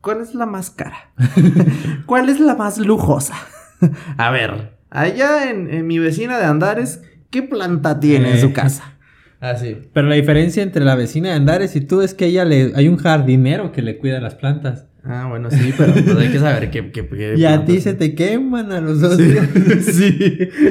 ¿Cuál 0.00 0.20
es 0.20 0.34
la 0.34 0.46
más 0.46 0.70
cara? 0.70 1.12
¿Cuál 2.06 2.28
es 2.28 2.40
la 2.40 2.54
más 2.56 2.78
lujosa? 2.78 3.34
a 4.16 4.30
ver, 4.30 4.78
allá 4.90 5.50
en, 5.50 5.72
en 5.72 5.86
mi 5.86 5.98
vecina 5.98 6.38
de 6.38 6.44
Andares, 6.44 7.02
¿qué 7.30 7.42
planta 7.42 8.00
tiene 8.00 8.30
en 8.30 8.36
Eh. 8.36 8.40
su 8.40 8.52
casa? 8.52 8.94
Así. 9.40 9.78
Pero 9.94 10.08
la 10.08 10.16
diferencia 10.16 10.62
entre 10.62 10.84
la 10.84 10.94
vecina 10.96 11.30
de 11.30 11.34
Andares 11.36 11.74
y 11.76 11.80
tú 11.80 12.02
es 12.02 12.12
que 12.14 12.26
ella 12.26 12.44
le 12.44 12.72
hay 12.74 12.88
un 12.88 12.96
jardinero 12.98 13.72
que 13.72 13.80
le 13.82 13.96
cuida 13.96 14.20
las 14.20 14.34
plantas. 14.34 14.86
Ah, 15.02 15.26
bueno, 15.30 15.50
sí, 15.50 15.72
pero 15.78 15.94
pues, 15.94 16.14
hay 16.14 16.28
que 16.28 16.38
saber 16.38 16.70
qué, 16.70 16.90
qué, 16.92 17.08
qué 17.08 17.34
Y 17.38 17.46
a 17.46 17.64
ti 17.64 17.80
se 17.80 17.94
te 17.94 18.14
queman 18.14 18.70
a 18.70 18.82
los 18.82 19.00
dos. 19.00 19.16
Sí, 19.16 19.32
sí, 19.80 20.18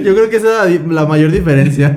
yo 0.04 0.14
creo 0.14 0.30
que 0.30 0.36
esa 0.36 0.70
es 0.70 0.82
la, 0.86 0.94
la 1.02 1.06
mayor 1.08 1.32
diferencia. 1.32 1.96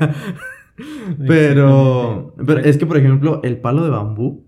Pero, 1.26 2.34
pero 2.46 2.60
es 2.60 2.76
que, 2.78 2.86
por 2.86 2.96
ejemplo, 2.96 3.40
el 3.44 3.58
palo 3.58 3.84
de 3.84 3.90
bambú, 3.90 4.44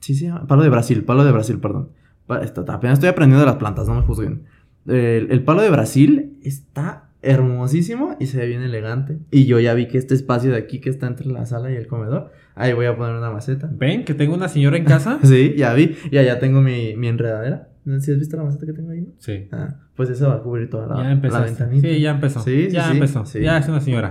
sí 0.00 0.14
llama, 0.14 0.46
palo 0.46 0.62
de 0.62 0.68
Brasil, 0.68 1.04
palo 1.04 1.24
de 1.24 1.32
Brasil, 1.32 1.58
perdón. 1.60 1.90
Está- 2.42 2.64
apenas 2.72 2.94
estoy 2.98 3.08
aprendiendo 3.10 3.40
de 3.40 3.46
las 3.46 3.56
plantas, 3.56 3.86
no 3.86 3.94
me 3.94 4.02
juzguen. 4.02 4.44
El, 4.86 5.28
el 5.30 5.42
palo 5.44 5.62
de 5.62 5.70
Brasil 5.70 6.38
está 6.42 7.10
hermosísimo 7.22 8.16
y 8.20 8.26
se 8.26 8.38
ve 8.38 8.46
bien 8.46 8.62
elegante. 8.62 9.18
Y 9.30 9.46
yo 9.46 9.58
ya 9.60 9.72
vi 9.74 9.88
que 9.88 9.96
este 9.98 10.14
espacio 10.14 10.50
de 10.50 10.58
aquí 10.58 10.80
que 10.80 10.90
está 10.90 11.06
entre 11.06 11.26
la 11.26 11.46
sala 11.46 11.70
y 11.72 11.76
el 11.76 11.86
comedor, 11.86 12.30
ahí 12.54 12.72
voy 12.74 12.86
a 12.86 12.96
poner 12.96 13.16
una 13.16 13.30
maceta. 13.30 13.70
¿Ven 13.72 14.04
que 14.04 14.12
tengo 14.14 14.34
una 14.34 14.48
señora 14.48 14.76
en 14.76 14.84
casa? 14.84 15.18
Sí, 15.22 15.54
ya 15.56 15.72
vi. 15.74 15.96
Y 16.10 16.18
allá 16.18 16.38
tengo 16.38 16.60
mi, 16.60 16.94
mi 16.96 17.08
enredadera. 17.08 17.70
¿Sí 18.00 18.12
has 18.12 18.18
visto 18.18 18.36
la 18.36 18.44
maceta 18.44 18.64
que 18.66 18.72
tengo 18.72 18.90
ahí? 18.90 19.02
no? 19.02 19.08
Sí. 19.18 19.46
Ah, 19.52 19.76
pues 19.94 20.08
eso 20.10 20.28
va 20.28 20.36
a 20.36 20.42
cubrir 20.42 20.70
toda 20.70 20.86
la, 20.86 20.96
ya 20.96 21.28
la 21.30 21.40
ventanita. 21.40 21.86
Sí, 21.88 22.00
ya 22.00 22.10
empezó. 22.12 22.40
Sí, 22.40 22.66
sí, 22.66 22.70
ya 22.72 22.84
sí, 22.86 22.92
empezó. 22.94 23.26
sí. 23.26 23.40
Ya 23.40 23.58
es 23.58 23.68
una 23.68 23.80
señora. 23.80 24.10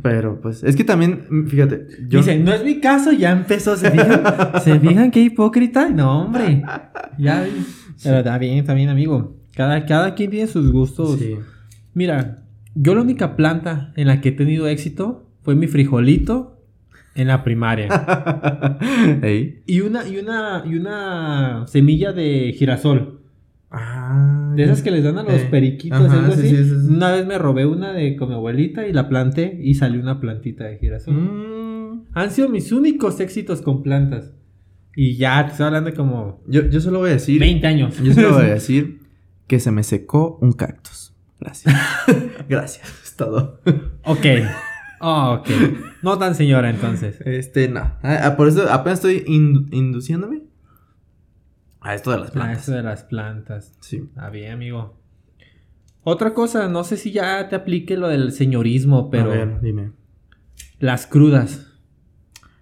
Pero 0.00 0.40
pues, 0.40 0.62
es 0.62 0.76
que 0.76 0.84
también, 0.84 1.26
mm, 1.28 1.46
fíjate, 1.46 1.86
yo... 2.08 2.20
Dice, 2.20 2.38
no 2.38 2.52
es 2.52 2.64
mi 2.64 2.80
caso, 2.80 3.12
ya 3.12 3.32
empezó. 3.32 3.76
¿Se 3.76 3.90
fijan? 3.90 4.22
¿Se 4.62 4.78
fijan 4.80 5.10
qué 5.10 5.20
hipócrita? 5.20 5.88
No, 5.88 6.22
hombre. 6.22 6.62
Ya. 7.18 7.44
Pero 8.02 8.18
está 8.18 8.38
bien, 8.38 8.58
está 8.58 8.74
bien, 8.74 8.88
amigo. 8.88 9.36
Cada, 9.54 9.84
cada 9.86 10.14
quien 10.14 10.30
tiene 10.30 10.46
sus 10.46 10.72
gustos. 10.72 11.18
Sí. 11.18 11.36
Mira, 11.94 12.44
yo 12.74 12.94
la 12.94 13.02
única 13.02 13.36
planta 13.36 13.92
en 13.96 14.06
la 14.06 14.20
que 14.20 14.30
he 14.30 14.32
tenido 14.32 14.66
éxito 14.66 15.28
fue 15.42 15.54
mi 15.54 15.66
frijolito 15.66 16.62
en 17.14 17.28
la 17.28 17.44
primaria. 17.44 17.88
Y 19.66 19.80
una, 19.80 20.06
y 20.06 20.18
una, 20.18 20.62
y 20.66 20.74
una 20.74 21.66
semilla 21.66 22.12
de 22.12 22.54
girasol. 22.56 23.20
Ah, 23.70 24.41
De 24.56 24.64
esas 24.64 24.82
que 24.82 24.90
les 24.90 25.04
dan 25.04 25.18
a 25.18 25.22
los 25.22 25.32
Eh, 25.34 25.48
periquitos, 25.50 26.00
ajá, 26.00 26.20
algo 26.20 26.34
sí, 26.34 26.40
así. 26.40 26.48
sí, 26.56 26.64
sí. 26.64 26.86
Una 26.88 27.10
vez 27.12 27.26
me 27.26 27.38
robé 27.38 27.66
una 27.66 27.92
de 27.92 28.16
con 28.16 28.28
mi 28.28 28.34
abuelita 28.34 28.86
y 28.86 28.92
la 28.92 29.08
planté 29.08 29.58
y 29.62 29.74
salió 29.74 30.00
una 30.00 30.20
plantita 30.20 30.64
de 30.64 30.78
girasol. 30.78 31.14
Mm, 31.14 32.04
Han 32.14 32.30
sido 32.30 32.48
mis 32.48 32.72
únicos 32.72 33.20
éxitos 33.20 33.62
con 33.62 33.82
plantas. 33.82 34.32
Y 34.94 35.16
ya, 35.16 35.44
te 35.46 35.52
estoy 35.52 35.66
hablando 35.66 35.90
de 35.90 35.96
como 35.96 36.42
yo, 36.46 36.68
yo 36.68 36.80
solo 36.80 36.98
voy 36.98 37.10
a 37.10 37.14
decir... 37.14 37.40
20 37.40 37.66
años. 37.66 37.98
Yo 38.02 38.12
solo 38.12 38.34
voy 38.34 38.44
a 38.44 38.48
decir 38.54 39.00
que 39.46 39.58
se 39.60 39.70
me 39.70 39.82
secó 39.82 40.38
un 40.42 40.52
cactus. 40.52 41.14
Gracias. 41.40 41.74
Gracias, 42.48 42.86
es 43.02 43.16
todo. 43.16 43.60
ok. 44.04 44.26
Oh, 45.00 45.38
ok. 45.40 45.48
No 46.02 46.16
tan 46.18 46.34
señora 46.36 46.70
entonces. 46.70 47.20
Este, 47.24 47.68
no. 47.68 47.80
Ah, 48.02 48.20
ah, 48.22 48.36
por 48.36 48.46
eso 48.48 48.70
apenas 48.70 48.98
estoy 49.00 49.24
in- 49.26 49.66
induciéndome 49.72 50.42
a 51.82 51.94
esto 51.94 52.10
de 52.12 52.18
las 52.18 52.28
Ah, 52.30 52.32
plantas. 52.32 52.62
eso 52.62 52.72
de 52.72 52.82
las 52.82 53.04
plantas. 53.04 53.76
Sí. 53.80 53.96
Está 54.08 54.30
bien, 54.30 54.52
amigo. 54.52 54.98
Otra 56.04 56.34
cosa, 56.34 56.68
no 56.68 56.82
sé 56.84 56.96
si 56.96 57.12
ya 57.12 57.48
te 57.48 57.56
aplique 57.56 57.96
lo 57.96 58.08
del 58.08 58.32
señorismo, 58.32 59.10
pero 59.10 59.30
A 59.30 59.34
ver, 59.34 59.60
dime. 59.60 59.92
las 60.80 61.06
crudas. 61.06 61.68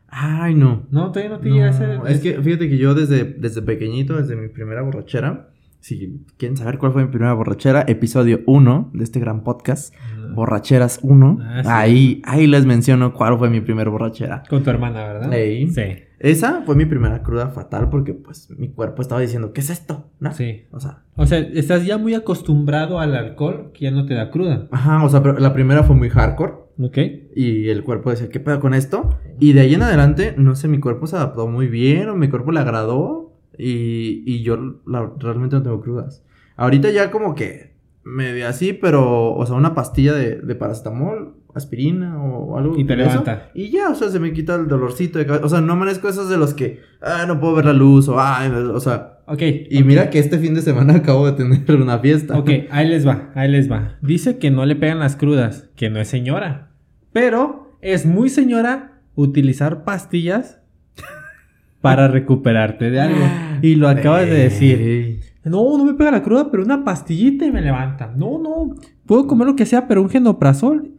Ay, 0.09 0.55
no. 0.55 0.87
No, 0.91 1.13
todavía 1.13 1.37
no 1.37 1.41
te 1.41 1.49
No, 1.49 1.55
llega 1.55 1.71
ese. 1.71 1.99
es 2.09 2.21
que 2.21 2.43
fíjate 2.43 2.69
que 2.69 2.77
yo 2.79 2.95
desde, 2.95 3.25
desde 3.25 3.63
pequeñito, 3.63 4.17
desde 4.17 4.35
mi 4.37 4.49
primera 4.49 4.83
borrachera, 4.83 5.51
si 5.79 6.25
quieren 6.37 6.57
saber 6.57 6.79
cuál 6.79 6.93
fue 6.93 7.05
mi 7.05 7.11
primera 7.11 7.33
borrachera, 7.33 7.85
episodio 7.87 8.41
1 8.47 8.91
de 8.93 9.05
este 9.05 9.21
gran 9.21 9.43
podcast, 9.45 9.95
Borracheras 10.35 11.01
1, 11.03 11.39
Ah, 11.43 11.63
sí. 11.63 11.69
ahí, 11.73 12.23
ahí 12.25 12.47
les 12.47 12.67
menciono 12.67 13.15
cuál 13.15 13.39
fue 13.39 13.51
mi 13.51 13.61
primera 13.61 13.89
borrachera. 13.91 14.43
Con 14.51 14.63
tu 14.63 14.71
hermana, 14.71 15.05
¿verdad? 15.05 15.31
Sí. 15.33 16.03
Esa 16.21 16.63
fue 16.67 16.77
mi 16.77 16.85
primera 16.85 17.23
cruda 17.23 17.49
fatal 17.49 17.89
porque 17.89 18.13
pues 18.15 18.49
mi 18.57 18.69
cuerpo 18.69 19.01
estaba 19.03 19.21
diciendo, 19.23 19.53
¿qué 19.53 19.61
es 19.63 19.71
esto? 19.71 20.11
¿No? 20.21 20.33
Sí. 20.35 20.65
O 20.71 20.79
sea, 20.79 21.03
O 21.17 21.27
sea, 21.27 21.39
estás 21.39 21.85
ya 21.87 21.97
muy 21.99 22.15
acostumbrado 22.15 23.01
al 23.01 23.15
alcohol 23.17 23.71
que 23.73 23.87
ya 23.87 23.91
no 23.91 24.05
te 24.07 24.15
da 24.15 24.31
cruda. 24.31 24.69
ajá, 24.71 25.03
o 25.05 25.09
sea, 25.09 25.23
pero 25.23 25.39
la 25.39 25.53
primera 25.55 25.83
fue 25.83 25.97
muy 25.97 26.11
hardcore 26.11 26.53
¿Ok? 26.83 26.99
y 27.35 27.69
el 27.71 27.83
cuerpo 27.85 28.11
decía, 28.11 28.29
¿qué 28.29 28.39
pedo 28.39 28.61
con 28.61 28.75
esto? 28.75 29.19
Y 29.39 29.55
de 29.55 29.61
ahí 29.63 29.75
en 29.75 29.83
adelante, 29.83 30.35
no 30.37 30.55
sé, 30.55 30.69
mi 30.69 30.79
cuerpo 30.79 31.07
se 31.07 31.17
adaptó 31.17 31.47
muy 31.49 31.69
bien 31.69 32.09
o 32.11 32.17
mi 32.17 32.29
cuerpo 32.29 32.53
le 32.53 32.61
agradó 32.61 33.33
Y, 33.59 34.23
y 34.27 34.43
yo 34.43 34.57
la- 34.87 35.13
realmente 35.19 35.57
no 35.57 35.63
tengo 35.63 35.81
crudas. 35.81 36.23
Ahorita 36.57 36.91
ya 36.91 37.11
como 37.11 37.35
que 37.35 37.75
medio 38.05 38.47
así, 38.49 38.73
pero, 38.73 39.33
o 39.35 39.45
sea, 39.47 39.57
una 39.57 39.75
pastilla 39.75 40.13
de, 40.15 40.37
de 40.41 40.55
paracetamol, 40.55 41.35
aspirina 41.55 42.23
o 42.23 42.59
algo. 42.59 42.79
Y 42.79 42.85
te 42.85 42.97
levanta. 42.97 43.51
Y 43.55 43.71
ya, 43.71 43.91
o 43.91 43.95
sea, 43.95 44.09
se 44.09 44.21
me 44.21 44.33
quita 44.33 44.55
el 44.55 44.69
dolorcito 44.69 45.19
de 45.19 45.27
cabeza. 45.27 45.47
O 45.47 45.49
sea, 45.49 45.61
no 45.61 45.73
amanezco 45.73 46.09
esos 46.09 46.29
de 46.29 46.37
los 46.37 46.55
que, 46.55 46.81
ah, 47.01 47.25
no 47.27 47.41
puedo 47.41 47.55
ver 47.55 47.67
la 47.67 47.73
luz 47.73 48.09
o, 48.09 48.19
ah, 48.19 48.41
o 48.73 48.81
sea. 48.81 49.19
Ok. 49.27 49.43
Y 49.71 49.85
mira 49.85 50.11
que 50.11 50.19
este 50.19 50.39
fin 50.39 50.55
de 50.55 50.63
semana 50.63 50.95
acabo 50.97 51.31
de 51.31 51.33
tener 51.33 51.81
una 51.81 51.99
fiesta. 51.99 52.39
Ok, 52.39 52.51
ahí 52.71 52.89
les 52.89 53.07
va, 53.07 53.31
ahí 53.35 53.51
les 53.51 53.71
va. 53.71 53.97
Dice 54.01 54.39
que 54.39 54.51
no 54.51 54.67
le 54.67 54.77
pegan 54.77 54.99
las 54.99 55.17
crudas, 55.17 55.69
que 55.77 55.91
no 55.91 56.01
es 56.01 56.09
señora. 56.09 56.71
Pero 57.13 57.77
es 57.81 58.07
muy 58.07 58.29
señora 58.29 59.01
utilizar 59.15 59.85
pastillas 59.85 60.61
para 61.81 62.09
recuperarte 62.09 62.91
de 62.91 63.01
algo. 63.01 63.25
Y 63.63 63.75
lo 63.75 63.91
acabas 63.91 64.25
de 64.25 64.33
decir. 64.35 65.20
No, 65.45 65.79
no 65.79 65.85
me 65.87 65.95
pega 65.95 66.11
la 66.11 66.23
cruda, 66.23 66.51
pero 66.51 66.63
una 66.63 66.85
pastillita 66.85 67.47
y 67.47 67.51
me 67.53 67.63
levanta. 67.63 68.13
No, 68.15 68.39
no, 68.39 68.75
puedo 69.07 69.27
comer 69.27 69.47
lo 69.49 69.57
que 69.57 69.65
sea, 69.65 69.89
pero 69.89 70.03
un 70.03 70.11
genoprazol. 70.11 70.91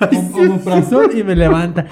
Om- 0.00 0.34
omeprazol 0.34 1.10
y 1.18 1.22
me 1.22 1.36
levanta. 1.36 1.86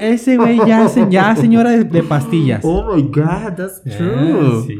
Ese 0.00 0.36
güey 0.36 0.58
ya, 0.66 0.86
ya 1.10 1.34
señora 1.34 1.70
de, 1.70 1.82
de 1.84 2.02
pastillas. 2.04 2.60
Oh 2.64 2.94
my 2.94 3.02
god, 3.02 3.54
that's 3.56 3.82
Ah, 3.86 3.90
true. 3.98 4.64
sí. 4.66 4.78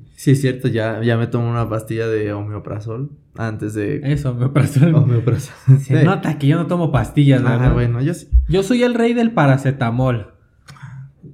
Sí, 0.16 0.30
es 0.30 0.40
cierto, 0.40 0.66
ya, 0.68 1.02
ya 1.02 1.18
me 1.18 1.26
tomo 1.26 1.48
una 1.48 1.68
pastilla 1.68 2.08
de 2.08 2.32
homeoprazol 2.32 3.10
antes 3.36 3.74
de. 3.74 4.00
Eso, 4.02 4.30
omeprazol. 4.30 4.94
Homeoprazol. 4.94 5.78
Se 5.80 6.02
nota 6.04 6.38
que 6.38 6.46
yo 6.46 6.56
no 6.56 6.66
tomo 6.66 6.90
pastillas, 6.90 7.42
Ah, 7.44 7.50
¿verdad? 7.50 7.74
bueno, 7.74 8.00
yo 8.00 8.14
sí. 8.14 8.26
Yo 8.48 8.62
soy 8.62 8.82
el 8.82 8.94
rey 8.94 9.12
del 9.12 9.32
paracetamol. 9.32 10.32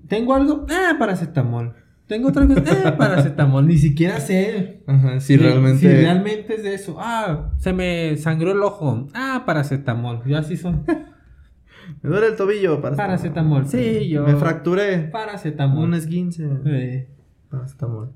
¿Tengo 0.09 0.35
algo? 0.35 0.67
Ah, 0.69 0.97
paracetamol. 0.99 1.75
¿Tengo 2.07 2.29
otra 2.29 2.47
cosa? 2.47 2.63
Ah, 2.87 2.97
paracetamol. 2.97 3.67
Ni 3.67 3.79
siquiera 3.79 4.21
sé. 4.21 4.83
Ajá, 4.87 5.21
sí, 5.21 5.27
si- 5.29 5.37
realmente. 5.37 5.79
Si 5.79 5.89
realmente 5.89 6.55
es 6.57 6.63
de 6.63 6.75
eso. 6.75 6.97
Ah, 6.99 7.53
se 7.59 7.73
me 7.73 8.17
sangró 8.17 8.53
el 8.53 8.63
ojo. 8.63 9.07
Ah, 9.15 9.45
paracetamol. 9.47 10.23
Yo 10.27 10.37
así 10.39 10.57
soy. 10.57 10.75
Me 12.03 12.11
duele 12.11 12.29
el 12.29 12.37
tobillo. 12.37 12.81
Paracetamol. 12.81 13.67
Sí, 13.67 14.09
yo. 14.09 14.25
Me 14.27 14.37
fracturé. 14.37 14.99
Paracetamol. 15.11 15.85
Un 15.85 15.95
esguince. 15.95 16.49
Eh, 16.67 17.09
Paracetamol. 17.51 18.13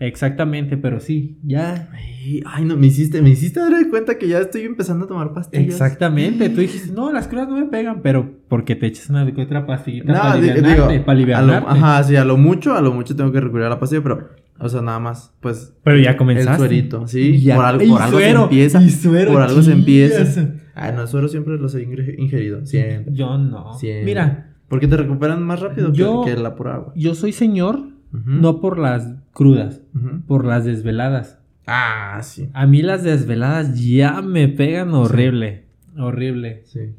Exactamente, 0.00 0.76
pero 0.76 1.00
sí, 1.00 1.38
ya. 1.42 1.88
Ay, 1.92 2.42
ay, 2.46 2.64
no, 2.64 2.76
me 2.76 2.86
hiciste, 2.86 3.20
me 3.20 3.30
hiciste 3.30 3.58
dar 3.58 3.72
cuenta 3.90 4.16
que 4.16 4.28
ya 4.28 4.38
estoy 4.38 4.62
empezando 4.62 5.06
a 5.06 5.08
tomar 5.08 5.32
pastillas. 5.32 5.66
Exactamente. 5.66 6.48
Tú 6.50 6.60
dijiste, 6.60 6.92
no, 6.92 7.12
las 7.12 7.26
crudas 7.26 7.48
no 7.48 7.56
me 7.56 7.64
pegan, 7.66 8.00
pero 8.02 8.30
porque 8.48 8.76
te 8.76 8.86
echas 8.86 9.10
una 9.10 9.30
que 9.32 9.42
otra 9.42 9.66
pastillita 9.66 10.12
No, 10.12 10.18
para 10.20 10.36
digo, 10.40 11.04
para 11.04 11.42
lo, 11.42 11.52
ajá, 11.52 12.02
sí, 12.04 12.14
a 12.16 12.24
lo 12.24 12.36
mucho, 12.36 12.74
a 12.74 12.80
lo 12.80 12.92
mucho 12.92 13.16
tengo 13.16 13.32
que 13.32 13.40
recurrir 13.40 13.66
a 13.66 13.70
la 13.70 13.80
pastilla, 13.80 14.02
pero, 14.02 14.28
o 14.60 14.68
sea, 14.68 14.82
nada 14.82 15.00
más, 15.00 15.34
pues, 15.40 15.74
Pero 15.82 15.98
ya 15.98 16.10
el 16.10 16.16
comenzaste. 16.16 16.56
suerito, 16.58 17.06
sí, 17.08 17.40
Ya. 17.40 17.56
por 17.56 17.64
algo, 17.64 17.82
Y 17.82 17.88
por 17.88 18.02
algo 18.02 18.18
suero, 18.18 18.38
se 18.38 18.42
empieza, 18.44 18.82
y 18.82 18.90
suero, 18.90 19.32
por 19.32 19.42
algo 19.42 19.62
se 19.62 19.72
empieza. 19.72 20.54
Ah, 20.76 20.92
no, 20.92 21.02
el 21.02 21.08
suero 21.08 21.26
siempre 21.28 21.58
los 21.58 21.74
he 21.74 21.82
ingerido, 21.82 22.64
siempre, 22.64 23.12
Yo 23.12 23.36
no. 23.36 23.74
siempre. 23.74 24.04
Mira, 24.04 24.44
Porque 24.68 24.86
te 24.86 24.96
recuperan 24.98 25.42
más 25.42 25.60
rápido 25.60 25.90
que- 25.92 25.98
Yo- 25.98 26.22
que, 26.26 26.36
la 26.36 26.54
pura 26.54 26.74
agua. 26.74 26.92
yo 26.94 27.14
soy 27.14 27.32
señor 27.32 27.88
no 28.12 28.60
por 28.60 28.78
las 28.78 29.14
crudas, 29.38 29.80
por 30.26 30.44
las 30.44 30.64
desveladas. 30.64 31.38
Ah, 31.66 32.18
sí, 32.22 32.50
A 32.54 32.66
mí 32.66 32.82
las 32.82 33.04
desveladas 33.04 33.78
ya 33.80 34.20
me 34.20 34.48
pegan 34.48 34.92
horrible. 34.94 35.66
Horrible. 35.96 36.62
sí. 36.66 36.94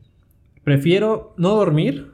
Prefiero 0.63 1.33
no 1.37 1.49
dormir 1.55 2.11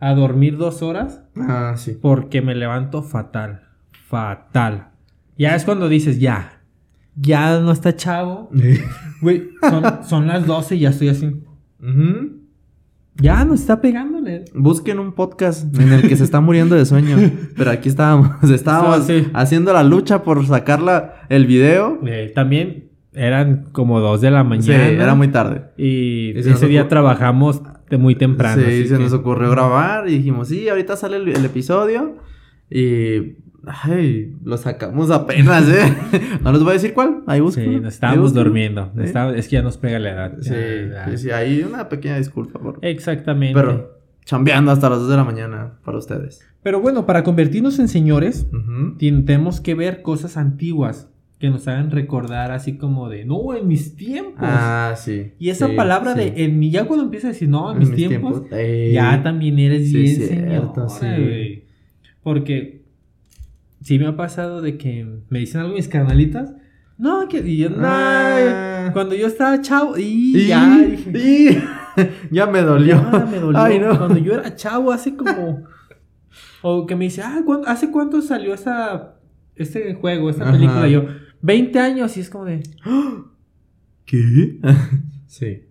a 0.00 0.14
dormir 0.14 0.56
dos 0.56 0.80
horas 0.82 1.22
Ah, 1.36 1.74
sí. 1.76 1.98
porque 2.00 2.40
me 2.40 2.54
levanto 2.54 3.02
fatal. 3.02 3.62
Fatal. 4.06 4.88
Ya 5.36 5.54
es 5.56 5.64
cuando 5.64 5.88
dices, 5.88 6.20
ya. 6.20 6.62
Ya 7.16 7.58
no 7.60 7.72
está 7.72 7.96
chavo. 7.96 8.48
Güey, 9.20 9.48
son, 9.68 10.04
son 10.04 10.26
las 10.28 10.46
12 10.46 10.76
y 10.76 10.80
ya 10.80 10.90
estoy 10.90 11.08
así. 11.08 11.26
Ujú. 11.80 12.37
Ya 13.20 13.44
no 13.44 13.54
está 13.54 13.80
pegándole. 13.80 14.44
Busquen 14.54 14.98
un 15.00 15.12
podcast 15.12 15.74
en 15.78 15.92
el 15.92 16.08
que 16.08 16.16
se 16.16 16.22
está 16.24 16.40
muriendo 16.40 16.76
de 16.76 16.86
sueño. 16.86 17.16
Pero 17.56 17.70
aquí 17.70 17.88
estábamos, 17.88 18.30
estábamos 18.50 19.06
Sí. 19.06 19.26
haciendo 19.34 19.72
la 19.72 19.82
lucha 19.82 20.22
por 20.22 20.46
sacarla 20.46 21.14
el 21.28 21.46
video. 21.46 21.98
Eh, 22.06 22.30
también 22.34 22.90
eran 23.12 23.70
como 23.72 23.98
2 24.00 24.20
de 24.20 24.30
la 24.30 24.42
Sí, 24.42 24.48
mañana. 24.48 24.86
era 24.88 25.14
muy 25.16 25.28
tarde. 25.28 25.64
Y, 25.76 26.30
Y 26.38 26.42
se 26.44 26.50
nos 26.50 26.58
ese 26.58 26.68
día 26.68 26.86
trabajamos 26.88 27.60
de 27.90 27.96
muy 27.98 28.14
temprano. 28.14 28.62
Sí, 28.62 28.68
así 28.68 28.86
se 28.88 28.96
que- 28.96 29.02
nos 29.02 29.12
ocurrió 29.12 29.50
grabar 29.50 30.08
y 30.08 30.18
dijimos, 30.18 30.48
sí, 30.48 30.68
ahorita 30.68 30.96
sale 30.96 31.16
el, 31.16 31.28
el 31.28 31.44
episodio. 31.44 32.16
Y. 32.70 33.47
Ay, 33.66 34.34
lo 34.44 34.56
sacamos 34.56 35.10
apenas, 35.10 35.68
¿eh? 35.68 35.92
no 36.42 36.52
les 36.52 36.60
voy 36.62 36.70
a 36.70 36.72
decir 36.74 36.94
cuál. 36.94 37.22
Ahí 37.26 37.40
busco. 37.40 37.60
Sí, 37.60 37.68
nos 37.68 37.94
estábamos 37.94 38.32
durmiendo. 38.32 38.92
Estaba- 38.98 39.36
Es 39.36 39.48
que 39.48 39.54
ya 39.54 39.62
nos 39.62 39.76
pega 39.76 39.98
la 39.98 40.10
edad. 40.10 40.32
Sí, 40.40 40.54
sí, 41.10 41.18
sí, 41.18 41.30
ahí 41.30 41.62
una 41.68 41.88
pequeña 41.88 42.16
disculpa. 42.18 42.58
Por... 42.60 42.78
Exactamente. 42.82 43.58
Pero 43.60 43.98
chambeando 44.24 44.70
hasta 44.70 44.88
las 44.88 45.00
2 45.00 45.10
de 45.10 45.16
la 45.16 45.24
mañana 45.24 45.72
para 45.84 45.98
ustedes. 45.98 46.40
Pero 46.62 46.80
bueno, 46.80 47.04
para 47.06 47.24
convertirnos 47.24 47.78
en 47.78 47.88
señores, 47.88 48.46
tien- 48.98 49.24
tenemos 49.26 49.60
que 49.60 49.74
ver 49.74 50.02
cosas 50.02 50.36
antiguas 50.36 51.08
que 51.38 51.50
nos 51.50 51.66
hagan 51.68 51.90
recordar 51.92 52.50
así 52.50 52.76
como 52.78 53.08
de, 53.08 53.24
no, 53.24 53.54
en 53.54 53.66
mis 53.68 53.94
tiempos. 53.96 54.34
Ah, 54.40 54.94
sí. 54.96 55.32
y 55.38 55.50
esa 55.50 55.68
sí, 55.68 55.76
palabra 55.76 56.14
sí. 56.14 56.18
de, 56.20 56.44
en 56.44 56.58
mi, 56.58 56.70
ya 56.70 56.84
cuando 56.86 57.04
empieza 57.04 57.28
a 57.28 57.30
decir, 57.30 57.48
no, 57.48 57.70
en 57.72 57.78
mis, 57.78 57.94
tiempos, 57.94 58.42
ya 58.92 59.22
también 59.22 59.58
eres 59.58 59.88
Sí, 59.90 59.98
bien 59.98 60.16
cierto, 60.16 60.86
güey. 61.00 61.64
Porque 62.22 62.77
sí 63.88 63.98
me 63.98 64.06
ha 64.06 64.16
pasado 64.16 64.60
de 64.60 64.76
que 64.76 65.06
me 65.30 65.38
dicen 65.38 65.62
algo 65.62 65.74
mis 65.74 65.88
carnalitas. 65.88 66.52
No, 66.98 67.26
que 67.28 67.38
y 67.38 67.56
yo, 67.58 67.68
Ah. 67.78 68.84
"Ay", 68.86 68.92
cuando 68.92 69.14
yo 69.14 69.26
estaba 69.28 69.60
chavo, 69.62 69.96
y, 69.96 70.36
Y- 70.36 70.46
ya 70.48 70.78
y- 70.78 71.58
ya 72.30 72.46
me 72.46 72.60
dolió. 72.60 72.96
ya 73.12 73.24
me 73.24 73.38
dolió. 73.38 73.58
Ay, 73.60 73.78
no. 73.78 73.96
Cuando 73.96 74.18
yo 74.18 74.34
era 74.34 74.54
chavo, 74.54 74.92
hace 74.92 75.16
como. 75.16 75.64
o 76.60 76.86
que 76.86 76.96
me 76.96 77.04
dice, 77.06 77.22
ah, 77.22 77.40
¿cuán- 77.46 77.62
¿hace 77.66 77.90
cuánto 77.90 78.20
salió 78.20 78.52
esa, 78.52 79.14
este 79.56 79.94
juego, 79.94 80.28
esta 80.28 80.42
Ajá. 80.42 80.52
película? 80.52 80.86
Y 80.88 80.92
yo, 80.92 81.04
20 81.40 81.78
años, 81.78 82.16
y 82.16 82.20
es 82.20 82.28
como 82.30 82.44
de, 82.44 82.62
¿Qué? 84.04 84.58
sí. 85.26 85.64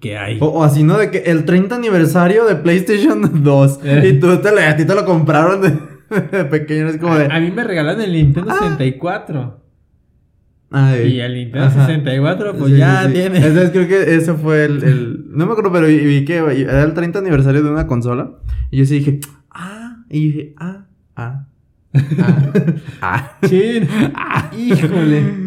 ¿qué 0.00 0.16
hay? 0.18 0.38
O, 0.40 0.46
o 0.46 0.62
así, 0.64 0.82
¿no? 0.82 0.98
De 0.98 1.10
que 1.10 1.18
el 1.18 1.44
30 1.44 1.76
aniversario 1.76 2.44
de 2.44 2.56
PlayStation 2.56 3.42
2. 3.42 3.80
Eh. 3.84 4.08
Y 4.14 4.20
tú 4.20 4.36
te, 4.42 4.50
lo- 4.52 4.60
a 4.60 4.76
ti 4.76 4.84
te 4.84 4.94
lo 4.94 5.04
compraron 5.04 5.60
de, 5.62 5.78
pequeño. 6.50 6.88
Es 6.88 6.98
como 6.98 7.16
de. 7.16 7.26
A 7.26 7.40
mí 7.40 7.50
me 7.50 7.64
regalaron 7.64 8.00
el 8.00 8.12
Nintendo 8.12 8.50
Ah. 8.52 8.58
64. 8.60 9.62
Ay. 10.70 11.14
Y 11.14 11.20
el 11.20 11.34
Nintendo 11.34 11.66
Ajá. 11.66 11.86
64, 11.86 12.56
pues 12.56 12.72
Sí, 12.72 12.78
ya 12.78 13.02
sí, 13.02 13.06
sí. 13.08 13.12
tiene. 13.14 13.38
Entonces 13.38 13.70
creo 13.70 13.88
que 13.88 14.14
ese 14.16 14.34
fue 14.34 14.64
el, 14.64 14.82
el- 14.82 15.24
No 15.30 15.46
me 15.46 15.52
acuerdo, 15.52 15.70
pero 15.72 15.86
vi, 15.86 16.24
que 16.24 16.36
era 16.36 16.82
el 16.82 16.92
30 16.94 17.20
aniversario 17.20 17.62
de 17.62 17.70
una 17.70 17.86
consola. 17.86 18.32
Y 18.70 18.78
yo 18.78 18.84
sí 18.84 18.98
dije, 18.98 19.20
ah. 19.50 20.04
Y 20.10 20.26
dije, 20.26 20.54
ah, 20.58 20.86
ah. 21.14 21.46
Ah. 22.18 22.52
ah. 23.00 23.38
Chin. 23.46 23.88
Híjole. 24.58 25.46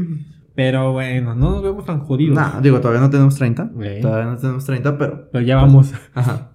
Pero 0.55 0.91
bueno, 0.93 1.35
no 1.35 1.51
nos 1.51 1.63
vemos 1.63 1.85
tan 1.85 1.99
jodidos. 1.99 2.35
No, 2.35 2.61
digo, 2.61 2.79
todavía 2.81 3.01
no 3.01 3.09
tenemos 3.09 3.35
30. 3.35 3.71
Eh. 3.81 3.99
Todavía 4.01 4.25
no 4.31 4.37
tenemos 4.37 4.65
30, 4.65 4.97
pero. 4.97 5.29
Pero 5.31 5.45
ya 5.45 5.55
vamos. 5.57 5.93
Ajá. 6.13 6.51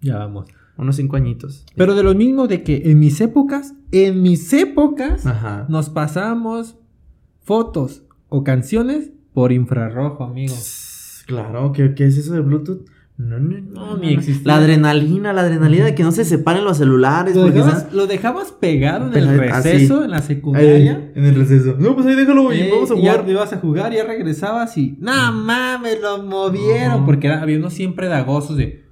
Ya 0.00 0.18
vamos. 0.18 0.46
Unos 0.78 0.96
5 0.96 1.16
añitos. 1.16 1.64
Pero 1.74 1.94
de 1.94 2.02
lo 2.02 2.14
mismo 2.14 2.46
de 2.48 2.62
que 2.62 2.82
en 2.90 2.98
mis 2.98 3.20
épocas, 3.20 3.74
en 3.92 4.22
mis 4.22 4.52
épocas, 4.52 5.24
Ajá. 5.26 5.64
nos 5.68 5.88
pasamos 5.88 6.76
fotos 7.42 8.02
o 8.28 8.44
canciones 8.44 9.10
por 9.32 9.52
infrarrojo, 9.52 10.24
amigo. 10.24 10.54
Claro, 11.26 11.72
¿qué, 11.72 11.94
qué 11.94 12.04
es 12.06 12.16
eso 12.18 12.34
de 12.34 12.40
Bluetooth? 12.40 12.84
No, 13.18 13.38
no, 13.38 13.58
No, 13.70 13.96
ni 13.96 14.12
existía. 14.12 14.42
La 14.46 14.56
adrenalina, 14.56 15.32
la 15.32 15.40
adrenalina 15.40 15.86
de 15.86 15.94
que 15.94 16.02
no 16.02 16.12
se 16.12 16.26
separen 16.26 16.64
los 16.64 16.76
celulares. 16.76 17.34
Lo 17.34 17.42
Porque 17.44 17.58
dejabas, 17.60 17.78
¿sabes? 17.80 17.94
lo 17.94 18.06
dejabas 18.06 18.52
pegado 18.52 19.06
en 19.06 19.14
el 19.16 19.50
así. 19.50 19.68
receso, 19.70 20.04
en 20.04 20.10
la 20.10 20.20
secundaria. 20.20 20.96
Ahí, 20.96 21.12
en 21.14 21.24
el 21.24 21.34
receso. 21.34 21.76
No, 21.78 21.94
pues 21.94 22.06
ahí 22.06 22.14
déjalo, 22.14 22.52
y 22.52 22.58
Eh, 22.60 22.70
vamos 22.70 22.90
a 22.90 22.94
y 22.94 23.02
ya 23.02 23.10
jugar. 23.12 23.24
te 23.24 23.32
ibas 23.32 23.52
a 23.54 23.56
jugar, 23.56 23.92
ya 23.94 24.04
regresabas 24.04 24.76
y. 24.76 24.98
¡No 25.00 25.32
mames! 25.32 25.98
Lo 26.02 26.22
movieron. 26.22 26.96
Ujú. 26.98 27.06
Porque 27.06 27.28
era- 27.28 27.40
había 27.40 27.56
unos 27.56 27.72
siempre 27.72 28.06
dagosos 28.08 28.58
de. 28.58 28.84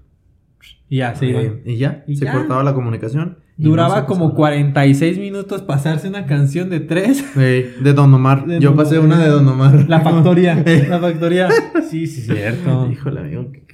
Y 0.94 0.98
ya 0.98 1.12
se. 1.16 1.28
Eh, 1.28 1.62
y 1.66 1.76
ya, 1.76 2.04
Y 2.06 2.14
se 2.14 2.24
ya. 2.24 2.32
cortaba 2.32 2.62
la 2.62 2.72
comunicación. 2.72 3.38
Duraba 3.56 4.02
no 4.02 4.06
como 4.06 4.24
pasaba. 4.26 4.36
46 4.36 5.18
minutos 5.18 5.62
pasarse 5.62 6.06
una 6.08 6.24
canción 6.26 6.70
de 6.70 6.78
tres. 6.78 7.24
De 7.36 7.92
Don 7.94 8.14
Omar. 8.14 8.46
De 8.46 8.60
Yo 8.60 8.68
Don 8.68 8.76
pasé 8.76 9.00
una 9.00 9.18
de 9.20 9.28
Don 9.28 9.46
Omar. 9.48 9.88
La 9.88 10.00
factoría. 10.02 10.54
la 10.88 11.00
factoría. 11.00 11.48
Sí, 11.90 12.06
sí, 12.06 12.20
cierto. 12.22 12.88
Híjole, 12.92 13.20
amigo. 13.20 13.50
Qué, 13.50 13.64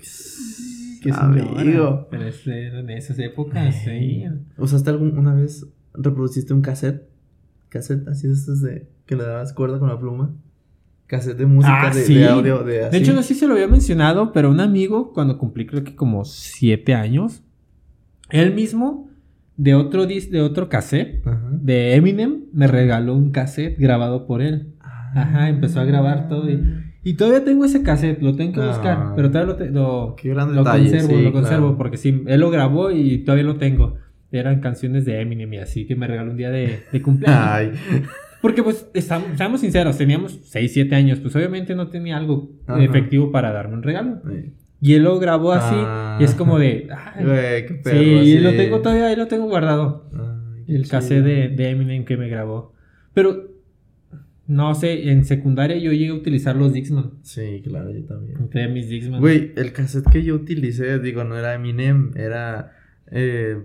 Qué 1.03 1.11
amigo. 1.13 2.09
Pero 2.11 2.27
es- 2.27 2.47
eran 2.47 2.89
esas 2.89 3.19
épocas, 3.19 3.75
sí. 3.85 4.25
¿Usaste 4.57 4.89
alguna 4.89 5.35
vez, 5.35 5.67
reproduciste 5.93 6.55
un 6.55 6.63
cassette? 6.63 7.03
Cassette 7.69 8.09
así 8.09 8.29
de 8.29 8.33
estos 8.33 8.63
de 8.63 8.89
que 9.05 9.15
le 9.15 9.25
dabas 9.25 9.53
cuerda 9.53 9.79
con 9.79 9.89
la 9.91 9.99
pluma. 10.01 10.31
Cassette 11.11 11.37
de 11.39 11.47
música, 11.47 11.89
Ah, 11.89 11.95
de, 11.95 12.03
sí. 12.03 12.15
de 12.15 12.29
audio, 12.29 12.63
de 12.63 12.85
así. 12.85 12.91
De 12.97 12.99
hecho, 13.03 13.13
no 13.13 13.23
sé 13.23 13.35
si 13.35 13.41
se 13.41 13.47
lo 13.49 13.55
había 13.55 13.67
mencionado, 13.67 14.33
pero 14.33 14.49
un 14.49 14.61
amigo, 14.61 15.13
cuando 15.13 15.37
cumplí 15.39 15.67
creo 15.67 15.83
que 15.83 15.97
como 15.97 16.25
siete 16.25 16.95
años, 16.95 17.43
él 18.31 18.55
mismo 18.55 19.11
de 19.57 19.75
otro 19.75 20.07
dis 20.07 20.31
de 20.31 20.41
otro 20.41 20.69
cassette 20.69 21.27
Ajá. 21.27 21.49
de 21.51 21.97
Eminem, 21.97 22.45
me 22.53 22.67
regaló 22.69 23.15
un 23.17 23.31
cassette 23.33 23.77
grabado 23.79 24.27
por 24.27 24.41
él. 24.41 24.75
Ajá, 24.81 25.49
empezó 25.49 25.81
a 25.81 25.85
grabar 25.85 26.29
todo 26.29 26.49
y, 26.49 26.63
y 27.03 27.15
todavía 27.15 27.45
tengo 27.45 27.65
ese 27.65 27.83
cassette, 27.83 28.23
lo 28.23 28.37
tengo 28.37 28.53
que 28.61 28.67
buscar, 28.69 28.99
Ah. 29.09 29.13
pero 29.17 29.31
todavía 29.33 29.53
lo, 29.53 29.57
te- 29.59 29.71
lo, 29.71 30.17
lo 30.23 30.63
detalle, 30.63 30.91
conservo, 30.91 31.09
sí, 31.19 31.23
lo 31.25 31.33
conservo, 31.33 31.61
claro. 31.67 31.77
porque 31.77 31.97
sí, 31.97 32.23
él 32.27 32.41
lo 32.41 32.51
grabó 32.51 32.93
y 32.93 33.19
todavía 33.25 33.45
lo 33.45 33.57
tengo. 33.57 33.97
Eran 34.33 34.61
canciones 34.61 35.05
de 35.05 35.21
Eminem 35.21 35.53
y 35.55 35.59
así 35.59 35.87
que 35.89 35.97
me 35.97 36.07
regaló 36.07 36.31
un 36.31 36.37
día 36.37 36.51
de, 36.51 36.85
de 36.93 37.03
cumpleaños. 37.07 37.45
Ay. 37.45 37.73
Porque 38.43 38.63
pues 38.63 38.89
estamos, 38.95 39.29
seamos 39.37 39.61
sinceros, 39.61 39.99
teníamos 39.99 40.39
6, 40.45 40.73
7 40.73 40.95
años, 40.95 41.19
pues 41.21 41.37
obviamente 41.37 41.75
no 41.75 41.89
tenía 41.89 42.17
algo 42.17 42.53
Ajá. 42.67 42.83
efectivo 42.83 43.31
para 43.31 43.53
darme 43.53 43.75
un 43.75 43.83
regalo. 43.83 44.21
Ay. 44.25 44.53
Y 44.81 44.95
él 44.95 45.03
lo 45.03 45.19
grabó 45.19 45.53
así 45.53 45.75
Ah. 45.77 46.17
y 46.19 46.25
es 46.25 46.35
como 46.35 46.59
de... 46.59 46.89
ay, 46.91 47.25
Güey, 47.25 47.67
qué 47.67 47.75
perro. 47.85 47.99
sí, 47.99 48.21
sí. 48.25 48.39
lo 48.39 48.51
tengo 48.57 48.81
todavía, 48.81 49.09
ahí 49.09 49.17
lo 49.17 49.27
tengo 49.27 49.45
guardado. 49.47 50.09
Ay, 50.15 50.75
El 50.75 50.89
cassette 50.89 51.23
de, 51.23 51.49
de 51.51 51.69
Eminem 51.71 52.05
que 52.07 52.17
me 52.17 52.29
grabó. 52.31 52.73
Pero, 53.13 53.51
no 54.47 54.75
sé, 54.75 55.11
en 55.11 55.27
secundaria 55.27 55.77
yo 55.77 55.93
llegué 55.93 56.09
a 56.09 56.15
utilizar 56.15 56.57
los 56.57 56.73
Dixman. 56.73 57.11
Sí, 57.23 57.61
claro, 57.63 57.93
yo 57.93 58.03
también. 58.07 58.39
Entré 58.39 58.69
mis 58.69 58.89
Dixman. 58.89 59.21
Güey, 59.21 59.53
el 59.57 59.73
cassette 59.75 60.09
que 60.11 60.23
yo 60.23 60.35
utilicé, 60.35 60.99
digo, 60.99 61.25
no 61.25 61.37
era 61.37 61.53
Eminem, 61.55 62.13
era. 62.17 62.73
Eh, 63.13 63.59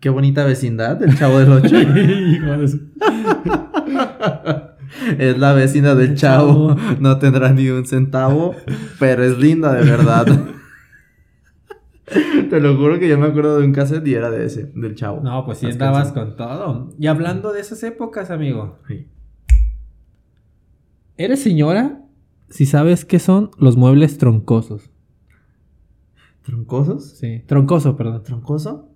qué 0.00 0.10
bonita 0.10 0.44
vecindad, 0.44 1.02
el 1.02 1.16
chavo 1.16 1.38
del 1.38 1.52
8. 1.52 1.76
Es 5.18 5.38
la 5.38 5.54
vecina 5.54 5.94
del 5.94 6.10
El 6.10 6.16
chavo. 6.16 6.74
chavo. 6.76 6.80
No 7.00 7.18
tendrá 7.18 7.52
ni 7.52 7.68
un 7.70 7.86
centavo, 7.86 8.54
pero 9.00 9.24
es 9.24 9.38
linda 9.38 9.72
de 9.72 9.90
verdad. 9.90 10.26
Te 12.50 12.60
lo 12.60 12.76
juro 12.76 12.98
que 12.98 13.08
yo 13.08 13.18
me 13.18 13.26
acuerdo 13.26 13.58
de 13.58 13.66
un 13.66 13.72
cassette 13.72 14.06
y 14.06 14.14
era 14.14 14.30
de 14.30 14.44
ese, 14.44 14.70
del 14.74 14.94
chavo. 14.94 15.20
No, 15.22 15.44
pues 15.46 15.58
sí 15.58 15.66
canciones. 15.68 16.12
con 16.12 16.36
todo. 16.36 16.92
Y 16.98 17.06
hablando 17.06 17.52
de 17.52 17.60
esas 17.60 17.82
épocas, 17.82 18.30
amigo. 18.30 18.78
Sí. 18.86 19.08
¿Eres 21.16 21.42
señora? 21.42 22.02
Si 22.50 22.66
sabes 22.66 23.04
qué 23.04 23.18
son 23.18 23.50
los 23.58 23.76
muebles 23.76 24.18
troncosos. 24.18 24.90
¿Troncosos? 26.42 27.16
Sí, 27.18 27.42
troncoso, 27.46 27.96
perdón. 27.96 28.22
¿Troncoso? 28.22 28.90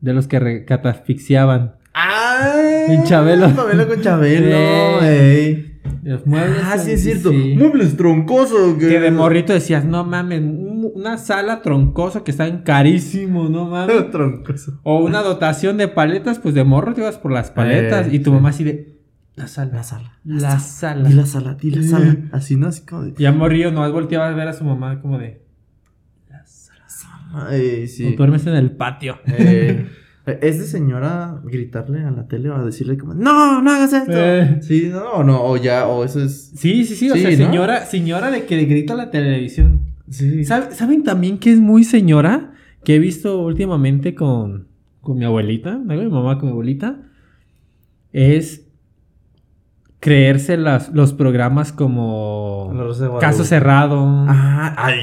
De 0.00 0.12
los 0.12 0.28
que 0.28 0.38
re- 0.38 0.64
catafixiaban. 0.66 1.76
¡Ay! 2.00 2.94
En 2.94 3.04
Chabelo. 3.04 3.52
Chabelo 3.54 3.88
con 3.88 4.00
Chabelo, 4.00 5.02
ey. 5.02 5.80
Los 6.04 6.26
muebles. 6.26 6.60
Ah, 6.64 6.78
sí, 6.78 6.92
es 6.92 7.02
sí. 7.02 7.10
cierto. 7.12 7.32
Muebles 7.32 7.96
troncosos. 7.96 8.76
Que 8.78 9.00
de 9.00 9.10
morrito 9.10 9.52
decías, 9.52 9.84
no 9.84 10.04
mames, 10.04 10.40
un- 10.40 10.90
una 10.94 11.18
sala 11.18 11.60
troncosa 11.60 12.24
que 12.24 12.30
están 12.30 12.62
carísimo, 12.62 13.48
no 13.48 13.66
mames. 13.66 14.10
Troncoso. 14.10 14.80
O 14.84 14.98
una 15.04 15.22
dotación 15.22 15.76
de 15.76 15.88
paletas, 15.88 16.38
pues 16.38 16.54
de 16.54 16.64
morro 16.64 16.94
te 16.94 17.00
ibas 17.02 17.18
por 17.18 17.32
las 17.32 17.50
paletas. 17.50 18.06
Eh, 18.06 18.10
y 18.14 18.18
tu 18.20 18.30
sí. 18.30 18.34
mamá 18.36 18.50
así 18.50 18.64
de, 18.64 18.96
la 19.36 19.46
sala. 19.48 19.72
La 19.74 19.82
sala. 19.82 20.12
La 20.24 20.58
sala. 20.60 21.08
Di 21.08 21.14
la 21.14 21.26
sala, 21.26 21.54
di 21.54 21.70
la 21.72 21.82
sala. 21.82 22.16
Así, 22.32 22.56
¿no? 22.56 22.68
Así 22.68 22.84
como 22.86 23.02
de. 23.02 23.14
Y 23.18 23.26
a 23.26 23.32
morrillo 23.32 23.70
nomás 23.70 23.92
volteaba 23.92 24.28
a 24.28 24.32
ver 24.32 24.48
a 24.48 24.52
su 24.52 24.64
mamá 24.64 25.00
como 25.00 25.18
de, 25.18 25.42
la 26.30 26.44
sala. 26.46 27.48
Ay, 27.50 27.84
O 27.84 27.86
sí. 27.88 28.14
duermes 28.16 28.46
en 28.46 28.54
el 28.54 28.70
patio. 28.72 29.18
Eh, 29.26 29.88
¿Es 30.32 30.58
de 30.58 30.64
señora 30.66 31.40
gritarle 31.44 32.04
a 32.04 32.10
la 32.10 32.26
tele 32.28 32.50
o 32.50 32.54
a 32.56 32.64
decirle 32.64 32.96
como, 32.98 33.14
no, 33.14 33.62
no 33.62 33.70
hagas 33.70 33.92
esto? 33.92 34.12
Eh. 34.14 34.58
Sí, 34.62 34.88
no, 34.92 35.02
o 35.12 35.24
no, 35.24 35.42
o 35.44 35.56
ya, 35.56 35.86
o 35.86 36.04
eso 36.04 36.20
es. 36.22 36.52
Sí, 36.56 36.84
sí, 36.84 36.94
sí. 36.94 37.10
O 37.10 37.14
Sí, 37.14 37.20
sea, 37.20 37.30
¿no? 37.30 37.36
señora, 37.36 37.86
señora 37.86 38.30
de 38.30 38.44
que 38.46 38.56
le 38.56 38.64
grita 38.64 38.94
a 38.94 38.96
la 38.96 39.10
televisión. 39.10 39.82
Sí. 40.10 40.44
¿Sabe- 40.44 40.74
¿Saben 40.74 41.02
también 41.04 41.38
que 41.38 41.52
es 41.52 41.58
muy 41.60 41.84
señora? 41.84 42.52
Que 42.84 42.96
he 42.96 42.98
visto 42.98 43.40
últimamente 43.42 44.14
con, 44.14 44.68
con 45.00 45.18
mi 45.18 45.24
abuelita, 45.24 45.72
¿no? 45.76 45.94
mi 45.94 46.08
mamá 46.08 46.38
con 46.38 46.46
mi 46.46 46.52
abuelita. 46.52 46.96
Es 48.12 48.66
creerse 50.00 50.56
las, 50.56 50.90
los 50.94 51.12
programas 51.12 51.72
como. 51.72 52.72
Caso 53.20 53.44
Cerrado. 53.44 53.98
Ah, 54.28 54.74
ay, 54.78 55.00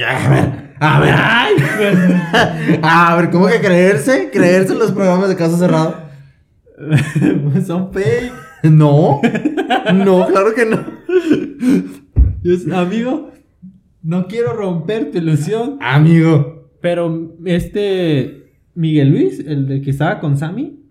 a 0.86 1.00
ver. 1.00 1.14
A 1.16 1.48
ver. 1.78 2.80
a 2.82 3.16
ver, 3.16 3.30
¿cómo 3.30 3.48
que 3.48 3.60
creerse? 3.60 4.30
¿Creerse 4.32 4.74
en 4.74 4.80
los 4.80 4.92
programas 4.92 5.30
de 5.30 5.36
caso 5.36 5.58
cerrado? 5.58 5.96
Son 7.66 7.92
fake. 7.92 8.32
No. 8.64 9.22
No, 9.94 10.28
claro 10.28 10.54
que 10.56 10.66
no. 10.66 10.80
Amigo, 12.76 13.32
no 14.04 14.28
quiero 14.28 14.54
romper 14.54 15.12
tu 15.12 15.18
ilusión. 15.18 15.78
Amigo. 15.82 16.72
Pero 16.82 17.36
este 17.46 18.46
Miguel 18.76 19.10
Luis, 19.10 19.40
el 19.40 19.68
de 19.68 19.82
que 19.82 19.90
estaba 19.90 20.20
con 20.20 20.38
Sammy, 20.38 20.82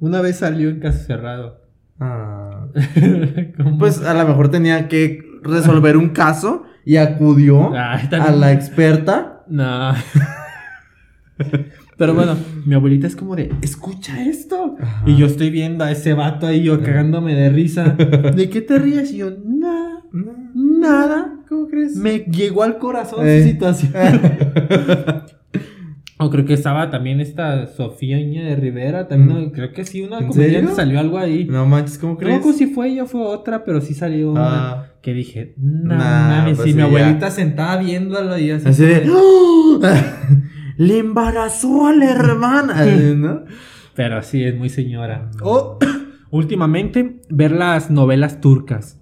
una 0.00 0.20
vez 0.20 0.36
salió 0.36 0.68
en 0.70 0.80
Caso 0.80 1.04
Cerrado. 1.04 1.60
Ah. 1.98 2.66
Pues 3.78 4.02
a 4.02 4.14
lo 4.14 4.26
mejor 4.26 4.50
tenía 4.50 4.88
que 4.88 5.20
resolver 5.42 5.96
un 5.96 6.10
caso 6.10 6.64
y 6.84 6.96
acudió 6.96 7.72
Ay, 7.74 8.08
a 8.12 8.30
la 8.30 8.52
experta. 8.52 9.31
No. 9.52 9.92
Pero 11.98 12.14
bueno, 12.14 12.36
mi 12.64 12.74
abuelita 12.74 13.06
es 13.06 13.14
como 13.16 13.36
de, 13.36 13.52
escucha 13.62 14.22
esto. 14.24 14.76
Ajá. 14.80 15.02
Y 15.06 15.16
yo 15.16 15.26
estoy 15.26 15.50
viendo 15.50 15.84
a 15.84 15.90
ese 15.90 16.14
vato 16.14 16.46
ahí, 16.46 16.62
yo 16.62 16.80
cagándome 16.82 17.34
de 17.34 17.50
risa. 17.50 17.84
¿De 18.34 18.48
qué 18.50 18.60
te 18.62 18.78
ríes? 18.78 19.12
Y 19.12 19.18
yo, 19.18 19.30
nada, 19.44 20.02
nada. 20.54 21.38
¿Cómo 21.48 21.68
crees? 21.68 21.96
Me 21.96 22.20
llegó 22.20 22.62
al 22.62 22.78
corazón 22.78 23.26
Eh. 23.26 23.42
su 23.42 23.48
situación. 23.50 23.92
o 26.18 26.30
creo 26.30 26.44
que 26.46 26.54
estaba 26.54 26.88
también 26.90 27.20
esta 27.20 27.66
Sofía 27.66 28.18
Iña 28.18 28.44
de 28.44 28.56
Rivera. 28.56 29.06
También, 29.06 29.38
Mm. 29.38 29.42
no, 29.46 29.52
creo 29.52 29.72
que 29.72 29.84
sí, 29.84 30.00
una 30.02 30.18
¿En 30.20 30.28
comediante 30.28 30.72
salió 30.74 30.98
algo 30.98 31.18
ahí. 31.18 31.44
No, 31.44 31.58
No 31.58 31.66
manches, 31.66 31.98
¿cómo 31.98 32.16
crees? 32.16 32.36
recuerdo 32.36 32.58
si 32.58 32.66
fue 32.68 32.88
ella 32.88 33.04
fue 33.04 33.20
otra, 33.22 33.64
pero 33.64 33.80
sí 33.80 33.92
salió 33.94 34.32
una. 34.32 34.91
Que 35.02 35.12
dije, 35.14 35.54
no 35.58 35.96
Nah, 35.96 36.28
mames, 36.28 36.56
pues 36.56 36.68
sí, 36.68 36.74
mi 36.74 36.78
ya. 36.80 36.86
abuelita 36.86 37.30
sentada 37.30 37.76
viéndolo 37.82 38.38
y 38.38 38.50
así. 38.52 38.68
Así 38.68 38.82
de. 38.84 39.00
de- 39.00 39.10
¡Oh! 39.12 39.80
Le 40.78 40.98
embarazó 40.98 41.86
a 41.86 41.92
la 41.92 42.10
hermana. 42.10 42.84
¿no? 43.16 43.44
Pero 43.94 44.22
sí, 44.22 44.42
es 44.44 44.56
muy 44.56 44.68
señora. 44.68 45.30
O, 45.42 45.78
últimamente, 46.30 47.20
ver 47.28 47.52
las 47.52 47.90
novelas 47.90 48.40
turcas. 48.40 49.00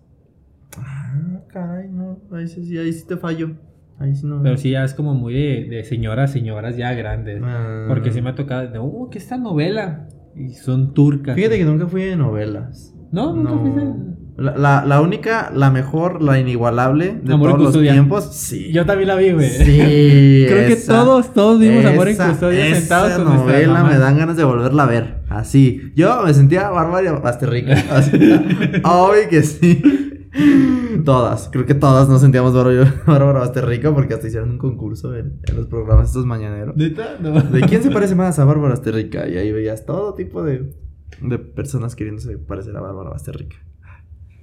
Ah, 0.79 1.41
caray, 1.49 1.89
no. 1.91 2.19
Ahí 2.33 2.49
sí, 2.49 2.77
ahí 2.79 2.93
sí 2.93 3.07
te 3.07 3.17
fallo. 3.17 3.53
Ahí 3.99 4.15
sí 4.17 4.27
no. 4.27 4.43
Pero 4.43 4.57
sí, 4.57 4.71
ya 4.71 4.85
es 4.85 4.95
como 4.95 5.15
muy 5.15 5.35
de, 5.35 5.67
de 5.69 5.85
señoras, 5.85 6.33
señoras 6.33 6.77
ya 6.79 6.95
grandes. 6.95 7.41
Ah. 7.45 7.85
Porque 7.89 8.11
sí 8.11 8.23
me 8.23 8.31
ha 8.31 8.35
tocado, 8.35 8.67
de, 8.69 8.79
oh, 8.79 9.09
¿qué 9.11 9.19
esta 9.19 9.37
novela? 9.37 10.09
Y 10.35 10.55
son 10.55 10.95
turcas. 10.95 11.35
Fíjate 11.37 11.59
que 11.59 11.65
nunca 11.65 11.87
fui 11.87 12.03
de 12.05 12.17
novelas. 12.17 12.95
No, 13.13 13.35
nunca 13.37 13.53
fuiste. 13.59 13.83
La, 14.41 14.57
la, 14.57 14.85
la 14.87 15.01
única, 15.03 15.51
la 15.55 15.71
mejor, 15.71 16.23
la 16.23 16.41
inigualable 16.41 17.21
de 17.23 17.35
Amor 17.35 17.51
todos 17.59 17.75
los 17.75 17.83
tiempos, 17.83 18.35
sí. 18.35 18.73
Yo 18.73 18.87
también 18.87 19.09
la 19.09 19.17
vi, 19.17 19.33
güey. 19.33 19.51
Sí. 19.51 20.47
Creo 20.49 20.67
que 20.67 20.73
esa- 20.73 20.95
todos, 21.05 21.35
todos 21.35 21.61
vimos 21.61 21.85
Amor 21.85 22.09
en 22.09 22.15
esa- 22.15 22.29
Custodia 22.31 22.67
esa 22.67 22.81
sentados 22.81 23.13
con 23.23 23.25
novela 23.37 23.85
me 23.85 23.99
dan 23.99 24.17
ganas 24.17 24.37
de 24.39 24.45
volverla 24.45 24.85
a 24.85 24.87
ver. 24.87 25.21
Así. 25.29 25.93
Yo 25.95 26.23
me 26.25 26.33
sentía 26.33 26.71
Bárbara 26.71 27.13
Basterrica. 27.21 27.77
Obvio 28.85 29.29
que 29.29 29.43
sí. 29.43 29.83
Todas. 31.05 31.49
Creo 31.53 31.67
que 31.67 31.75
todas 31.75 32.09
nos 32.09 32.21
sentíamos 32.21 32.55
Bárbara 32.55 32.95
Bárbara 33.07 33.41
Basterrica 33.41 33.93
porque 33.93 34.15
hasta 34.15 34.27
hicieron 34.29 34.51
un 34.53 34.59
concurso 34.59 35.15
en, 35.17 35.41
en 35.49 35.57
los 35.57 35.67
programas 35.67 36.09
estos 36.09 36.25
mañaneros. 36.27 36.77
¿Neta? 36.77 37.17
No. 37.21 37.41
¿De 37.43 37.61
quién 37.63 37.83
se 37.83 37.91
parece 37.91 38.15
más 38.15 38.39
a 38.39 38.45
Bárbara 38.45 38.71
Basterrica? 38.71 39.29
Y 39.29 39.37
ahí 39.37 39.53
veías 39.53 39.85
todo 39.85 40.15
tipo 40.15 40.43
de, 40.43 40.73
de 41.21 41.39
personas 41.39 41.95
queriéndose 41.97 42.39
parecer 42.39 42.77
a 42.77 42.81
Bárbara 42.81 43.11
Basterrica. 43.11 43.57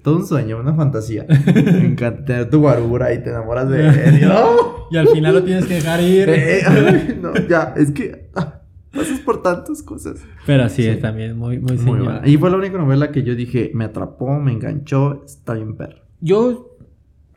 Todo 0.08 0.16
un 0.20 0.26
sueño, 0.26 0.58
una 0.62 0.74
fantasía. 0.74 1.26
Me 1.54 1.86
encanta 1.86 2.24
tener 2.24 2.50
tu 2.50 2.62
guarura 2.62 3.14
y 3.14 3.22
te 3.22 3.30
enamoras 3.30 3.68
de 3.70 3.88
él. 3.90 4.20
y- 4.22 4.26
¡Oh! 4.32 4.88
Y 4.90 4.96
al 4.96 5.06
final 5.10 5.34
lo 5.36 5.44
tienes 5.44 5.66
que 5.66 5.74
dejar 5.74 6.02
ir. 6.02 6.30
Eh, 6.30 6.62
ay, 6.66 7.20
no, 7.22 7.34
ya, 7.50 7.74
es 7.76 7.92
que 7.92 8.30
ah, 8.34 8.62
pasas 8.94 9.20
por 9.20 9.42
tantas 9.44 9.84
cosas. 9.84 10.24
Pero 10.46 10.70
sí, 10.70 10.84
Sí. 10.84 10.88
es 10.88 11.02
también 11.02 11.38
muy, 11.38 11.60
muy 11.60 11.78
Muy 11.80 12.00
buena. 12.00 12.22
Y 12.24 12.38
fue 12.38 12.50
la 12.50 12.56
única 12.56 12.78
novela 12.78 13.12
que 13.12 13.24
yo 13.24 13.36
dije, 13.36 13.70
me 13.74 13.84
atrapó, 13.84 14.40
me 14.40 14.54
enganchó, 14.54 15.24
está 15.26 15.56
bien 15.56 15.76
perro. 15.76 15.98
Yo, 16.22 16.78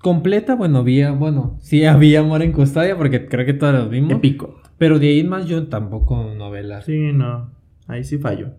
completa, 0.00 0.54
bueno, 0.54 0.84
vi, 0.84 1.04
bueno, 1.06 1.58
sí 1.60 1.84
había 1.86 2.20
Amor 2.20 2.42
en 2.42 2.52
Custodia 2.52 2.96
porque 2.96 3.26
creo 3.26 3.44
que 3.44 3.52
todos 3.54 3.74
los 3.74 3.90
vimos. 3.90 4.12
Épico. 4.12 4.60
Pero 4.78 5.00
de 5.00 5.08
ahí 5.08 5.24
más 5.24 5.46
yo 5.46 5.66
tampoco 5.66 6.22
novelas. 6.36 6.84
Sí, 6.84 7.12
no, 7.12 7.50
ahí 7.88 8.04
sí 8.04 8.18
falló. 8.18 8.50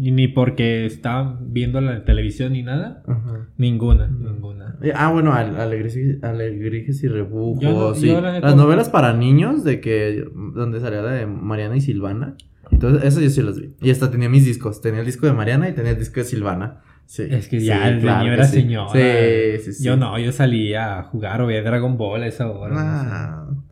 Y 0.00 0.12
ni 0.12 0.28
porque 0.28 0.86
estaba 0.86 1.38
viendo 1.42 1.80
la 1.82 2.04
televisión 2.04 2.54
ni 2.54 2.62
nada. 2.62 3.02
Ajá. 3.06 3.48
Ninguna, 3.58 4.06
ninguna. 4.08 4.76
Eh, 4.82 4.92
Ah, 4.94 5.12
bueno, 5.12 5.34
al- 5.34 5.60
alegrijes, 5.60 6.22
alegrijes 6.22 7.02
y 7.04 7.08
rebujos. 7.08 7.62
Yo 7.62 7.72
no- 7.72 7.94
sí. 7.94 8.06
yo 8.08 8.20
la 8.20 8.32
neta 8.32 8.46
Las 8.46 8.56
no- 8.56 8.62
novelas 8.64 8.88
para 8.88 9.12
niños 9.12 9.62
de 9.62 9.80
que 9.80 10.24
donde 10.54 10.80
salía 10.80 11.02
la 11.02 11.10
de 11.12 11.26
Mariana 11.26 11.76
y 11.76 11.80
Silvana. 11.82 12.36
Entonces, 12.70 13.04
esas 13.04 13.22
yo 13.22 13.28
sí 13.30 13.42
las 13.42 13.60
vi. 13.60 13.74
Y 13.82 13.90
hasta 13.90 14.10
tenía 14.10 14.28
mis 14.30 14.44
discos. 14.46 14.80
Tenía 14.80 15.00
el 15.00 15.06
disco 15.06 15.26
de 15.26 15.32
Mariana 15.34 15.68
y 15.68 15.72
tenía 15.74 15.90
el 15.92 15.98
disco 15.98 16.20
de 16.20 16.24
Silvana. 16.24 16.80
Sí. 17.04 17.24
Es 17.28 17.48
que 17.48 17.58
ya 17.58 17.88
el 17.88 17.98
claro 18.00 18.20
niño 18.22 18.34
era 18.34 18.44
sí. 18.44 18.60
señora. 18.60 18.92
Sí, 18.92 19.64
sí, 19.64 19.72
sí. 19.72 19.84
Yo 19.84 19.96
no, 19.96 20.16
yo 20.20 20.30
salía 20.30 21.00
a 21.00 21.02
jugar 21.02 21.42
o 21.42 21.46
ver 21.48 21.64
Dragon 21.64 21.98
Ball 21.98 22.22
a 22.22 22.26
esa 22.28 22.48
hora. 22.48 22.72
no 22.72 22.80
sé. 22.80 23.08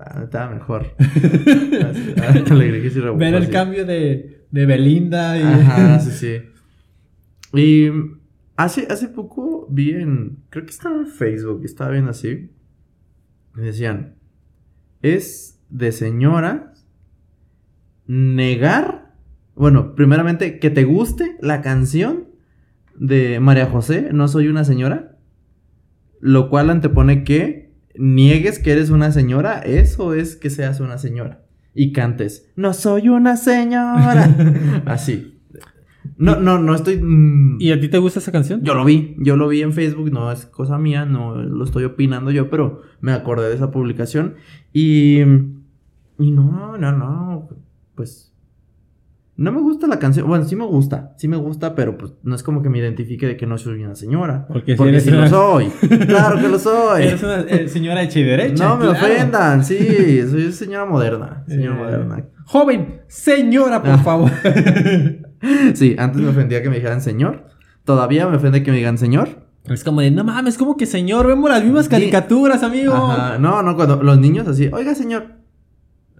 Ah, 0.01 0.23
estaba- 0.25 0.53
mejor. 0.53 0.87
Alegría 2.51 2.83
que 2.83 2.91
sí 2.91 3.01
rebotó, 3.01 3.19
Ver 3.19 3.35
el 3.35 3.49
cambio 3.51 3.85
de, 3.87 4.38
de 4.51 4.67
Belinda 4.67 5.39
y... 5.39 5.43
Ajá, 5.43 6.01
sí, 6.01 6.11
sí. 6.11 6.43
Y 7.53 7.91
hace, 8.57 8.87
hace 8.91 9.09
poco 9.09 9.67
vi 9.71 9.93
en. 9.93 10.43
Creo 10.51 10.65
que 10.65 10.71
estaba 10.71 10.97
en 10.97 11.07
Facebook, 11.07 11.63
estaba 11.65 11.91
bien 11.91 12.09
así. 12.09 12.51
Y 13.57 13.61
decían: 13.61 14.17
Es 15.03 15.59
de 15.71 15.93
señora 15.93 16.75
negar. 18.07 19.15
Bueno, 19.55 19.95
primeramente, 19.95 20.59
que 20.59 20.71
te 20.71 20.85
guste 20.85 21.37
la 21.41 21.63
canción 21.63 22.29
de 22.95 23.41
María 23.41 23.67
José, 23.67 24.11
No 24.13 24.29
soy 24.29 24.49
una 24.49 24.65
señora. 24.65 25.17
Lo 26.21 26.51
cual 26.51 26.71
antepone 26.71 27.25
que 27.25 27.73
niegues 27.97 28.59
que 28.59 28.73
eres 28.73 28.91
una 28.91 29.13
señora, 29.13 29.61
eso 29.61 30.15
es 30.15 30.37
que 30.37 30.51
seas 30.51 30.81
una 30.81 30.99
señora. 30.99 31.45
Y 31.81 31.93
cantes, 31.93 32.51
no 32.57 32.75
soy 32.75 33.09
una 33.09 33.37
señora. 33.37 34.83
Así. 34.87 35.39
No, 36.17 36.35
no, 36.35 36.59
no 36.59 36.75
estoy. 36.75 37.01
mm, 37.01 37.59
¿Y 37.61 37.71
a 37.71 37.79
ti 37.79 37.89
te 37.89 37.99
gusta 37.99 38.19
esa 38.19 38.33
canción? 38.33 38.65
yo 38.65 38.75
lo 38.75 38.85
vi, 38.85 39.15
yo 39.21 39.37
lo 39.37 39.47
vi 39.47 39.63
en 39.63 39.73
Facebook, 39.73 40.11
no 40.11 40.33
es 40.33 40.47
cosa 40.47 40.77
mía, 40.77 41.07
no 41.07 41.37
lo 41.37 41.65
estoy 41.65 41.85
opinando 41.85 42.33
yo, 42.33 42.51
pero 42.51 42.83
me 43.01 43.13
acordé 43.13 43.49
de 43.49 43.55
esa 43.55 43.71
publicación 43.71 44.35
y. 44.73 45.21
Y 46.19 46.33
no, 46.33 46.77
no, 46.79 46.91
no, 46.91 47.49
pues. 47.95 48.35
No 49.39 49.53
me 49.53 49.61
gusta 49.61 49.87
la 49.87 50.01
canción, 50.01 50.27
bueno, 50.27 50.45
sí 50.45 50.57
me 50.57 50.65
gusta, 50.67 51.15
sí 51.17 51.29
me 51.29 51.37
gusta, 51.37 51.77
pero 51.77 51.97
pues 51.97 52.13
no 52.25 52.35
es 52.35 52.43
como 52.43 52.61
que 52.61 52.69
me 52.69 52.79
identifique 52.79 53.25
de 53.25 53.37
que 53.37 53.47
no 53.47 53.57
soy 53.57 53.85
una 53.85 53.95
señora. 53.95 54.47
Porque 54.49 54.73
si 54.73 54.77
Porque 54.77 54.91
eres 54.91 55.05
sí 55.05 55.11
una- 55.11 55.21
lo 55.23 55.29
soy, 55.29 55.67
claro 56.09 56.41
que 56.41 56.49
lo 56.49 56.59
soy. 56.59 57.03
Eres 57.05 57.23
una 57.23 57.41
eh, 57.43 57.69
señora 57.69 58.03
hecha 58.03 58.19
y 58.19 58.25
derecha. 58.25 58.65
No 58.69 58.77
me 58.77 58.89
claro. 58.89 58.99
ofendan, 59.07 59.65
sí, 59.65 59.79
soy 60.31 60.51
señora 60.53 60.87
moderna, 60.87 61.45
señora 61.47 61.77
Eh, 61.77 61.79
moderna. 61.79 62.25
Joven, 62.47 63.03
señora, 63.07 63.81
por 63.81 63.91
Ah. 63.93 63.99
favor. 63.99 64.31
Sí, 65.75 65.95
antes 65.97 66.21
me 66.21 66.31
ofendía 66.31 66.61
que 66.63 66.69
me 66.69 66.75
dijeran 66.77 67.01
señor, 67.01 67.45
todavía 67.85 68.27
me 68.27 68.37
ofende 68.39 68.65
que 68.65 68.73
me 68.73 68.77
digan 68.79 68.99
señor. 68.99 69.47
es 69.67 69.85
como 69.85 70.01
de, 70.01 70.11
no 70.11 70.25
mames, 70.25 70.59
como 70.59 70.77
que 70.77 70.85
señor, 70.85 71.29
vemos 71.29 71.49
las 71.49 71.63
mismas 71.63 71.89
caricaturas, 71.89 72.65
amigo. 72.65 72.93
Ajá, 72.93 73.39
no, 73.39 73.63
no, 73.63 73.77
cuando 73.77 74.03
los 74.03 74.19
niños 74.19 74.49
así, 74.49 74.69
oiga 74.73 74.97
señor, 74.97 75.38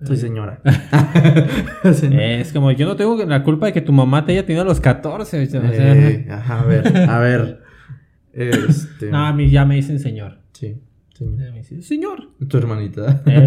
soy 0.05 0.17
señora. 0.17 0.61
Sí. 1.93 2.09
Es 2.13 2.53
como, 2.53 2.71
yo 2.73 2.87
no 2.87 2.97
tengo 2.97 3.25
la 3.25 3.43
culpa 3.43 3.67
de 3.67 3.73
que 3.73 3.81
tu 3.81 3.93
mamá 3.93 4.25
te 4.25 4.33
haya 4.33 4.45
tenido 4.45 4.63
a 4.63 4.65
los 4.65 4.81
14. 4.81 5.43
o 5.43 5.47
sea, 5.47 5.63
Eh, 5.73 6.27
ajá, 6.31 6.61
a 6.61 6.65
ver, 6.65 6.97
a 6.97 7.19
ver. 7.19 7.63
Este. 8.33 9.11
No, 9.11 9.27
a 9.27 9.33
mí 9.33 9.51
ya 9.51 9.65
me 9.65 9.75
dicen 9.77 9.99
señor. 9.99 10.39
Sí, 10.53 10.77
señor. 11.15 11.53
Me 11.53 11.65
señor. 11.83 12.31
Tu 12.49 12.57
hermanita. 12.57 13.23
Eh, 13.27 13.47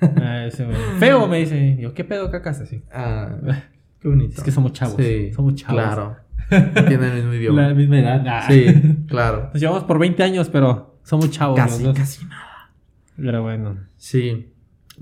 ah. 0.02 0.48
Feo, 0.98 1.26
me 1.26 1.38
dicen. 1.38 1.78
Yo, 1.78 1.92
¿qué 1.92 2.04
pedo, 2.04 2.30
cacas? 2.30 2.60
Así. 2.60 2.82
Ah, 2.92 3.36
qué 4.00 4.08
bonito. 4.08 4.34
Es 4.36 4.42
que 4.44 4.52
somos 4.52 4.72
chavos. 4.72 4.96
Sí, 4.96 5.32
Somos 5.32 5.54
chavos. 5.56 5.74
Claro. 5.82 6.16
Tienen 6.48 7.10
el 7.10 7.14
mismo 7.14 7.34
idioma. 7.34 7.68
La 7.68 7.74
misma 7.74 7.98
edad. 7.98 8.24
Ah. 8.28 8.44
Sí, 8.48 8.66
claro. 9.08 9.50
Nos 9.52 9.60
llevamos 9.60 9.84
por 9.84 9.98
20 9.98 10.22
años, 10.22 10.48
pero 10.50 10.98
somos 11.02 11.30
chavos. 11.30 11.56
Casi, 11.56 11.92
casi 11.92 12.24
nada. 12.26 12.70
Pero 13.16 13.42
bueno. 13.42 13.78
Sí. 13.96 14.51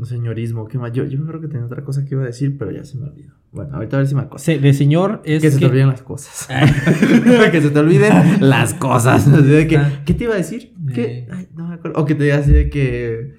Señorismo, 0.04 0.66
¿qué 0.68 0.78
más? 0.78 0.92
Yo, 0.92 1.04
yo 1.04 1.24
creo 1.26 1.40
que 1.40 1.48
tenía 1.48 1.66
otra 1.66 1.82
cosa 1.84 2.04
que 2.04 2.14
iba 2.14 2.22
a 2.22 2.26
decir, 2.26 2.56
pero 2.58 2.70
ya 2.70 2.84
se 2.84 2.96
me 2.98 3.06
olvidó. 3.08 3.34
Bueno, 3.52 3.74
ahorita 3.74 3.96
a 3.96 3.98
ver 4.00 4.06
si 4.08 4.14
me 4.14 4.20
acuerdo. 4.22 4.38
Se- 4.44 4.58
de 4.58 4.72
señor 4.72 5.22
es 5.24 5.42
Que 5.42 5.50
se 5.50 5.58
te 5.58 5.66
olviden 5.66 5.88
las 5.88 6.02
cosas. 6.02 6.48
que 7.52 7.60
se 7.62 7.70
te 7.70 7.78
olviden 7.78 8.12
las 8.48 8.74
cosas. 8.74 9.26
Así 9.26 9.42
de 9.42 9.66
que, 9.66 9.76
Ah. 9.78 10.02
¿Qué 10.04 10.14
te 10.14 10.24
iba 10.24 10.34
a 10.34 10.36
decir? 10.36 10.72
¿Qué? 10.94 11.04
Eh. 11.04 11.28
Ay, 11.32 11.48
no 11.56 11.68
me 11.68 11.74
acuerdo. 11.74 12.00
O 12.00 12.04
que 12.04 12.14
te 12.14 12.24
diga 12.24 12.36
así 12.38 12.52
de 12.52 12.70
que. 12.70 13.34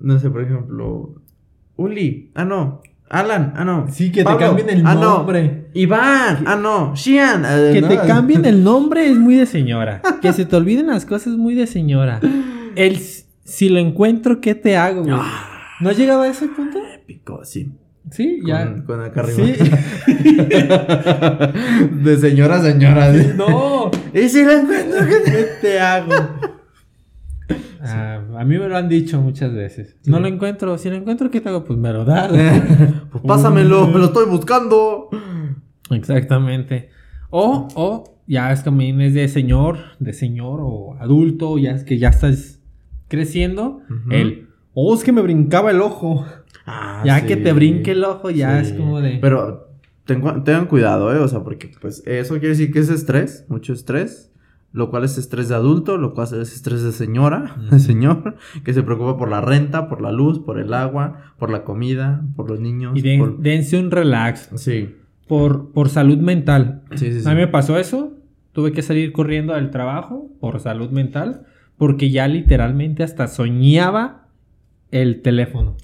No 0.00 0.18
sé, 0.18 0.30
por 0.30 0.42
ejemplo. 0.42 1.14
Uli. 1.76 2.30
Ah, 2.34 2.44
no. 2.44 2.80
Alan. 3.08 3.52
Ah, 3.56 3.64
no. 3.64 3.86
Sí, 3.90 4.10
que 4.10 4.24
te 4.24 4.36
cambien 4.36 4.68
el 4.70 4.86
ah, 4.86 4.94
no. 4.94 5.00
nombre. 5.18 5.68
Iván. 5.74 6.44
Ah, 6.46 6.56
no. 6.60 6.94
Shian. 6.94 7.44
eh, 7.46 7.70
Que 7.74 7.80
no. 7.82 7.88
te 7.88 7.96
cambien 7.96 8.44
el 8.44 8.62
nombre 8.64 9.06
es 9.10 9.16
muy 9.18 9.36
de 9.36 9.46
señora. 9.46 10.00
Que 10.20 10.32
se 10.32 10.44
te 10.46 10.56
olviden 10.56 10.86
las 10.88 11.04
cosas 11.06 11.28
es 11.32 11.38
muy 11.38 11.54
de 11.54 11.66
señora. 11.66 12.20
El 12.74 12.98
si 13.44 13.68
lo 13.68 13.78
encuentro, 13.78 14.40
¿qué 14.40 14.54
te 14.54 14.76
hago, 14.76 15.02
güey? 15.02 15.14
Ah. 15.16 15.48
¿No 15.80 15.90
has 15.90 15.96
llegado 15.98 16.22
a 16.22 16.28
ese 16.28 16.46
punto? 16.48 16.78
Épico, 16.94 17.44
sí. 17.44 17.72
Sí, 18.10 18.40
ya. 18.44 18.82
Con, 18.84 19.00
acá 19.00 19.20
arriba. 19.20 19.46
Sí. 19.46 19.70
de 22.02 22.16
señora 22.18 22.56
a 22.56 22.62
señora. 22.62 23.12
¿sí? 23.14 23.28
no. 23.36 23.90
Y 24.12 24.28
si 24.28 24.44
lo 24.44 24.52
encuentro, 24.52 24.98
¿qué 25.06 25.16
te- 25.24 25.30
¿Qué 25.32 25.46
te 25.60 25.80
hago? 25.80 26.12
Ah, 27.84 28.20
a 28.38 28.44
mí 28.44 28.58
me 28.58 28.68
lo 28.68 28.76
han 28.76 28.88
dicho 28.88 29.20
muchas 29.20 29.52
veces. 29.52 29.96
No 30.06 30.20
lo 30.20 30.28
encuentro. 30.28 30.78
Si 30.78 30.88
lo 30.88 30.94
encuentro, 30.94 31.32
¿qué 31.32 31.40
te 31.40 31.48
hago? 31.48 31.64
Pues 31.64 31.76
me 31.80 31.92
lo 31.92 32.04
das. 32.04 32.30
Pues 33.10 33.24
pásamelo, 33.26 33.88
me 33.88 33.98
lo 33.98 34.04
estoy 34.04 34.26
buscando. 34.26 35.10
Exactamente. 35.90 36.90
O, 37.30 37.66
o 37.74 38.20
ya 38.28 38.52
es 38.52 38.62
también 38.62 39.00
es 39.00 39.14
de 39.14 39.26
señor, 39.26 39.78
de 39.98 40.12
señor 40.12 40.60
o 40.62 40.96
adulto, 41.00 41.58
ya 41.58 41.72
es 41.72 41.82
que 41.82 41.98
ya 41.98 42.10
estás 42.10 42.60
creciendo. 43.16 43.80
El, 44.10 44.48
oh, 44.74 44.94
es 44.94 45.04
que 45.04 45.12
me 45.12 45.20
brincaba 45.22 45.70
el 45.70 45.80
ojo. 45.82 46.24
Ah, 46.66 47.02
ya 47.04 47.20
sí. 47.20 47.26
que 47.26 47.36
te 47.36 47.52
brinque 47.52 47.92
el 47.92 48.02
ojo, 48.04 48.30
ya 48.30 48.62
Sí. 48.64 48.70
es 48.72 48.78
como 48.78 49.00
de. 49.00 49.18
Pero 49.20 49.68
tengo- 50.06 50.42
tengan 50.42 50.66
cuidado, 50.66 51.14
¿eh? 51.14 51.18
O 51.18 51.28
sea, 51.28 51.40
porque 51.44 51.70
pues 51.80 52.02
eso 52.06 52.34
quiere 52.34 52.48
decir 52.50 52.72
que 52.72 52.78
es 52.80 52.88
estrés, 52.88 53.44
mucho 53.48 53.72
estrés. 53.72 54.30
Lo 54.74 54.88
cual 54.88 55.04
es 55.04 55.18
estrés 55.18 55.50
de 55.50 55.54
adulto, 55.54 55.98
lo 55.98 56.14
cual 56.14 56.28
es 56.40 56.54
estrés 56.54 56.82
de 56.82 56.92
señora, 56.92 57.56
de 57.70 57.78
señor, 57.78 58.36
que 58.64 58.72
se 58.72 58.82
preocupa 58.82 59.18
por 59.18 59.28
la 59.28 59.42
renta, 59.42 59.86
por 59.86 60.00
la 60.00 60.10
luz, 60.12 60.38
por 60.38 60.58
el 60.58 60.72
agua, 60.72 61.34
por 61.38 61.50
la 61.50 61.62
comida, 61.62 62.22
por 62.36 62.48
los 62.48 62.58
niños. 62.58 62.96
y 62.96 63.02
den- 63.02 63.18
por- 63.20 63.38
dense 63.38 63.78
un 63.78 63.90
relax 63.90 64.48
Sí, 64.54 64.96
por, 65.28 65.72
por 65.72 65.90
salud 65.90 66.16
mental. 66.16 66.84
sí, 66.94 67.12
sí. 67.12 67.20
sí. 67.20 67.28
A 67.28 67.32
mí 67.34 67.36
me 67.40 67.48
pasó 67.48 67.76
eso. 67.78 68.14
Tuve 68.52 68.72
que 68.72 68.80
salir 68.82 69.12
corriendo 69.12 69.52
del 69.54 69.70
trabajo 69.70 70.30
por 70.40 70.58
salud 70.60 70.88
mental. 70.90 71.42
Porque 71.82 72.10
ya 72.10 72.28
literalmente 72.28 73.02
hasta 73.02 73.26
soñaba 73.26 74.28
el 74.92 75.20
teléfono. 75.20 75.76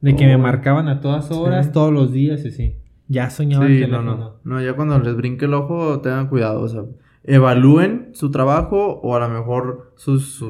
De 0.00 0.14
que 0.14 0.24
me 0.26 0.36
Oh. 0.36 0.38
marcaban 0.38 0.86
a 0.86 1.00
todas 1.00 1.32
horas, 1.32 1.66
Sí. 1.66 1.72
todos 1.72 1.92
los 1.92 2.12
días, 2.12 2.44
y 2.44 2.52
sí. 2.52 2.76
Ya 3.08 3.30
soñaba 3.30 3.66
Sí, 3.66 3.82
el 3.82 3.90
no, 3.90 3.98
teléfono. 3.98 4.16
no. 4.44 4.54
No, 4.58 4.62
ya 4.64 4.74
cuando 4.74 4.96
les 5.00 5.16
brinque 5.16 5.46
el 5.46 5.54
ojo, 5.54 6.00
tengan 6.02 6.28
cuidado. 6.28 6.60
O 6.60 6.68
sea, 6.68 6.82
evalúen 7.24 8.10
su 8.12 8.30
trabajo 8.30 9.00
o 9.02 9.16
a 9.16 9.18
lo 9.18 9.28
mejor 9.28 9.92
sus 9.96 10.40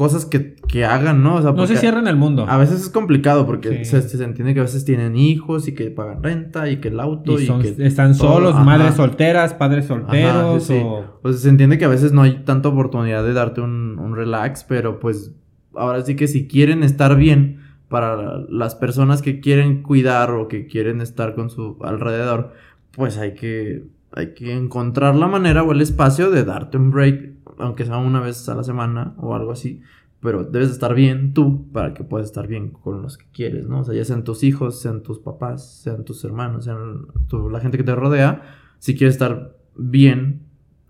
cosas 0.00 0.24
que, 0.24 0.56
que 0.66 0.86
hagan, 0.86 1.22
¿no? 1.22 1.34
O 1.34 1.42
sea, 1.42 1.52
No 1.52 1.66
se 1.66 1.76
cierren 1.76 2.06
el 2.08 2.16
mundo. 2.16 2.46
A 2.48 2.56
veces 2.56 2.80
es 2.80 2.88
complicado 2.88 3.44
porque 3.44 3.84
Sí. 3.84 3.84
se, 3.84 4.00
se 4.00 4.24
entiende 4.24 4.54
que 4.54 4.60
a 4.60 4.62
veces 4.62 4.86
tienen 4.86 5.14
hijos 5.14 5.68
y 5.68 5.74
que 5.74 5.90
pagan 5.90 6.22
renta 6.22 6.70
y 6.70 6.78
que 6.78 6.88
el 6.88 6.98
auto 7.00 7.38
y, 7.38 7.42
Y 7.42 7.46
son- 7.46 7.60
que 7.60 7.74
están 7.86 8.16
todo, 8.16 8.36
solos, 8.36 8.54
ajá. 8.54 8.64
madres 8.64 8.94
solteras, 8.94 9.52
padres 9.52 9.84
solteros. 9.84 10.64
sí. 10.64 10.80
o- 10.82 11.18
Pues 11.20 11.40
se 11.40 11.50
entiende 11.50 11.76
que 11.76 11.84
a 11.84 11.88
veces 11.88 12.12
no 12.12 12.22
hay 12.22 12.44
tanta 12.46 12.70
oportunidad 12.70 13.22
de 13.24 13.34
darte 13.34 13.60
un, 13.60 13.98
un 13.98 14.16
relax, 14.16 14.64
pero 14.64 14.98
pues 15.00 15.34
ahora 15.74 16.00
sí 16.00 16.16
que 16.16 16.28
si 16.28 16.48
quieren 16.48 16.82
estar 16.82 17.14
bien 17.16 17.60
para 17.90 18.38
las 18.48 18.74
personas 18.76 19.20
que 19.20 19.40
quieren 19.40 19.82
cuidar 19.82 20.30
o 20.30 20.48
que 20.48 20.66
quieren 20.66 21.02
estar 21.02 21.34
con 21.34 21.50
su 21.50 21.76
alrededor, 21.82 22.52
pues 22.92 23.18
hay 23.18 23.34
que, 23.34 23.84
hay 24.12 24.34
que 24.34 24.52
encontrar 24.56 25.14
la 25.14 25.26
manera 25.28 25.62
o 25.62 25.72
el 25.72 25.80
espacio 25.80 26.30
de 26.30 26.44
darte 26.44 26.76
un 26.76 26.90
break, 26.90 27.34
aunque 27.58 27.84
sea 27.84 27.98
una 27.98 28.20
vez 28.20 28.48
a 28.48 28.54
la 28.54 28.62
semana 28.64 29.14
o 29.18 29.34
algo 29.34 29.52
así. 29.52 29.80
Pero 30.20 30.44
debes 30.44 30.68
de 30.68 30.74
estar 30.74 30.94
bien 30.94 31.32
tú 31.32 31.70
para 31.72 31.94
que 31.94 32.04
puedas 32.04 32.26
estar 32.26 32.46
bien 32.46 32.70
con 32.70 33.00
los 33.02 33.16
que 33.16 33.24
quieres, 33.32 33.66
¿no? 33.68 33.80
O 33.80 33.84
sea, 33.84 33.94
ya 33.94 34.04
sean 34.04 34.22
tus 34.24 34.42
hijos, 34.42 34.78
sean 34.80 35.02
tus 35.02 35.18
papás, 35.18 35.80
sean 35.82 36.04
tus 36.04 36.22
hermanos, 36.24 36.64
sean 36.64 37.06
tu- 37.26 37.48
la 37.48 37.60
gente 37.60 37.78
que 37.78 37.84
te 37.84 37.94
rodea. 37.94 38.42
Si 38.78 38.94
quieres 38.96 39.14
estar 39.14 39.56
bien 39.76 40.42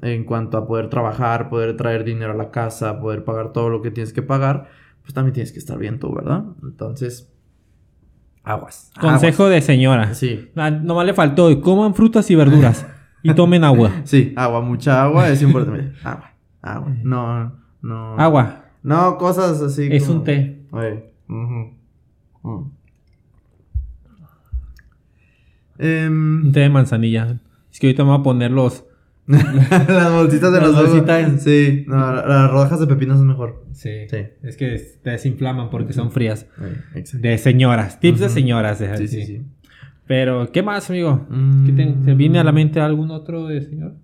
en 0.02 0.24
cuanto 0.24 0.56
a 0.59 0.66
poder 0.66 0.88
trabajar, 0.88 1.48
poder 1.48 1.76
traer 1.76 2.02
dinero 2.04 2.33
a 2.33 2.37
la 2.37 2.50
casa, 2.50 2.98
poder 3.00 3.22
pagar 3.22 3.52
todo 3.52 3.68
lo 3.70 3.83
que 3.83 3.90
tienes 3.92 4.12
que 4.12 4.22
pagar, 4.22 4.68
pues 5.02 5.14
también 5.14 5.33
tienes 5.35 5.52
que 5.52 5.59
estar 5.61 5.78
bien 5.78 6.00
tú, 6.00 6.12
¿verdad? 6.12 6.44
Entonces, 6.64 7.30
aguas. 8.42 8.90
Consejo 9.00 9.48
de 9.48 9.61
señora. 9.61 10.14
Sí, 10.14 10.50
Ah, 10.56 10.70
Nomás 10.70 11.06
le 11.06 11.14
faltó, 11.14 11.61
coman 11.61 11.94
frutas 11.94 12.28
y 12.30 12.35
verduras. 12.35 12.87
y 13.22 13.35
tomen 13.35 13.64
agua. 13.64 13.90
sí, 14.05 14.32
agua, 14.36 14.61
mucha 14.61 15.03
agua 15.03 15.28
es 15.28 15.42
importante. 15.42 15.92
agua, 16.05 16.30
agua. 16.62 16.97
No, 17.03 17.53
no. 17.82 18.18
Agua. 18.18 18.64
No, 18.82 19.16
cosas 19.18 19.61
así. 19.61 19.88
Es 19.90 20.05
como- 20.05 20.18
un 20.20 20.24
té. 20.24 20.62
Oye, 20.70 21.05
mm. 21.26 21.64
Em, 25.78 26.47
Un 26.47 26.53
té 26.53 26.61
de 26.61 26.68
manzanilla. 26.68 27.40
Es 27.72 27.78
que 27.80 27.86
ahorita 27.88 28.05
me 28.05 28.11
voy 28.11 28.20
a 28.20 28.22
poner 28.22 28.51
los... 28.51 28.84
las 29.26 30.12
bolsitas 30.12 30.53
de 30.53 30.61
Las 30.61 30.70
los 30.72 30.76
bolsitas. 30.90 31.42
Sí, 31.42 31.84
no, 31.86 31.97
la- 32.12 32.26
las 32.26 32.51
rodajas 32.51 32.80
de 32.80 32.86
pepino 32.86 33.16
son 33.16 33.28
mejor. 33.28 33.64
Sí. 33.72 33.90
Sí. 34.11 34.16
Es 34.42 34.57
que 34.57 34.76
te 35.03 35.11
desinflaman 35.11 35.70
porque 35.70 35.92
son 35.92 36.11
frías. 36.11 36.47
Exacto. 36.94 37.26
De 37.28 37.38
señoras. 37.38 38.01
Tips 38.01 38.20
de 38.20 38.28
señoras. 38.28 38.78
Sí, 38.78 39.07
sí, 39.09 39.24
sí. 39.24 39.42
Pero, 40.11 40.50
¿qué 40.50 40.61
más, 40.64 40.90
amigo? 40.90 41.24
Mm. 41.30 41.66
¿Qué 41.66 41.72
te, 41.72 41.86
te 42.04 42.14
viene 42.16 42.40
a 42.40 42.42
la 42.42 42.50
mente 42.50 42.80
algún 42.80 43.12
otro 43.12 43.46
de 43.46 43.61
señor? 43.62 43.94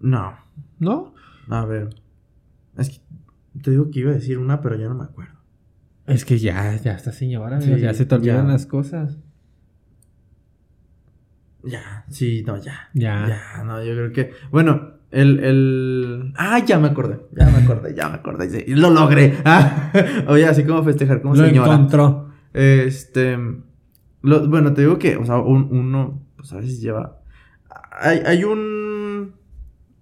No. 0.00 0.32
¿No? 0.78 1.12
A 1.50 1.66
ver. 1.66 1.90
Es 2.78 2.88
que 2.88 2.96
te 3.60 3.72
digo 3.72 3.90
que 3.90 4.00
iba 4.00 4.12
a 4.12 4.14
decir 4.14 4.38
una, 4.38 4.62
pero 4.62 4.74
ya 4.76 4.88
no 4.88 4.94
me 4.94 5.04
acuerdo. 5.04 5.34
Es 6.06 6.24
que 6.24 6.38
ya, 6.38 6.74
ya 6.76 6.92
está 6.92 7.12
señora, 7.12 7.60
Sí, 7.60 7.78
ya 7.78 7.92
se 7.92 8.06
te 8.06 8.14
olvidan 8.14 8.46
ya. 8.46 8.52
las 8.54 8.64
cosas. 8.64 9.18
Ya, 11.62 12.06
sí, 12.08 12.42
no, 12.46 12.56
ya. 12.56 12.88
Ya. 12.94 13.28
Ya, 13.28 13.64
no, 13.64 13.84
yo 13.84 13.92
creo 13.92 14.12
que. 14.14 14.30
Bueno, 14.50 14.92
el. 15.10 15.40
el... 15.44 16.32
Ah, 16.38 16.60
ya 16.64 16.78
me 16.78 16.88
acordé. 16.88 17.20
Ya 17.36 17.50
me 17.50 17.58
acordé, 17.58 17.94
ya 17.94 18.08
me 18.08 18.14
acordé. 18.14 18.48
sí, 18.48 18.64
lo 18.74 18.88
logré. 18.88 19.36
Ah, 19.44 19.92
oye, 20.28 20.46
así 20.46 20.64
como 20.64 20.82
festejar 20.84 21.20
como 21.20 21.34
Lo 21.34 21.44
señora. 21.44 21.70
encontró. 21.74 22.30
Este. 22.54 23.65
Bueno, 24.48 24.72
te 24.74 24.82
digo 24.82 24.98
que, 24.98 25.16
o 25.16 25.24
sea, 25.24 25.38
un- 25.38 25.68
uno, 25.70 26.22
pues 26.36 26.52
a 26.52 26.56
veces 26.56 26.80
lleva. 26.80 27.20
Hay, 27.92 28.18
hay 28.26 28.44
un. 28.44 29.34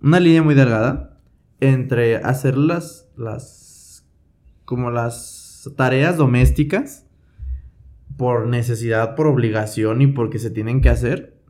Una 0.03 0.21
línea 0.21 0.43
muy 0.43 0.55
delgada 0.55 1.19
entre 1.61 2.17
hacer 2.17 2.57
las. 2.57 3.09
las 3.17 4.07
como 4.65 4.91
las 4.91 5.71
tareas 5.77 6.17
domésticas 6.17 7.07
por 8.17 8.47
necesidad, 8.47 9.15
por 9.15 9.27
obligación 9.27 10.01
y 10.03 10.07
porque 10.07 10.39
se 10.39 10.51
tienen 10.51 10.81
que 10.81 10.89
hacer. 10.89 11.41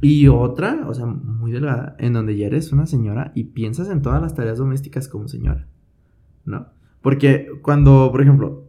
Y 0.00 0.26
otra, 0.28 0.84
o 0.88 0.94
sea, 0.94 1.06
muy 1.06 1.52
delgada, 1.52 1.94
en 1.98 2.12
donde 2.12 2.36
ya 2.36 2.46
eres 2.46 2.72
una 2.72 2.86
señora 2.86 3.30
y 3.36 3.44
piensas 3.44 3.88
en 3.88 4.02
todas 4.02 4.20
las 4.20 4.34
tareas 4.34 4.58
domésticas 4.58 5.06
como 5.08 5.28
señora. 5.28 5.68
¿No? 6.44 6.66
Porque 7.02 7.48
cuando, 7.62 8.08
por 8.10 8.20
ejemplo, 8.20 8.64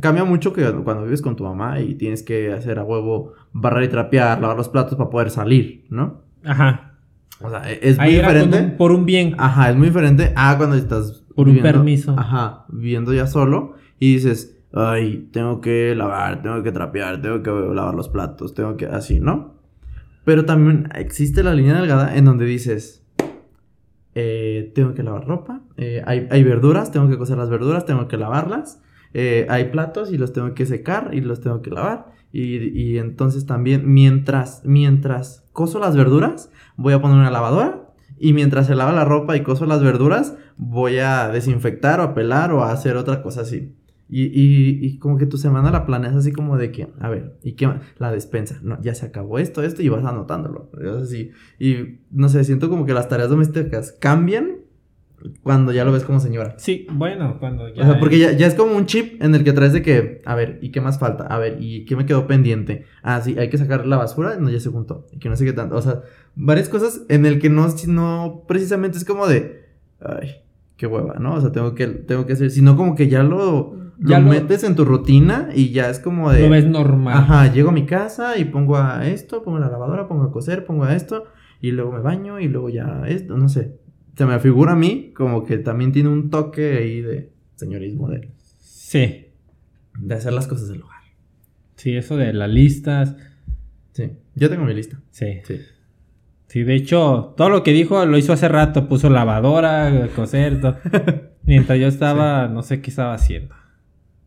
cambia 0.00 0.24
mucho 0.24 0.52
que 0.52 0.62
cuando 0.84 1.04
vives 1.04 1.22
con 1.22 1.36
tu 1.36 1.44
mamá 1.44 1.80
y 1.80 1.94
tienes 1.94 2.22
que 2.22 2.52
hacer 2.52 2.78
a 2.78 2.84
huevo 2.84 3.32
barrer 3.52 3.84
y 3.84 3.88
trapear, 3.88 4.40
lavar 4.40 4.56
los 4.56 4.68
platos 4.68 4.96
para 4.96 5.10
poder 5.10 5.30
salir, 5.30 5.84
¿no? 5.90 6.22
Ajá. 6.44 6.94
O 7.40 7.50
sea, 7.50 7.70
e- 7.70 7.80
es 7.82 7.98
muy 7.98 8.14
era 8.14 8.28
diferente. 8.32 8.60
un- 8.72 8.76
por 8.76 8.92
un 8.92 9.04
bien. 9.04 9.34
Ajá, 9.38 9.70
es 9.70 9.76
muy 9.76 9.88
diferente 9.88 10.32
a 10.36 10.56
cuando 10.56 10.76
estás. 10.76 11.24
Por 11.34 11.48
un 11.48 11.58
permiso. 11.60 12.14
Ajá, 12.18 12.64
viviendo 12.68 13.12
ya 13.14 13.26
solo 13.26 13.74
y 13.98 14.14
dices, 14.14 14.58
ay, 14.72 15.28
tengo 15.32 15.60
que 15.60 15.94
lavar, 15.96 16.42
tengo 16.42 16.62
que 16.62 16.72
trapear, 16.72 17.20
tengo 17.22 17.42
que 17.42 17.50
lavar 17.74 17.94
los 17.94 18.08
platos, 18.08 18.54
tengo 18.54 18.76
que. 18.76 18.86
Así, 18.86 19.18
¿no? 19.20 19.54
Pero 20.24 20.44
también 20.44 20.88
existe 20.94 21.42
la 21.42 21.52
línea 21.54 21.74
delgada 21.74 22.14
en 22.16 22.24
donde 22.26 22.44
dices, 22.44 23.04
eh, 24.14 24.70
tengo 24.74 24.94
que 24.94 25.02
lavar 25.02 25.26
ropa, 25.26 25.62
eh, 25.76 26.02
hay, 26.06 26.28
hay 26.30 26.44
verduras, 26.44 26.92
tengo 26.92 27.08
que 27.08 27.16
cocer 27.18 27.38
las 27.38 27.48
verduras, 27.50 27.86
tengo 27.86 28.08
que 28.08 28.16
lavarlas, 28.18 28.82
eh, 29.14 29.46
hay 29.48 29.70
platos 29.70 30.12
y 30.12 30.18
los 30.18 30.32
tengo 30.32 30.54
que 30.54 30.66
secar 30.66 31.10
y 31.12 31.20
los 31.20 31.40
tengo 31.40 31.62
que 31.62 31.70
lavar. 31.70 32.12
Y, 32.32 32.56
y 32.78 32.98
entonces 32.98 33.46
también, 33.46 33.92
mientras, 33.92 34.62
mientras 34.64 35.44
coso 35.52 35.78
las 35.78 35.96
verduras, 35.96 36.50
voy 36.76 36.94
a 36.94 37.00
poner 37.00 37.18
una 37.18 37.30
lavadora. 37.30 37.88
Y 38.18 38.32
mientras 38.34 38.68
se 38.68 38.76
lava 38.76 38.92
la 38.92 39.04
ropa 39.04 39.36
y 39.36 39.42
coso 39.42 39.66
las 39.66 39.82
verduras, 39.82 40.36
voy 40.56 40.98
a 40.98 41.28
desinfectar 41.28 41.98
o 42.00 42.04
a 42.04 42.14
pelar 42.14 42.52
o 42.52 42.62
a 42.62 42.70
hacer 42.70 42.96
otra 42.96 43.20
cosa 43.20 43.40
así. 43.40 43.74
Y, 44.08 44.24
y, 44.24 44.86
y 44.86 44.98
como 44.98 45.16
que 45.16 45.26
tu 45.26 45.38
semana 45.38 45.70
la 45.70 45.86
planeas 45.86 46.14
así 46.14 46.32
como 46.32 46.56
de 46.58 46.70
que, 46.70 46.92
a 47.00 47.08
ver, 47.08 47.38
¿y 47.42 47.52
qué? 47.52 47.68
La 47.98 48.12
despensa. 48.12 48.60
No, 48.62 48.80
ya 48.80 48.94
se 48.94 49.06
acabó 49.06 49.38
esto, 49.38 49.62
esto 49.62 49.82
y 49.82 49.88
vas 49.88 50.04
anotándolo. 50.04 50.70
Es 50.80 51.04
así. 51.04 51.30
Y 51.58 52.00
no 52.10 52.28
sé, 52.28 52.44
siento 52.44 52.68
como 52.68 52.86
que 52.86 52.94
las 52.94 53.08
tareas 53.08 53.30
domésticas 53.30 53.92
cambian 53.92 54.61
cuando 55.42 55.72
ya 55.72 55.84
lo 55.84 55.92
ves 55.92 56.04
como 56.04 56.20
señora. 56.20 56.54
Sí, 56.58 56.86
bueno, 56.92 57.36
cuando 57.40 57.68
ya. 57.68 57.82
o 57.82 57.86
sea, 57.86 57.98
porque 58.00 58.18
ya, 58.18 58.32
ya 58.32 58.46
es 58.46 58.54
como 58.54 58.76
un 58.76 58.86
chip 58.86 59.22
en 59.22 59.34
el 59.34 59.44
que 59.44 59.52
traes 59.52 59.72
de 59.72 59.82
que, 59.82 60.22
a 60.24 60.34
ver, 60.34 60.58
¿y 60.62 60.70
qué 60.70 60.80
más 60.80 60.98
falta? 60.98 61.24
A 61.26 61.38
ver, 61.38 61.58
¿y 61.60 61.84
qué 61.84 61.96
me 61.96 62.06
quedó 62.06 62.26
pendiente? 62.26 62.84
Ah, 63.02 63.20
sí, 63.20 63.38
hay 63.38 63.48
que 63.50 63.58
sacar 63.58 63.86
la 63.86 63.96
basura, 63.96 64.36
no, 64.38 64.50
ya 64.50 64.60
se 64.60 64.70
juntó. 64.70 65.06
Y 65.12 65.18
que 65.18 65.28
no 65.28 65.36
sé 65.36 65.44
qué 65.44 65.52
tanto. 65.52 65.76
O 65.76 65.82
sea, 65.82 66.00
varias 66.34 66.68
cosas 66.68 67.02
en 67.08 67.26
el 67.26 67.38
que 67.38 67.50
no, 67.50 67.68
si 67.70 67.90
no 67.90 68.44
precisamente 68.48 68.98
es 68.98 69.04
como 69.04 69.26
de, 69.26 69.66
ay, 70.00 70.36
qué 70.76 70.86
hueva, 70.86 71.14
¿no? 71.20 71.34
O 71.34 71.40
sea, 71.40 71.52
tengo 71.52 71.74
que, 71.74 71.86
tengo 71.86 72.26
que 72.26 72.32
hacer, 72.34 72.50
sino 72.50 72.76
como 72.76 72.94
que 72.96 73.08
ya 73.08 73.22
lo, 73.22 73.76
Ya 73.98 74.18
lo 74.18 74.24
lo- 74.26 74.30
metes 74.32 74.64
en 74.64 74.74
tu 74.74 74.84
rutina 74.84 75.50
y 75.54 75.70
ya 75.70 75.88
es 75.90 76.00
como 76.00 76.32
de... 76.32 76.40
Lo 76.42 76.50
ves 76.50 76.66
normal. 76.66 77.16
Ajá, 77.16 77.52
llego 77.52 77.68
a 77.68 77.72
mi 77.72 77.86
casa 77.86 78.36
y 78.38 78.44
pongo 78.46 78.76
a 78.76 79.06
esto, 79.06 79.42
pongo 79.44 79.58
a 79.58 79.60
la 79.60 79.68
lavadora, 79.70 80.08
pongo 80.08 80.24
a 80.24 80.32
coser, 80.32 80.64
pongo 80.64 80.84
a 80.84 80.96
esto, 80.96 81.24
y 81.60 81.70
luego 81.70 81.92
me 81.92 82.00
baño 82.00 82.40
y 82.40 82.48
luego 82.48 82.68
ya 82.70 83.02
esto, 83.06 83.36
no 83.36 83.48
sé. 83.48 83.76
Se 84.16 84.26
me 84.26 84.38
figura 84.40 84.72
a 84.72 84.76
mí 84.76 85.12
como 85.14 85.44
que 85.44 85.58
también 85.58 85.92
tiene 85.92 86.08
un 86.10 86.30
toque 86.30 86.76
ahí 86.76 87.00
de 87.00 87.30
señorismo, 87.56 88.08
de, 88.10 88.30
Sí. 88.58 89.26
de 89.98 90.14
hacer 90.14 90.32
las 90.32 90.46
cosas 90.46 90.68
del 90.68 90.82
hogar. 90.82 91.00
Sí, 91.76 91.96
eso 91.96 92.16
de 92.16 92.32
las 92.32 92.50
listas. 92.50 93.16
Sí, 93.92 94.12
yo 94.34 94.48
tengo 94.50 94.64
mi 94.64 94.74
lista. 94.74 95.00
Sí. 95.10 95.40
Sí. 95.44 95.60
Sí, 96.48 96.64
de 96.64 96.74
hecho, 96.74 97.32
todo 97.36 97.48
lo 97.48 97.62
que 97.62 97.72
dijo 97.72 98.04
lo 98.04 98.18
hizo 98.18 98.32
hace 98.34 98.46
rato. 98.48 98.86
Puso 98.88 99.08
lavadora, 99.08 100.08
coser, 100.14 100.60
todo. 100.60 100.76
Mientras 101.44 101.78
yo 101.78 101.86
estaba, 101.86 102.46
no 102.48 102.62
sé 102.62 102.82
qué 102.82 102.90
estaba 102.90 103.14
haciendo. 103.14 103.54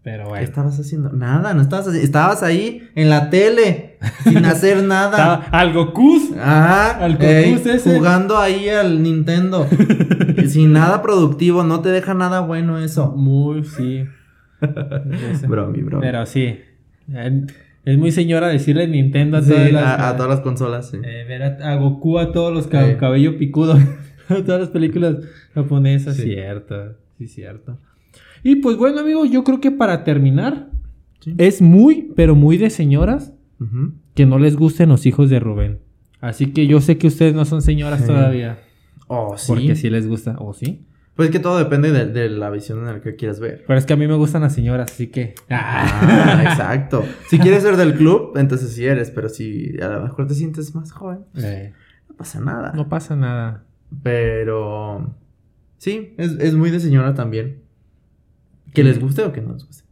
Pero 0.01 0.23
¿Qué 0.23 0.29
bueno. 0.29 0.43
estabas 0.45 0.79
haciendo? 0.79 1.11
Nada, 1.11 1.53
no 1.53 1.61
estabas 1.61 1.87
haciendo. 1.87 2.03
Estabas 2.05 2.41
ahí 2.43 2.89
en 2.95 3.09
la 3.09 3.29
tele, 3.29 3.94
sin 4.23 4.45
hacer 4.45 4.83
nada. 4.83 5.35
Al 5.51 5.73
Goku. 5.73 6.17
Ajá, 6.39 6.91
Al 7.03 7.13
Goku 7.13 7.25
ey, 7.25 7.53
ese. 7.53 7.79
jugando 7.97 8.37
ahí 8.37 8.69
al 8.69 9.01
Nintendo. 9.03 9.67
Y 10.37 10.47
sin 10.49 10.73
nada 10.73 11.01
productivo, 11.01 11.63
no 11.63 11.79
te 11.81 11.89
deja 11.89 12.13
nada 12.13 12.41
bueno 12.41 12.77
eso. 12.79 13.11
Muy, 13.15 13.63
sí. 13.63 14.03
Bromi, 15.47 15.81
bromi. 15.81 16.01
Pero 16.05 16.25
sí. 16.25 16.59
Es 17.85 17.97
muy 17.97 18.11
señora 18.11 18.47
decirle 18.47 18.87
Nintendo 18.87 19.37
a 19.37 19.41
Sí, 19.41 19.51
todas 19.51 19.71
las. 19.71 19.83
a, 19.83 20.09
a 20.09 20.15
todas 20.15 20.29
las 20.31 20.39
consolas, 20.41 20.89
sí. 20.89 20.97
eh, 21.03 21.23
ver 21.27 21.43
a, 21.43 21.71
a 21.71 21.75
Goku 21.75 22.17
a 22.19 22.31
todos 22.31 22.53
los 22.53 22.65
Sí. 22.65 22.95
cabello 22.99 23.37
picudo. 23.37 23.73
a 24.29 24.35
todas 24.43 24.59
las 24.61 24.69
películas 24.69 25.17
japonesas. 25.53 26.15
Cierto. 26.17 26.95
Sí, 27.17 27.27
cierto. 27.27 27.77
Y 28.43 28.57
pues 28.57 28.75
bueno, 28.77 28.99
amigos, 29.01 29.29
yo 29.31 29.43
creo 29.43 29.61
que 29.61 29.71
para 29.71 30.03
terminar, 30.03 30.69
es 31.37 31.61
muy, 31.61 32.11
pero 32.15 32.35
muy 32.35 32.57
de 32.57 32.69
señoras 32.69 33.33
Que 34.13 34.25
no 34.25 34.37
les 34.39 34.55
gusten 34.55 34.89
los 34.89 35.05
hijos 35.05 35.29
de 35.29 35.39
Rubén. 35.39 35.79
Así 36.21 36.51
que 36.53 36.67
yo 36.67 36.81
sé 36.81 36.97
que 36.97 37.07
ustedes 37.07 37.33
no 37.33 37.45
son 37.45 37.61
señoras 37.61 38.01
Sí. 38.01 38.07
todavía. 38.07 38.59
Oh, 39.07 39.37
sí. 39.37 39.45
Porque 39.47 39.75
sí 39.75 39.89
les 39.89 40.07
gusta. 40.07 40.35
¿O 40.39 40.53
sí? 40.53 40.85
Pues 41.15 41.29
que 41.29 41.39
todo 41.39 41.57
depende 41.57 41.91
de, 41.93 42.07
de 42.07 42.27
la 42.29 42.49
visión 42.49 42.79
en 42.79 42.85
la 42.85 43.01
que 43.01 43.15
quieras 43.15 43.39
ver. 43.39 43.63
Pero 43.65 43.79
es 43.79 43.85
que 43.85 43.93
a 43.93 43.95
mí 43.95 44.05
me 44.07 44.15
gustan 44.15 44.41
las 44.41 44.53
señoras, 44.53 44.91
así 44.91 45.07
que. 45.07 45.35
Ah, 45.49 46.43
exacto. 46.49 47.03
Si 47.29 47.39
quieres 47.39 47.63
ser 47.63 47.77
del 47.77 47.93
club, 47.95 48.33
entonces 48.35 48.73
sí 48.73 48.85
eres, 48.85 49.11
pero 49.11 49.29
si 49.29 49.79
a 49.81 49.87
lo 49.87 50.01
mejor 50.03 50.27
te 50.27 50.33
sientes 50.33 50.75
más 50.75 50.91
joven, 50.91 51.19
Eh, 51.35 51.71
no 52.09 52.15
pasa 52.17 52.41
nada. 52.41 52.73
no 52.75 52.89
pasa 52.89 53.15
nada. 53.15 53.63
Pero 54.03 55.15
sí, 55.77 56.13
es, 56.17 56.31
es 56.39 56.53
muy 56.55 56.69
de 56.71 56.79
señora 56.81 57.13
también. 57.13 57.59
Que 58.73 58.83
les 58.83 58.99
guste 58.99 59.23
o 59.23 59.31
que 59.31 59.39
no 59.41 59.53
les 59.53 59.65
guste. 59.65 59.84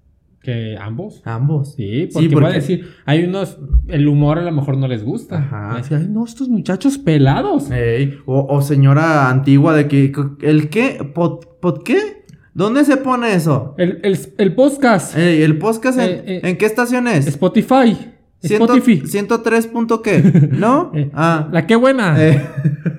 ¿Que 0.43 0.75
ambos? 0.77 1.21
Ambos. 1.23 1.73
Sí, 1.75 2.09
porque, 2.13 2.27
voy 2.27 2.35
a 2.37 2.39
porque- 2.41 2.55
decir, 2.59 2.87
hay 3.05 3.23
unos, 3.23 3.57
el 3.87 4.07
humor 4.09 4.37
a 4.39 4.43
lo 4.43 4.51
mejor 4.51 4.77
no 4.77 4.87
les 4.89 5.03
gusta. 5.03 5.37
Ajá. 5.37 5.77
Decir, 5.77 5.97
ay, 5.97 6.07
no, 6.09 6.25
estos 6.25 6.49
muchachos 6.49 6.97
pelados. 6.97 7.71
Ey, 7.71 8.17
o, 8.25 8.45
o 8.49 8.61
señora 8.61 9.29
antigua 9.29 9.73
de 9.73 9.87
que, 9.87 10.11
¿el 10.41 10.69
qué? 10.69 11.09
¿Pod, 11.15 11.45
pod 11.61 11.83
qué? 11.83 12.25
¿Dónde 12.53 12.83
se 12.83 12.97
pone 12.97 13.33
eso? 13.33 13.73
El, 13.77 13.99
el, 14.03 14.17
el 14.37 14.53
podcast, 14.53 15.17
Ey, 15.17 15.41
¿El 15.41 15.57
podcast 15.57 15.97
en, 15.97 16.09
Eh, 16.09 16.23
eh, 16.27 16.41
¿en 16.43 16.57
qué 16.57 16.65
estación 16.65 17.07
es? 17.07 17.25
Spotify, 17.25 17.97
Spotify. 18.41 19.01
103 19.07 19.67
punto 19.67 20.01
qué, 20.01 20.21
¿no? 20.51 20.91
Eh, 20.93 21.09
ah. 21.13 21.47
La 21.53 21.65
que 21.65 21.77
buena, 21.77 22.21
eh. 22.21 22.45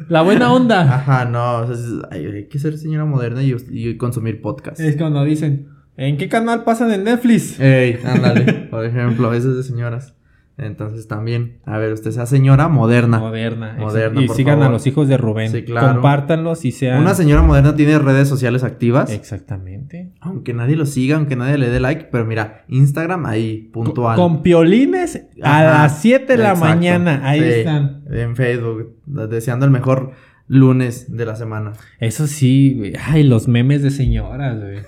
la 0.09 0.23
buena 0.23 0.51
onda. 0.51 0.95
Ajá, 0.95 1.27
no, 1.27 1.59
o 1.59 1.67
sea, 1.67 1.75
es- 1.75 2.03
hay, 2.11 2.25
hay 2.25 2.49
que 2.49 2.59
ser 2.59 2.79
señora 2.79 3.05
moderna 3.05 3.43
y, 3.43 3.55
y 3.71 3.97
consumir 3.99 4.41
podcast. 4.41 4.81
Es 4.81 4.97
cuando 4.97 5.23
dicen, 5.23 5.69
¿en 5.97 6.17
qué 6.17 6.29
canal 6.29 6.65
pasan 6.65 6.93
en 6.93 7.05
Netflix? 7.05 7.59
Ey, 7.61 7.99
ándale, 8.05 8.53
por 8.71 8.85
ejemplo, 8.85 9.33
eso 9.33 9.51
es 9.51 9.57
de 9.57 9.63
señoras. 9.63 10.15
Entonces 10.57 11.09
también, 11.09 11.59
a 11.65 11.79
ver, 11.79 11.93
usted 11.93 12.13
sea 12.13 12.27
señora 12.27 12.69
moderna. 12.69 13.19
Moderna. 13.19 13.75
Moderna, 13.77 14.23
Y 14.23 14.27
por 14.29 14.37
sigan 14.37 14.63
a 14.63 14.69
los 14.69 14.87
hijos 14.87 15.09
de 15.09 15.17
Rubén. 15.17 15.51
Sí, 15.51 15.65
claro. 15.65 15.95
Compártanlos 15.95 16.65
y 16.65 16.71
sean... 16.71 17.01
Una 17.01 17.15
señora 17.15 17.43
moderna 17.43 17.75
tiene 17.75 17.99
redes 17.99 18.29
sociales 18.29 18.63
activas. 18.63 19.11
Exactamente. 19.11 20.13
Aunque 20.21 20.55
nadie 20.55 20.77
lo 20.77 20.87
siga, 20.87 21.17
aunque 21.17 21.35
nadie 21.35 21.59
le 21.59 21.71
dé 21.71 21.81
like, 21.81 22.05
pero 22.13 22.25
mira, 22.25 22.65
Instagram 22.69 23.27
ahí, 23.27 23.69
puntual. 23.73 24.15
Con 24.15 24.45
piolines 24.45 25.27
a 25.43 25.65
las 25.65 26.01
7 26.01 26.25
de 26.37 26.39
la 26.39 26.51
exacto. 26.51 26.69
mañana. 26.69 27.21
Ahí 27.25 27.41
Sí, 27.41 27.47
están. 27.49 28.05
En 28.13 28.37
Facebook, 28.37 28.97
deseando 29.07 29.67
el 29.67 29.73
mejor 29.73 30.13
lunes 30.47 31.17
de 31.17 31.27
la 31.27 31.35
semana. 31.35 31.73
Eso 31.99 32.29
sí, 32.29 32.75
güey. 32.77 32.93
Ay, 33.05 33.25
los 33.25 33.49
memes 33.49 33.83
de 33.83 33.91
señoras, 33.91 34.61
güey. 34.61 34.79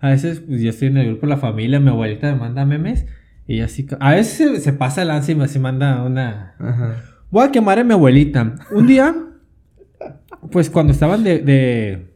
A 0.00 0.08
veces, 0.08 0.40
pues 0.40 0.60
yo 0.62 0.70
estoy 0.70 0.88
en 0.88 0.96
el 0.96 1.06
grupo 1.08 1.22
de 1.22 1.28
la 1.28 1.36
familia, 1.36 1.80
mi 1.80 1.90
abuelita 1.90 2.32
me 2.32 2.38
manda 2.38 2.64
memes. 2.64 3.06
Y 3.46 3.60
así. 3.60 3.86
A 4.00 4.12
veces 4.12 4.54
se, 4.54 4.60
se 4.60 4.72
pasa 4.72 5.02
el 5.02 5.08
lance 5.08 5.32
y 5.32 5.34
me 5.34 5.48
se 5.48 5.58
manda 5.58 6.02
una. 6.02 6.54
Ajá. 6.58 6.96
Voy 7.30 7.46
a 7.46 7.52
quemar 7.52 7.78
a 7.78 7.84
mi 7.84 7.92
abuelita. 7.92 8.54
Un 8.72 8.86
día, 8.86 9.14
pues 10.50 10.70
cuando 10.70 10.92
estaban 10.92 11.22
de, 11.22 11.38
de, 11.40 12.12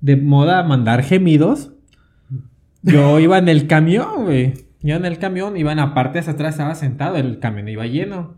de 0.00 0.16
moda 0.16 0.62
mandar 0.62 1.02
gemidos, 1.02 1.72
yo 2.82 3.18
iba 3.20 3.38
en 3.38 3.48
el 3.48 3.66
camión, 3.66 4.24
güey. 4.24 4.54
Yo 4.82 4.96
en 4.96 5.06
el 5.06 5.18
camión, 5.18 5.56
iba 5.56 5.72
en 5.72 5.78
la 5.78 5.94
parte 5.94 6.20
de 6.20 6.30
atrás, 6.30 6.54
estaba 6.54 6.74
sentado, 6.74 7.16
el 7.16 7.38
camión 7.38 7.68
iba 7.68 7.86
lleno. 7.86 8.34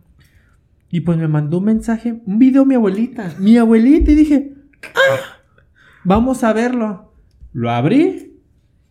Y 0.90 1.00
pues 1.00 1.18
me 1.18 1.26
mandó 1.26 1.58
un 1.58 1.64
mensaje, 1.64 2.20
un 2.24 2.38
video 2.38 2.64
mi 2.64 2.76
abuelita. 2.76 3.34
Mi 3.38 3.56
abuelita, 3.58 4.12
y 4.12 4.14
dije, 4.14 4.54
¡ah! 4.94 5.40
Vamos 6.04 6.44
a 6.44 6.52
verlo. 6.52 7.12
Lo 7.52 7.70
abrí. 7.70 8.25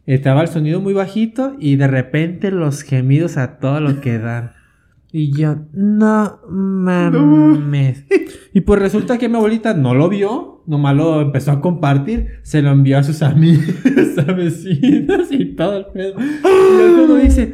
Estaba 0.06 0.42
el 0.42 0.48
sonido 0.48 0.82
muy 0.82 0.94
bajito 0.94 1.56
y 1.60 1.78
de 1.78 1.88
repente 1.88 2.52
los 2.52 2.84
gemidos 2.84 3.38
a 3.38 3.58
todo 3.58 3.80
lo 3.80 4.02
que 4.02 4.20
dan. 4.20 4.52
Y 5.12 5.32
yo, 5.32 5.56
no 5.72 6.42
mames. 6.50 8.04
Y 8.54 8.62
pues 8.62 8.82
resulta 8.82 9.18
que 9.18 9.30
mi 9.30 9.38
abuelita 9.38 9.74
no 9.74 9.96
lo 9.96 10.10
vio, 10.10 10.64
nomás 10.68 10.96
lo 10.96 11.22
empezó 11.22 11.52
a 11.52 11.62
compartir, 11.62 12.40
se 12.44 12.62
lo 12.62 12.72
envió 12.72 12.98
a 12.98 13.04
sus 13.04 13.22
amigos, 13.22 13.66
a 14.18 14.32
vecinos 14.34 15.32
y 15.32 15.56
todo 15.56 15.78
el 15.78 15.86
pedo. 15.86 16.16
Y 16.20 16.78
luego 16.98 17.16
dice, 17.16 17.54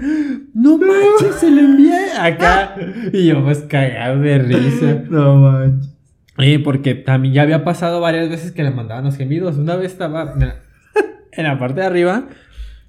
no 0.54 0.78
manches, 0.78 1.36
se 1.40 1.52
lo 1.52 1.62
envié 1.62 2.12
acá. 2.20 2.76
Y 3.14 3.28
yo 3.28 3.44
pues 3.44 3.60
cagado 3.60 4.20
de 4.20 4.40
risa. 4.40 5.04
No 5.10 5.36
manches. 5.36 5.92
Y 6.40 6.58
porque 6.58 6.96
también 6.96 7.36
ya 7.36 7.44
había 7.44 7.64
pasado 7.64 8.02
varias 8.02 8.30
veces 8.30 8.52
que 8.52 8.64
le 8.64 8.72
mandaban 8.72 9.06
los 9.06 9.18
gemidos. 9.18 9.58
Una 9.58 9.76
vez 9.76 9.92
estaba 9.92 10.34
mira, 10.36 10.61
en 11.34 11.44
la 11.46 11.58
parte 11.60 11.82
de 11.82 11.88
arriba 11.88 12.28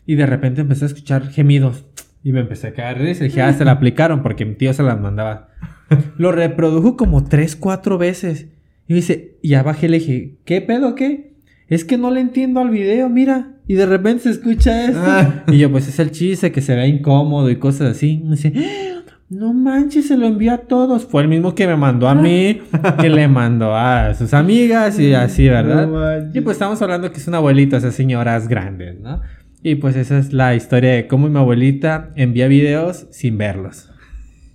y 0.06 0.14
de 0.16 0.26
repente 0.26 0.60
empecé 0.62 0.84
a 0.84 0.88
escuchar 0.88 1.30
gemidos. 1.30 1.84
Y 2.24 2.32
me 2.32 2.40
empecé 2.40 2.68
a 2.68 2.72
caer. 2.72 3.00
Y 3.00 3.14
dije, 3.14 3.42
ah, 3.42 3.52
se 3.52 3.64
la 3.64 3.72
aplicaron 3.72 4.22
porque 4.22 4.44
mi 4.44 4.54
tío 4.54 4.72
se 4.72 4.82
las 4.82 5.00
mandaba. 5.00 5.48
Lo 6.18 6.30
reprodujo 6.30 6.96
como 6.96 7.24
tres, 7.24 7.56
cuatro 7.56 7.98
veces. 7.98 8.46
Y 8.86 8.92
me 8.92 8.96
dice, 8.96 9.36
y 9.42 9.48
ya 9.50 9.62
bajé 9.62 9.86
y 9.86 9.88
le 9.88 9.98
dije, 9.98 10.34
¿qué 10.44 10.60
pedo 10.60 10.94
qué? 10.94 11.32
Es 11.68 11.84
que 11.84 11.98
no 11.98 12.10
le 12.10 12.20
entiendo 12.20 12.60
al 12.60 12.70
video, 12.70 13.08
mira. 13.08 13.52
Y 13.66 13.74
de 13.74 13.86
repente 13.86 14.24
se 14.24 14.30
escucha 14.30 14.84
esto. 14.84 15.00
Ah. 15.02 15.44
Y 15.48 15.58
yo, 15.58 15.70
pues 15.70 15.88
es 15.88 15.98
el 15.98 16.10
chiste 16.10 16.52
que 16.52 16.60
se 16.60 16.76
ve 16.76 16.86
incómodo 16.86 17.50
y 17.50 17.56
cosas 17.56 17.96
así. 17.96 18.20
Y 18.22 18.24
me 18.24 18.36
dice, 18.36 18.52
"Ah, 18.56 19.01
no 19.32 19.52
manches, 19.52 20.08
se 20.08 20.16
lo 20.16 20.26
envió 20.26 20.52
a 20.54 20.58
todos. 20.58 21.04
Fue 21.06 21.22
el 21.22 21.28
mismo 21.28 21.54
que 21.54 21.66
me 21.66 21.76
mandó 21.76 22.08
a 22.08 22.14
mí, 22.14 22.60
que 23.00 23.08
le 23.08 23.28
mandó 23.28 23.74
a 23.76 24.14
sus 24.14 24.34
amigas 24.34 24.98
y 24.98 25.14
así, 25.14 25.48
¿verdad? 25.48 25.86
No 25.86 25.94
manches. 26.00 26.36
Y 26.36 26.40
pues 26.40 26.56
estamos 26.56 26.80
hablando 26.82 27.10
que 27.12 27.18
es 27.18 27.26
una 27.28 27.38
abuelita, 27.38 27.76
o 27.76 27.80
sea, 27.80 27.90
señoras 27.90 28.48
grandes, 28.48 29.00
¿no? 29.00 29.20
Y 29.62 29.76
pues 29.76 29.94
esa 29.96 30.18
es 30.18 30.32
la 30.32 30.54
historia 30.54 30.92
de 30.94 31.06
cómo 31.06 31.28
mi 31.28 31.38
abuelita 31.38 32.10
envía 32.16 32.48
videos 32.48 33.06
sin 33.10 33.38
verlos. 33.38 33.88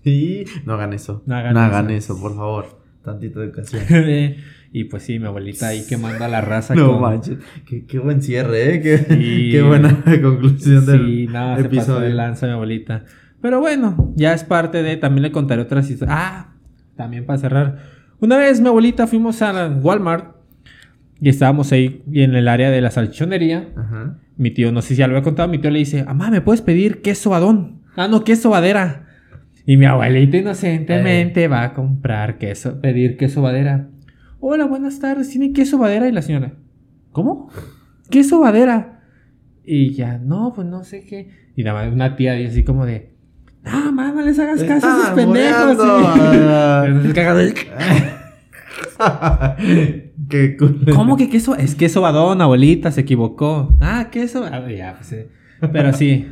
Y 0.03 0.45
no 0.65 0.73
hagan 0.73 0.93
eso. 0.93 1.23
No 1.25 1.35
No 1.35 1.39
hagan 1.39 1.57
hagan, 1.57 1.89
eso. 1.91 2.19
por 2.19 2.35
favor. 2.35 2.81
Tantita 3.03 3.39
educación. 3.41 3.83
y 4.73 4.83
pues 4.85 5.03
sí, 5.03 5.17
mi 5.17 5.25
abuelita 5.27 5.67
ahí 5.69 5.85
quemando 5.87 6.25
a 6.25 6.27
la 6.27 6.41
raza. 6.41 6.75
no 6.75 6.91
con- 6.91 7.01
manches. 7.01 7.37
Qué, 7.65 7.85
qué 7.85 7.99
buen 7.99 8.21
cierre, 8.21 8.75
¿eh? 8.75 8.81
Qué, 8.81 8.97
Sí. 8.97 9.49
qué 9.51 9.61
buena 9.61 10.03
conclusión 10.21 10.85
del 10.85 11.05
Sí, 11.05 11.27
no, 11.27 11.55
se 11.55 11.63
pasó 11.63 11.69
de 11.69 11.77
episodio. 11.77 12.09
lanza 12.09 12.45
mi 12.47 12.51
abuelita. 12.53 13.05
Pero 13.41 13.59
bueno, 13.59 14.13
ya 14.15 14.33
es 14.33 14.43
parte 14.43 14.83
de. 14.83 14.97
También 14.97 15.23
le 15.23 15.31
contaré 15.31 15.61
otras 15.61 15.89
historias. 15.89 16.17
Ah, 16.19 16.55
también 16.95 17.25
para 17.25 17.39
cerrar. 17.39 17.79
Una 18.19 18.37
vez 18.37 18.59
mi 18.61 18.67
abuelita 18.67 19.05
fuimos 19.07 19.41
a 19.41 19.67
Walmart 19.67 20.35
y 21.19 21.29
estábamos 21.29 21.71
ahí 21.71 22.03
en 22.11 22.35
el 22.35 22.47
área 22.47 22.69
de 22.71 22.81
la 22.81 22.91
salchichonería. 22.91 23.69
Ajá. 23.75 24.17
Mi 24.37 24.51
tío, 24.51 24.71
no 24.71 24.81
sé 24.81 24.89
si 24.89 24.95
ya 24.95 25.07
lo 25.07 25.13
había 25.13 25.23
contado, 25.23 25.47
mi 25.49 25.59
tío 25.59 25.71
le 25.71 25.79
dice, 25.79 26.03
mamá, 26.03 26.29
¿me 26.29 26.41
puedes 26.41 26.61
pedir 26.61 27.01
queso 27.01 27.31
badón? 27.31 27.81
Ah, 27.95 28.07
no, 28.07 28.23
queso 28.23 28.49
badera. 28.49 29.07
Y 29.65 29.77
mi 29.77 29.85
abuelita 29.85 30.37
inocentemente 30.37 31.47
va 31.47 31.63
a 31.63 31.73
comprar 31.73 32.37
queso, 32.37 32.79
pedir 32.79 33.17
queso 33.17 33.41
badera. 33.41 33.89
Hola, 34.39 34.65
buenas 34.65 34.99
tardes, 34.99 35.29
¿tiene 35.29 35.51
queso 35.53 35.77
badera? 35.77 36.07
Y 36.07 36.11
la 36.11 36.21
señora, 36.21 36.53
¿cómo? 37.11 37.49
Queso 38.09 38.39
badera. 38.39 39.01
Y 39.65 39.93
ya, 39.93 40.19
no, 40.19 40.53
pues 40.55 40.67
no 40.67 40.83
sé 40.83 41.03
qué. 41.03 41.29
Y 41.55 41.63
nada 41.63 41.83
más 41.83 41.93
una 41.93 42.15
tía 42.15 42.33
dice 42.33 42.51
así 42.51 42.63
como 42.63 42.85
de, 42.85 43.16
no, 43.71 43.91
mamá, 43.91 44.11
no 44.13 44.21
les 44.21 44.37
hagas 44.39 44.63
caso 44.63 44.87
a 44.87 44.97
esos 44.97 45.09
pendejos. 45.11 45.77
de- 47.37 47.53
qué 50.29 50.57
cool. 50.57 50.85
¿Cómo 50.93 51.17
que 51.17 51.29
queso? 51.29 51.55
Es 51.55 51.75
queso 51.75 52.01
badón, 52.01 52.41
abuelita, 52.41 52.91
se 52.91 53.01
equivocó. 53.01 53.75
Ah, 53.81 54.09
queso. 54.11 54.43
Ah, 54.45 54.67
ya, 54.69 54.95
pues, 54.95 55.11
eh. 55.13 55.29
Pero 55.71 55.93
sí, 55.93 56.27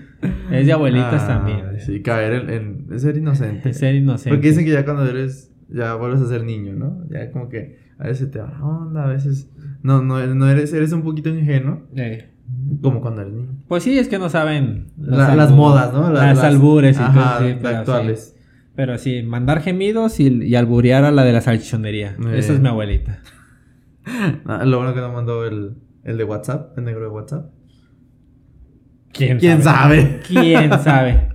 es 0.52 0.66
de 0.66 0.74
abuelitas 0.74 1.24
Ah, 1.24 1.28
también. 1.28 1.80
Sí, 1.80 2.02
caer 2.02 2.34
en, 2.50 2.88
en- 2.92 3.00
ser 3.00 3.18
inocente. 3.18 3.70
Es 3.70 3.78
ser 3.78 3.96
inocente. 3.96 4.30
Porque 4.30 4.50
dicen 4.50 4.66
que 4.66 4.72
ya 4.72 4.86
cuando 4.86 5.08
eres, 5.08 5.52
ya 5.70 5.96
vuelves 5.96 6.22
a 6.22 6.28
ser 6.28 6.44
niño, 6.44 6.74
¿no? 6.74 7.06
Ya 7.10 7.32
como 7.32 7.50
que 7.50 7.80
a 7.98 8.08
veces 8.08 8.30
te 8.32 8.40
va 8.40 8.60
onda, 8.62 9.06
a 9.06 9.08
veces 9.08 9.50
no, 9.82 10.02
no, 10.02 10.26
no 10.28 10.50
eres, 10.50 10.74
eres 10.74 10.92
un 10.92 11.02
poquito 11.04 11.30
ingenuo, 11.30 11.84
Eh, 11.96 12.30
como 12.82 13.02
cuando 13.02 13.22
eres 13.22 13.34
niño. 13.34 13.50
Pues 13.68 13.84
sí, 13.84 13.98
es 13.98 14.08
que 14.08 14.20
no 14.20 14.30
saben 14.30 14.88
La- 14.98 15.36
las 15.36 15.52
modas, 15.52 15.93
¿no? 15.93 16.10
La- 16.12 16.34
las, 16.34 16.43
albures 16.43 16.98
y 16.98 17.02
ajá, 17.02 17.14
cosas 17.14 17.34
así, 17.36 17.46
de 17.48 17.54
pero 17.56 17.70
sí. 17.70 17.76
actuales. 17.76 18.36
Pero 18.76 18.98
sí, 18.98 19.24
mandar 19.24 19.62
gemidos 19.62 20.20
y, 20.20 20.28
y 20.43 20.56
alburear 20.56 21.06
a 21.06 21.12
la 21.12 21.24
de 21.24 21.32
la 21.34 21.41
salchichonería. 21.41 22.16
Eh. 22.20 22.38
Esa 22.38 22.54
es 22.54 22.60
mi 22.60 22.68
abuelita. 22.68 23.20
Ah, 24.46 24.64
lo 24.66 24.78
bueno 24.78 24.93
que 24.93 25.00
nos 25.00 25.12
mandó 25.12 25.48
el, 25.48 25.78
el 26.04 26.18
de 26.20 26.24
WhatsApp, 26.24 26.78
el 26.78 26.84
negro 26.86 27.02
de 27.02 27.08
WhatsApp. 27.10 27.50
¿Quién, 29.12 29.39
¿Quién 29.39 29.64
sabe? 29.64 30.20
¿Quién 30.28 30.70
sabe? 30.84 31.30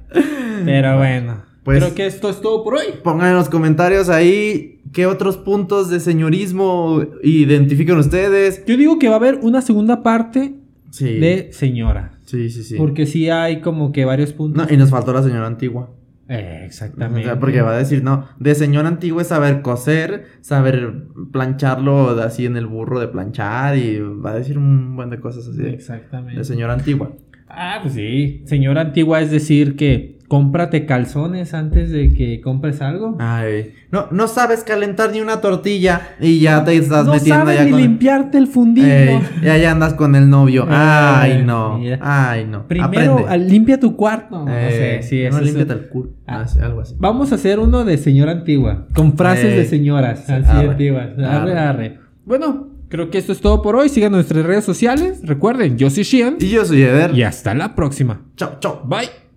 Pero 0.64 0.98
bueno. 0.98 1.42
Pues- 1.64 1.82
creo 1.82 1.94
que 1.94 2.06
esto 2.06 2.30
es 2.30 2.40
todo 2.40 2.62
por 2.62 2.74
hoy. 2.76 2.84
Pongan 3.02 3.30
en 3.30 3.34
los 3.34 3.48
comentarios 3.48 4.08
ahí 4.08 4.82
qué 4.92 5.06
otros 5.06 5.36
puntos 5.36 5.90
de 5.90 5.98
señorismo 6.00 7.02
identifican 7.22 7.98
ustedes. 7.98 8.64
Yo 8.66 8.76
digo 8.76 8.98
que 8.98 9.08
va 9.08 9.14
a 9.14 9.18
haber 9.18 9.40
una 9.42 9.60
segunda 9.62 10.02
parte 10.02 10.54
Sí. 10.90 11.18
de 11.18 11.48
señora. 11.52 12.12
Sí, 12.26 12.50
sí, 12.50 12.62
sí. 12.64 12.76
Porque 12.76 13.06
sí 13.06 13.30
hay 13.30 13.60
como 13.60 13.92
que 13.92 14.04
varios 14.04 14.32
puntos. 14.32 14.66
No, 14.66 14.72
y 14.72 14.76
nos 14.76 14.90
faltó 14.90 15.12
la 15.12 15.22
señora 15.22 15.46
antigua. 15.46 15.90
Eh, 16.28 16.60
O 16.62 16.64
exactamente. 16.64 17.24
sea, 17.24 17.40
porque 17.40 17.60
va 17.60 17.72
a 17.74 17.78
decir, 17.78 18.04
no, 18.04 18.28
de 18.38 18.54
señora 18.54 18.86
antigua 18.86 19.22
es 19.22 19.28
saber 19.28 19.62
coser, 19.62 20.26
saber 20.42 21.06
plancharlo 21.32 22.10
así 22.20 22.46
en 22.46 22.56
el 22.56 22.66
burro 22.66 23.00
de 23.00 23.08
planchar 23.08 23.76
y 23.76 23.98
va 23.98 24.30
a 24.30 24.34
decir 24.36 24.56
un 24.58 24.94
buen 24.94 25.10
de 25.10 25.18
cosas 25.18 25.48
así 25.48 25.66
Exactamente. 25.66 26.38
de 26.38 26.44
señora 26.44 26.74
antigua. 26.74 27.12
Ah, 27.48 27.80
pues 27.82 27.94
sí. 27.94 28.42
Señora 28.44 28.80
antigua 28.82 29.20
es 29.20 29.32
decir 29.32 29.74
que 29.74 30.19
cómprate 30.30 30.86
calzones 30.86 31.54
antes 31.54 31.90
de 31.90 32.14
que 32.14 32.40
compres 32.40 32.80
algo. 32.82 33.16
Ay, 33.18 33.74
no, 33.90 34.06
no 34.12 34.28
sabes 34.28 34.62
calentar 34.62 35.10
ni 35.10 35.20
una 35.20 35.40
tortilla 35.40 36.10
y 36.20 36.38
ya 36.38 36.62
te 36.64 36.76
estás 36.76 37.04
no 37.04 37.14
metiendo 37.14 37.40
sabes 37.46 37.58
ya 37.58 37.64
ni 37.64 37.72
con... 37.72 37.80
limpiarte 37.80 38.38
el 38.38 38.46
fundido. 38.46 38.86
Ey, 38.86 39.20
ya, 39.42 39.56
ya 39.58 39.72
andas 39.72 39.94
con 39.94 40.14
el 40.14 40.30
novio. 40.30 40.66
Ay, 40.68 41.32
Ay, 41.32 41.42
no. 41.44 41.78
mira. 41.78 41.98
Ay, 42.00 42.44
no. 42.46 42.68
Primero, 42.68 43.26
limpia 43.38 43.80
tu 43.80 43.96
cuarto. 43.96 44.44
no 44.44 44.46
sé, 44.46 45.02
sí, 45.02 45.20
no 45.22 45.28
eso 45.30 45.38
es- 45.38 45.44
límpiate 45.46 45.72
el 45.72 45.88
culo. 45.88 46.10
Ah. 46.28 46.46
Algo 46.62 46.82
así. 46.82 46.94
Vamos 47.00 47.32
a 47.32 47.34
hacer 47.34 47.58
uno 47.58 47.84
de 47.84 47.98
señora 47.98 48.30
antigua, 48.30 48.86
con 48.94 49.16
frases 49.16 49.46
Eh, 49.46 49.56
de 49.56 49.64
señoras, 49.64 50.22
sí, 50.26 50.32
así 50.32 50.48
arre, 50.48 50.68
antiguas. 50.68 51.08
Arre, 51.18 51.24
arre. 51.26 51.58
arre. 51.58 51.98
Bueno, 52.24 52.68
creo 52.88 53.10
que 53.10 53.18
esto 53.18 53.32
es 53.32 53.40
todo 53.40 53.62
por 53.62 53.74
hoy. 53.74 53.88
Sigan 53.88 54.12
nuestras 54.12 54.46
redes 54.46 54.62
sociales. 54.64 55.22
Recuerden, 55.24 55.76
yo 55.76 55.90
soy 55.90 56.04
Shian. 56.04 56.36
Y 56.38 56.50
yo 56.50 56.64
soy 56.64 56.82
Eder. 56.82 57.16
Y 57.16 57.24
hasta 57.24 57.52
la 57.52 57.74
próxima. 57.74 58.20
Chao, 58.36 58.58
chao. 58.60 58.82
Bye. 58.86 59.29